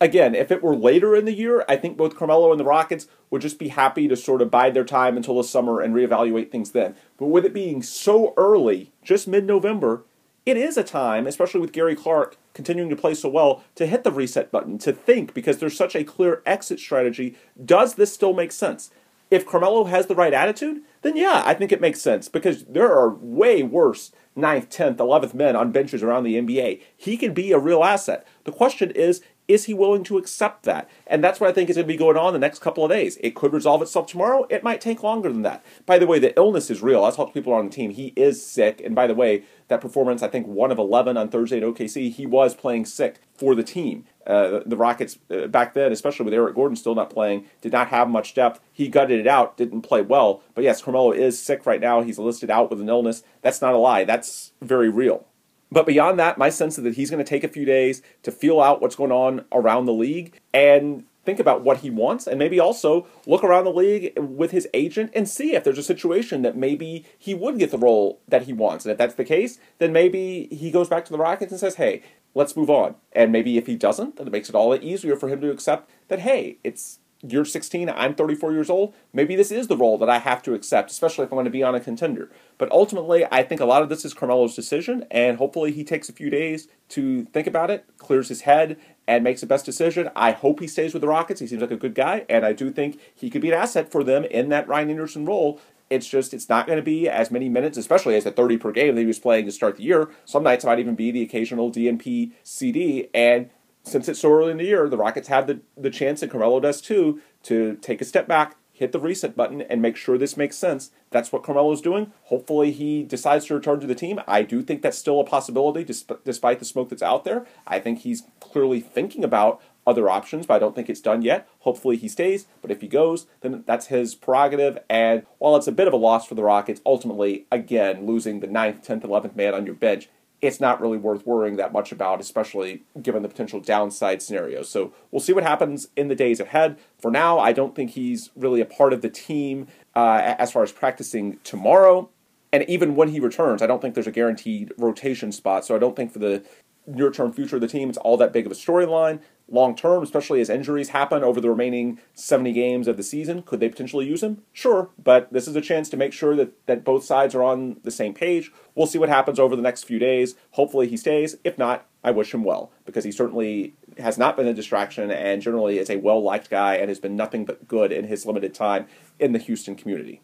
Again, 0.00 0.34
if 0.34 0.50
it 0.50 0.62
were 0.62 0.76
later 0.76 1.14
in 1.14 1.24
the 1.24 1.32
year, 1.32 1.64
I 1.68 1.76
think 1.76 1.96
both 1.96 2.16
Carmelo 2.16 2.50
and 2.50 2.60
the 2.60 2.64
Rockets 2.64 3.06
would 3.30 3.42
just 3.42 3.58
be 3.58 3.68
happy 3.68 4.08
to 4.08 4.16
sort 4.16 4.42
of 4.42 4.50
bide 4.50 4.74
their 4.74 4.84
time 4.84 5.16
until 5.16 5.36
the 5.36 5.44
summer 5.44 5.80
and 5.80 5.94
reevaluate 5.94 6.50
things 6.50 6.72
then. 6.72 6.94
But 7.16 7.26
with 7.26 7.44
it 7.44 7.54
being 7.54 7.82
so 7.82 8.34
early, 8.36 8.92
just 9.02 9.28
mid 9.28 9.46
November, 9.46 10.04
it 10.44 10.56
is 10.56 10.76
a 10.76 10.84
time, 10.84 11.26
especially 11.26 11.60
with 11.60 11.72
Gary 11.72 11.94
Clark 11.94 12.36
continuing 12.54 12.88
to 12.88 12.96
play 12.96 13.14
so 13.14 13.28
well, 13.28 13.62
to 13.74 13.86
hit 13.86 14.04
the 14.04 14.12
reset 14.12 14.50
button, 14.50 14.78
to 14.78 14.92
think 14.92 15.34
because 15.34 15.58
there's 15.58 15.76
such 15.76 15.94
a 15.94 16.04
clear 16.04 16.40
exit 16.46 16.78
strategy. 16.78 17.36
Does 17.62 17.96
this 17.96 18.12
still 18.12 18.32
make 18.32 18.52
sense? 18.52 18.90
If 19.30 19.46
Carmelo 19.46 19.84
has 19.84 20.06
the 20.06 20.14
right 20.14 20.32
attitude, 20.32 20.82
then 21.02 21.16
yeah, 21.16 21.42
I 21.44 21.54
think 21.54 21.72
it 21.72 21.80
makes 21.80 22.00
sense 22.00 22.28
because 22.28 22.64
there 22.64 22.92
are 22.92 23.10
way 23.10 23.62
worse 23.62 24.12
9th, 24.36 24.68
10th, 24.68 24.96
11th 24.96 25.34
men 25.34 25.56
on 25.56 25.72
benches 25.72 26.02
around 26.02 26.24
the 26.24 26.34
NBA. 26.34 26.80
He 26.96 27.16
can 27.16 27.34
be 27.34 27.52
a 27.52 27.58
real 27.58 27.84
asset. 27.84 28.26
The 28.44 28.52
question 28.52 28.90
is, 28.90 29.22
is 29.46 29.66
he 29.66 29.74
willing 29.74 30.04
to 30.04 30.16
accept 30.16 30.62
that? 30.64 30.88
And 31.06 31.22
that's 31.22 31.38
what 31.38 31.50
I 31.50 31.52
think 31.52 31.68
is 31.68 31.76
going 31.76 31.86
to 31.86 31.92
be 31.92 31.98
going 31.98 32.16
on 32.16 32.32
the 32.32 32.38
next 32.38 32.60
couple 32.60 32.84
of 32.84 32.90
days. 32.90 33.18
It 33.20 33.34
could 33.34 33.52
resolve 33.52 33.82
itself 33.82 34.06
tomorrow. 34.06 34.46
It 34.48 34.64
might 34.64 34.80
take 34.80 35.02
longer 35.02 35.30
than 35.30 35.42
that. 35.42 35.62
By 35.84 35.98
the 35.98 36.06
way, 36.06 36.18
the 36.18 36.34
illness 36.36 36.70
is 36.70 36.82
real. 36.82 37.04
I 37.04 37.10
talked 37.10 37.34
to 37.34 37.40
people 37.40 37.52
on 37.52 37.66
the 37.66 37.70
team. 37.70 37.90
He 37.90 38.14
is 38.16 38.44
sick. 38.44 38.80
And 38.82 38.94
by 38.94 39.06
the 39.06 39.14
way, 39.14 39.44
that 39.68 39.82
performance, 39.82 40.22
I 40.22 40.28
think 40.28 40.46
one 40.46 40.72
of 40.72 40.78
11 40.78 41.16
on 41.16 41.28
Thursday 41.28 41.58
at 41.58 41.62
OKC, 41.62 42.10
he 42.10 42.24
was 42.24 42.54
playing 42.54 42.86
sick 42.86 43.18
for 43.34 43.54
the 43.54 43.62
team. 43.62 44.06
Uh, 44.26 44.60
the 44.64 44.76
Rockets 44.76 45.18
uh, 45.30 45.46
back 45.46 45.74
then, 45.74 45.92
especially 45.92 46.24
with 46.24 46.34
Eric 46.34 46.54
Gordon 46.54 46.76
still 46.76 46.94
not 46.94 47.10
playing, 47.10 47.46
did 47.60 47.72
not 47.72 47.88
have 47.88 48.08
much 48.08 48.34
depth. 48.34 48.60
He 48.72 48.88
gutted 48.88 49.20
it 49.20 49.26
out, 49.26 49.56
didn't 49.56 49.82
play 49.82 50.02
well. 50.02 50.42
But 50.54 50.64
yes, 50.64 50.82
Carmelo 50.82 51.12
is 51.12 51.40
sick 51.40 51.66
right 51.66 51.80
now. 51.80 52.02
He's 52.02 52.18
listed 52.18 52.50
out 52.50 52.70
with 52.70 52.80
an 52.80 52.88
illness. 52.88 53.22
That's 53.42 53.60
not 53.60 53.74
a 53.74 53.78
lie. 53.78 54.04
That's 54.04 54.52
very 54.62 54.88
real. 54.88 55.26
But 55.70 55.86
beyond 55.86 56.18
that, 56.20 56.38
my 56.38 56.50
sense 56.50 56.78
is 56.78 56.84
that 56.84 56.94
he's 56.94 57.10
going 57.10 57.24
to 57.24 57.28
take 57.28 57.42
a 57.42 57.48
few 57.48 57.64
days 57.64 58.00
to 58.22 58.30
feel 58.30 58.60
out 58.60 58.80
what's 58.80 58.96
going 58.96 59.12
on 59.12 59.44
around 59.52 59.86
the 59.86 59.92
league 59.92 60.40
and 60.52 61.04
think 61.24 61.40
about 61.40 61.62
what 61.62 61.78
he 61.78 61.90
wants 61.90 62.26
and 62.26 62.38
maybe 62.38 62.60
also 62.60 63.06
look 63.26 63.42
around 63.42 63.64
the 63.64 63.72
league 63.72 64.12
with 64.18 64.50
his 64.50 64.68
agent 64.74 65.10
and 65.14 65.28
see 65.28 65.54
if 65.54 65.64
there's 65.64 65.78
a 65.78 65.82
situation 65.82 66.42
that 66.42 66.56
maybe 66.56 67.04
he 67.18 67.34
would 67.34 67.58
get 67.58 67.70
the 67.70 67.78
role 67.78 68.20
that 68.28 68.42
he 68.42 68.52
wants. 68.52 68.84
And 68.84 68.92
if 68.92 68.98
that's 68.98 69.14
the 69.14 69.24
case, 69.24 69.58
then 69.78 69.92
maybe 69.92 70.48
he 70.52 70.70
goes 70.70 70.88
back 70.88 71.04
to 71.06 71.12
the 71.12 71.18
Rockets 71.18 71.50
and 71.50 71.60
says, 71.60 71.76
hey, 71.76 72.02
let's 72.34 72.56
move 72.56 72.70
on. 72.70 72.96
And 73.12 73.32
maybe 73.32 73.56
if 73.56 73.66
he 73.66 73.76
doesn't, 73.76 74.16
then 74.16 74.26
it 74.26 74.32
makes 74.32 74.48
it 74.48 74.54
all 74.54 74.70
the 74.70 74.82
easier 74.82 75.16
for 75.16 75.28
him 75.28 75.40
to 75.40 75.50
accept 75.50 75.90
that, 76.08 76.20
hey, 76.20 76.58
it's 76.64 76.98
you're 77.26 77.44
16, 77.44 77.88
I'm 77.88 78.14
34 78.14 78.52
years 78.52 78.68
old, 78.68 78.94
maybe 79.12 79.34
this 79.34 79.50
is 79.50 79.68
the 79.68 79.76
role 79.76 79.96
that 79.98 80.10
I 80.10 80.18
have 80.18 80.42
to 80.42 80.54
accept, 80.54 80.90
especially 80.90 81.24
if 81.24 81.32
I'm 81.32 81.36
going 81.36 81.46
to 81.46 81.50
be 81.50 81.62
on 81.62 81.74
a 81.74 81.80
contender. 81.80 82.30
But 82.58 82.70
ultimately, 82.70 83.24
I 83.30 83.42
think 83.42 83.60
a 83.60 83.64
lot 83.64 83.82
of 83.82 83.88
this 83.88 84.04
is 84.04 84.12
Carmelo's 84.12 84.54
decision, 84.54 85.06
and 85.10 85.38
hopefully 85.38 85.72
he 85.72 85.84
takes 85.84 86.08
a 86.08 86.12
few 86.12 86.28
days 86.28 86.68
to 86.90 87.24
think 87.26 87.46
about 87.46 87.70
it, 87.70 87.86
clears 87.98 88.28
his 88.28 88.42
head, 88.42 88.78
and 89.06 89.24
makes 89.24 89.40
the 89.40 89.46
best 89.46 89.64
decision. 89.64 90.10
I 90.14 90.32
hope 90.32 90.60
he 90.60 90.66
stays 90.66 90.92
with 90.92 91.00
the 91.00 91.08
Rockets. 91.08 91.40
He 91.40 91.46
seems 91.46 91.62
like 91.62 91.70
a 91.70 91.76
good 91.76 91.94
guy, 91.94 92.26
and 92.28 92.44
I 92.44 92.52
do 92.52 92.70
think 92.70 93.00
he 93.14 93.30
could 93.30 93.42
be 93.42 93.50
an 93.50 93.58
asset 93.58 93.90
for 93.90 94.04
them 94.04 94.24
in 94.24 94.50
that 94.50 94.68
Ryan 94.68 94.90
Anderson 94.90 95.24
role. 95.24 95.60
It's 95.94 96.08
just 96.08 96.34
it's 96.34 96.48
not 96.48 96.66
going 96.66 96.76
to 96.76 96.82
be 96.82 97.08
as 97.08 97.30
many 97.30 97.48
minutes, 97.48 97.78
especially 97.78 98.16
as 98.16 98.24
the 98.24 98.32
30 98.32 98.58
per 98.58 98.72
game 98.72 98.94
that 98.94 99.00
he 99.00 99.06
was 99.06 99.18
playing 99.18 99.46
to 99.46 99.52
start 99.52 99.76
the 99.76 99.84
year. 99.84 100.10
Some 100.24 100.42
nights 100.42 100.64
might 100.64 100.78
even 100.78 100.94
be 100.94 101.10
the 101.10 101.22
occasional 101.22 101.70
DNP 101.70 102.32
CD, 102.42 103.08
and 103.14 103.50
since 103.84 104.08
it's 104.08 104.20
so 104.20 104.32
early 104.32 104.50
in 104.50 104.56
the 104.56 104.64
year, 104.64 104.88
the 104.88 104.96
Rockets 104.96 105.28
have 105.28 105.46
the, 105.46 105.60
the 105.76 105.90
chance, 105.90 106.22
and 106.22 106.30
Carmelo 106.30 106.58
does 106.58 106.80
too, 106.80 107.20
to 107.44 107.76
take 107.76 108.00
a 108.00 108.04
step 108.04 108.26
back, 108.26 108.56
hit 108.72 108.92
the 108.92 108.98
reset 108.98 109.36
button, 109.36 109.60
and 109.62 109.82
make 109.82 109.94
sure 109.96 110.16
this 110.16 110.36
makes 110.36 110.56
sense. 110.56 110.90
That's 111.10 111.30
what 111.30 111.42
Carmelo's 111.42 111.82
doing. 111.82 112.12
Hopefully, 112.24 112.72
he 112.72 113.04
decides 113.04 113.44
to 113.46 113.54
return 113.54 113.80
to 113.80 113.86
the 113.86 113.94
team. 113.94 114.20
I 114.26 114.42
do 114.42 114.62
think 114.62 114.82
that's 114.82 114.98
still 114.98 115.20
a 115.20 115.24
possibility, 115.24 115.84
despite 116.24 116.58
the 116.58 116.64
smoke 116.64 116.88
that's 116.88 117.02
out 117.02 117.24
there. 117.24 117.46
I 117.66 117.78
think 117.78 118.00
he's 118.00 118.24
clearly 118.40 118.80
thinking 118.80 119.22
about 119.22 119.62
other 119.86 120.08
options, 120.08 120.46
but 120.46 120.54
I 120.54 120.58
don't 120.58 120.74
think 120.74 120.88
it's 120.88 121.00
done 121.00 121.22
yet. 121.22 121.48
Hopefully 121.60 121.96
he 121.96 122.08
stays, 122.08 122.46
but 122.62 122.70
if 122.70 122.80
he 122.80 122.88
goes, 122.88 123.26
then 123.40 123.64
that's 123.66 123.86
his 123.86 124.14
prerogative. 124.14 124.78
And 124.88 125.26
while 125.38 125.56
it's 125.56 125.66
a 125.66 125.72
bit 125.72 125.88
of 125.88 125.92
a 125.92 125.98
loss 125.98 126.26
for 126.26 126.34
the 126.34 126.42
Rockets, 126.42 126.80
ultimately, 126.86 127.46
again, 127.50 128.06
losing 128.06 128.40
the 128.40 128.48
9th, 128.48 128.86
10th, 128.86 129.02
11th 129.02 129.36
man 129.36 129.54
on 129.54 129.66
your 129.66 129.74
bench 129.74 130.08
it's 130.46 130.60
not 130.60 130.80
really 130.80 130.98
worth 130.98 131.26
worrying 131.26 131.56
that 131.56 131.72
much 131.72 131.90
about, 131.90 132.20
especially 132.20 132.82
given 133.00 133.22
the 133.22 133.28
potential 133.28 133.60
downside 133.60 134.20
scenarios. 134.20 134.68
So 134.68 134.92
we'll 135.10 135.20
see 135.20 135.32
what 135.32 135.42
happens 135.42 135.88
in 135.96 136.08
the 136.08 136.14
days 136.14 136.38
ahead. 136.38 136.78
For 137.00 137.10
now, 137.10 137.38
I 137.38 137.52
don't 137.52 137.74
think 137.74 137.92
he's 137.92 138.30
really 138.36 138.60
a 138.60 138.66
part 138.66 138.92
of 138.92 139.00
the 139.00 139.08
team 139.08 139.68
uh, 139.94 140.34
as 140.38 140.52
far 140.52 140.62
as 140.62 140.70
practicing 140.70 141.38
tomorrow. 141.44 142.10
And 142.52 142.68
even 142.68 142.94
when 142.94 143.08
he 143.08 143.20
returns, 143.20 143.62
I 143.62 143.66
don't 143.66 143.80
think 143.80 143.94
there's 143.94 144.06
a 144.06 144.12
guaranteed 144.12 144.72
rotation 144.76 145.32
spot. 145.32 145.64
So 145.64 145.74
I 145.74 145.78
don't 145.78 145.96
think 145.96 146.12
for 146.12 146.18
the 146.18 146.44
near 146.86 147.10
term 147.10 147.32
future 147.32 147.56
of 147.56 147.62
the 147.62 147.68
team, 147.68 147.88
it's 147.88 147.98
all 147.98 148.16
that 148.16 148.32
big 148.32 148.46
of 148.46 148.52
a 148.52 148.54
storyline 148.54 149.20
long 149.48 149.76
term, 149.76 150.02
especially 150.02 150.40
as 150.40 150.48
injuries 150.48 150.90
happen 150.90 151.22
over 151.22 151.40
the 151.40 151.50
remaining 151.50 151.98
70 152.14 152.52
games 152.52 152.88
of 152.88 152.96
the 152.96 153.02
season. 153.02 153.42
Could 153.42 153.60
they 153.60 153.68
potentially 153.68 154.06
use 154.06 154.22
him? 154.22 154.42
Sure, 154.52 154.90
but 155.02 155.32
this 155.32 155.46
is 155.46 155.56
a 155.56 155.60
chance 155.60 155.88
to 155.90 155.96
make 155.96 156.12
sure 156.12 156.34
that, 156.36 156.66
that 156.66 156.84
both 156.84 157.04
sides 157.04 157.34
are 157.34 157.42
on 157.42 157.76
the 157.82 157.90
same 157.90 158.14
page. 158.14 158.50
We'll 158.74 158.86
see 158.86 158.98
what 158.98 159.08
happens 159.08 159.38
over 159.38 159.54
the 159.54 159.62
next 159.62 159.84
few 159.84 159.98
days. 159.98 160.34
Hopefully 160.52 160.88
he 160.88 160.96
stays. 160.96 161.36
If 161.44 161.58
not, 161.58 161.86
I 162.02 162.10
wish 162.10 162.32
him 162.32 162.44
well 162.44 162.70
because 162.84 163.04
he 163.04 163.12
certainly 163.12 163.74
has 163.98 164.18
not 164.18 164.36
been 164.36 164.46
a 164.46 164.54
distraction 164.54 165.10
and 165.10 165.40
generally 165.40 165.78
is 165.78 165.90
a 165.90 165.96
well 165.96 166.22
liked 166.22 166.50
guy 166.50 166.76
and 166.76 166.88
has 166.88 167.00
been 167.00 167.16
nothing 167.16 167.44
but 167.44 167.68
good 167.68 167.92
in 167.92 168.06
his 168.06 168.26
limited 168.26 168.54
time 168.54 168.86
in 169.18 169.32
the 169.32 169.38
Houston 169.38 169.74
community. 169.74 170.20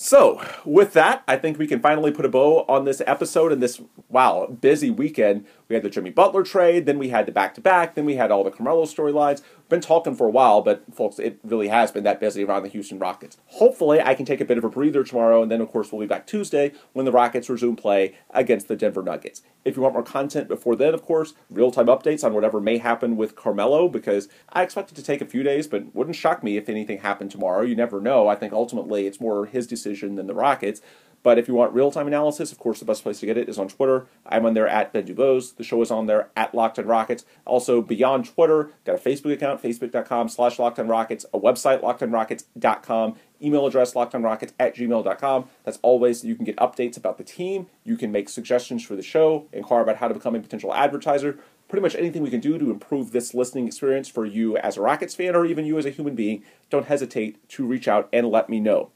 So, 0.00 0.40
with 0.64 0.92
that, 0.92 1.24
I 1.26 1.36
think 1.36 1.58
we 1.58 1.66
can 1.66 1.80
finally 1.80 2.12
put 2.12 2.24
a 2.24 2.28
bow 2.28 2.64
on 2.68 2.84
this 2.84 3.02
episode 3.04 3.50
and 3.50 3.60
this, 3.60 3.80
wow, 4.08 4.46
busy 4.46 4.90
weekend. 4.90 5.44
We 5.66 5.74
had 5.74 5.82
the 5.82 5.90
Jimmy 5.90 6.10
Butler 6.10 6.44
trade, 6.44 6.86
then 6.86 7.00
we 7.00 7.08
had 7.08 7.26
the 7.26 7.32
back 7.32 7.52
to 7.56 7.60
back, 7.60 7.96
then 7.96 8.04
we 8.04 8.14
had 8.14 8.30
all 8.30 8.44
the 8.44 8.52
Carmelo 8.52 8.84
storylines. 8.84 9.42
Been 9.68 9.80
talking 9.82 10.14
for 10.14 10.26
a 10.26 10.30
while, 10.30 10.62
but 10.62 10.82
folks, 10.94 11.18
it 11.18 11.40
really 11.44 11.68
has 11.68 11.92
been 11.92 12.04
that 12.04 12.20
busy 12.20 12.42
around 12.42 12.62
the 12.62 12.70
Houston 12.70 12.98
Rockets. 12.98 13.36
Hopefully, 13.46 14.00
I 14.00 14.14
can 14.14 14.24
take 14.24 14.40
a 14.40 14.46
bit 14.46 14.56
of 14.56 14.64
a 14.64 14.70
breather 14.70 15.04
tomorrow, 15.04 15.42
and 15.42 15.50
then, 15.50 15.60
of 15.60 15.70
course, 15.70 15.92
we'll 15.92 16.00
be 16.00 16.06
back 16.06 16.26
Tuesday 16.26 16.72
when 16.94 17.04
the 17.04 17.12
Rockets 17.12 17.50
resume 17.50 17.76
play 17.76 18.14
against 18.30 18.68
the 18.68 18.76
Denver 18.76 19.02
Nuggets. 19.02 19.42
If 19.66 19.76
you 19.76 19.82
want 19.82 19.92
more 19.92 20.02
content 20.02 20.48
before 20.48 20.74
then, 20.74 20.94
of 20.94 21.02
course, 21.02 21.34
real 21.50 21.70
time 21.70 21.86
updates 21.86 22.24
on 22.24 22.32
whatever 22.32 22.62
may 22.62 22.78
happen 22.78 23.18
with 23.18 23.36
Carmelo, 23.36 23.90
because 23.90 24.30
I 24.50 24.62
expect 24.62 24.90
it 24.90 24.94
to 24.94 25.02
take 25.02 25.20
a 25.20 25.26
few 25.26 25.42
days, 25.42 25.66
but 25.66 25.94
wouldn't 25.94 26.16
shock 26.16 26.42
me 26.42 26.56
if 26.56 26.70
anything 26.70 27.00
happened 27.00 27.30
tomorrow. 27.30 27.60
You 27.60 27.76
never 27.76 28.00
know. 28.00 28.26
I 28.26 28.36
think 28.36 28.54
ultimately 28.54 29.06
it's 29.06 29.20
more 29.20 29.44
his 29.44 29.66
decision 29.66 30.14
than 30.14 30.28
the 30.28 30.34
Rockets. 30.34 30.80
But 31.22 31.38
if 31.38 31.48
you 31.48 31.54
want 31.54 31.74
real 31.74 31.90
time 31.90 32.06
analysis, 32.06 32.52
of 32.52 32.58
course, 32.58 32.78
the 32.78 32.84
best 32.84 33.02
place 33.02 33.20
to 33.20 33.26
get 33.26 33.36
it 33.36 33.48
is 33.48 33.58
on 33.58 33.68
Twitter. 33.68 34.06
I'm 34.26 34.46
on 34.46 34.54
there 34.54 34.68
at 34.68 34.92
Ben 34.92 35.06
DuBose. 35.06 35.56
The 35.56 35.64
show 35.64 35.82
is 35.82 35.90
on 35.90 36.06
there 36.06 36.30
at 36.36 36.54
Locked 36.54 36.78
Rockets. 36.78 37.24
Also, 37.44 37.82
beyond 37.82 38.26
Twitter, 38.26 38.70
got 38.84 38.94
a 38.94 38.98
Facebook 38.98 39.32
account, 39.32 39.62
facebook.com 39.62 40.28
slash 40.28 40.58
Locked 40.58 40.78
Rockets, 40.78 41.26
a 41.34 41.38
website, 41.38 41.82
lockedonrockets.com, 41.82 43.16
email 43.42 43.66
address, 43.66 43.94
lockedonrockets 43.94 44.52
at 44.58 44.76
gmail.com. 44.76 45.48
That's 45.64 45.78
always 45.82 46.24
you 46.24 46.36
can 46.36 46.44
get 46.44 46.56
updates 46.56 46.96
about 46.96 47.18
the 47.18 47.24
team. 47.24 47.66
You 47.84 47.96
can 47.96 48.12
make 48.12 48.28
suggestions 48.28 48.84
for 48.84 48.94
the 48.94 49.02
show, 49.02 49.46
inquire 49.52 49.82
about 49.82 49.96
how 49.96 50.08
to 50.08 50.14
become 50.14 50.34
a 50.34 50.40
potential 50.40 50.74
advertiser. 50.74 51.38
Pretty 51.68 51.82
much 51.82 51.94
anything 51.96 52.22
we 52.22 52.30
can 52.30 52.40
do 52.40 52.58
to 52.58 52.70
improve 52.70 53.10
this 53.12 53.34
listening 53.34 53.66
experience 53.66 54.08
for 54.08 54.24
you 54.24 54.56
as 54.56 54.78
a 54.78 54.80
Rockets 54.80 55.14
fan 55.14 55.36
or 55.36 55.44
even 55.44 55.66
you 55.66 55.76
as 55.76 55.84
a 55.84 55.90
human 55.90 56.14
being, 56.14 56.42
don't 56.70 56.86
hesitate 56.86 57.46
to 57.50 57.66
reach 57.66 57.86
out 57.86 58.08
and 58.10 58.28
let 58.28 58.48
me 58.48 58.58
know. 58.58 58.90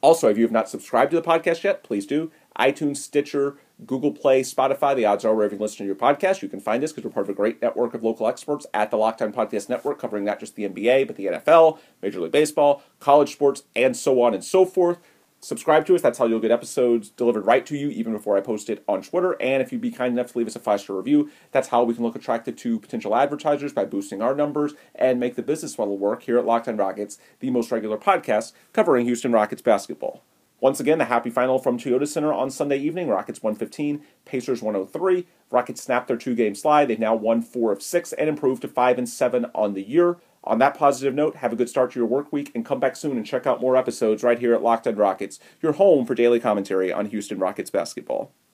Also, 0.00 0.28
if 0.28 0.36
you 0.36 0.44
have 0.44 0.52
not 0.52 0.68
subscribed 0.68 1.10
to 1.10 1.16
the 1.16 1.26
podcast 1.26 1.64
yet, 1.64 1.82
please 1.82 2.06
do. 2.06 2.30
iTunes, 2.58 2.98
Stitcher, 2.98 3.56
Google 3.84 4.12
Play, 4.12 4.42
Spotify, 4.42 4.94
the 4.94 5.04
odds 5.04 5.24
are 5.24 5.34
wherever 5.34 5.54
you 5.54 5.60
listen 5.60 5.78
to 5.78 5.84
your 5.84 5.94
podcast, 5.94 6.42
you 6.42 6.48
can 6.48 6.60
find 6.60 6.82
us 6.82 6.92
because 6.92 7.04
we're 7.04 7.10
part 7.12 7.26
of 7.26 7.30
a 7.30 7.34
great 7.34 7.60
network 7.60 7.92
of 7.92 8.02
local 8.02 8.26
experts 8.26 8.66
at 8.72 8.90
the 8.90 8.96
Locked 8.96 9.20
On 9.20 9.32
Podcast 9.32 9.68
Network, 9.68 9.98
covering 9.98 10.24
not 10.24 10.40
just 10.40 10.54
the 10.54 10.68
NBA, 10.68 11.06
but 11.06 11.16
the 11.16 11.26
NFL, 11.26 11.78
Major 12.02 12.20
League 12.20 12.32
Baseball, 12.32 12.82
college 13.00 13.32
sports, 13.32 13.64
and 13.74 13.96
so 13.96 14.22
on 14.22 14.32
and 14.32 14.44
so 14.44 14.64
forth 14.64 14.98
subscribe 15.40 15.86
to 15.86 15.94
us. 15.94 16.02
That's 16.02 16.18
how 16.18 16.26
you'll 16.26 16.40
get 16.40 16.50
episodes 16.50 17.10
delivered 17.10 17.46
right 17.46 17.64
to 17.66 17.76
you 17.76 17.88
even 17.90 18.12
before 18.12 18.36
I 18.36 18.40
post 18.40 18.68
it 18.70 18.82
on 18.88 19.02
Twitter. 19.02 19.40
And 19.40 19.62
if 19.62 19.72
you'd 19.72 19.80
be 19.80 19.90
kind 19.90 20.12
enough 20.12 20.32
to 20.32 20.38
leave 20.38 20.46
us 20.46 20.56
a 20.56 20.60
five 20.60 20.80
star 20.80 20.96
review, 20.96 21.30
that's 21.52 21.68
how 21.68 21.84
we 21.84 21.94
can 21.94 22.02
look 22.02 22.16
attractive 22.16 22.56
to 22.56 22.80
potential 22.80 23.14
advertisers 23.14 23.72
by 23.72 23.84
boosting 23.84 24.22
our 24.22 24.34
numbers 24.34 24.74
and 24.94 25.20
make 25.20 25.36
the 25.36 25.42
business 25.42 25.78
model 25.78 25.98
work 25.98 26.22
here 26.22 26.38
at 26.38 26.46
Locked 26.46 26.68
On 26.68 26.76
Rockets, 26.76 27.18
the 27.40 27.50
most 27.50 27.70
regular 27.70 27.98
podcast 27.98 28.52
covering 28.72 29.06
Houston 29.06 29.32
Rockets 29.32 29.62
basketball. 29.62 30.22
Once 30.58 30.80
again, 30.80 30.96
the 30.96 31.04
happy 31.04 31.28
final 31.28 31.58
from 31.58 31.78
Toyota 31.78 32.08
Center 32.08 32.32
on 32.32 32.50
Sunday 32.50 32.78
evening. 32.78 33.08
Rockets 33.08 33.42
115, 33.42 34.02
Pacers 34.24 34.62
103. 34.62 35.26
Rockets 35.50 35.82
snapped 35.82 36.08
their 36.08 36.16
two-game 36.16 36.54
slide. 36.54 36.86
They've 36.86 36.98
now 36.98 37.14
won 37.14 37.42
four 37.42 37.72
of 37.72 37.82
six 37.82 38.14
and 38.14 38.28
improved 38.28 38.62
to 38.62 38.68
five 38.68 38.96
and 38.96 39.06
seven 39.06 39.46
on 39.54 39.74
the 39.74 39.82
year. 39.82 40.16
On 40.46 40.58
that 40.60 40.78
positive 40.78 41.12
note, 41.12 41.36
have 41.36 41.52
a 41.52 41.56
good 41.56 41.68
start 41.68 41.90
to 41.92 41.98
your 41.98 42.06
work 42.06 42.32
week 42.32 42.52
and 42.54 42.64
come 42.64 42.78
back 42.78 42.94
soon 42.94 43.16
and 43.16 43.26
check 43.26 43.46
out 43.46 43.60
more 43.60 43.76
episodes 43.76 44.22
right 44.22 44.38
here 44.38 44.54
at 44.54 44.62
Locked 44.62 44.86
On 44.86 44.94
Rockets, 44.94 45.40
your 45.60 45.72
home 45.72 46.06
for 46.06 46.14
daily 46.14 46.38
commentary 46.38 46.92
on 46.92 47.06
Houston 47.06 47.40
Rockets 47.40 47.70
basketball. 47.70 48.32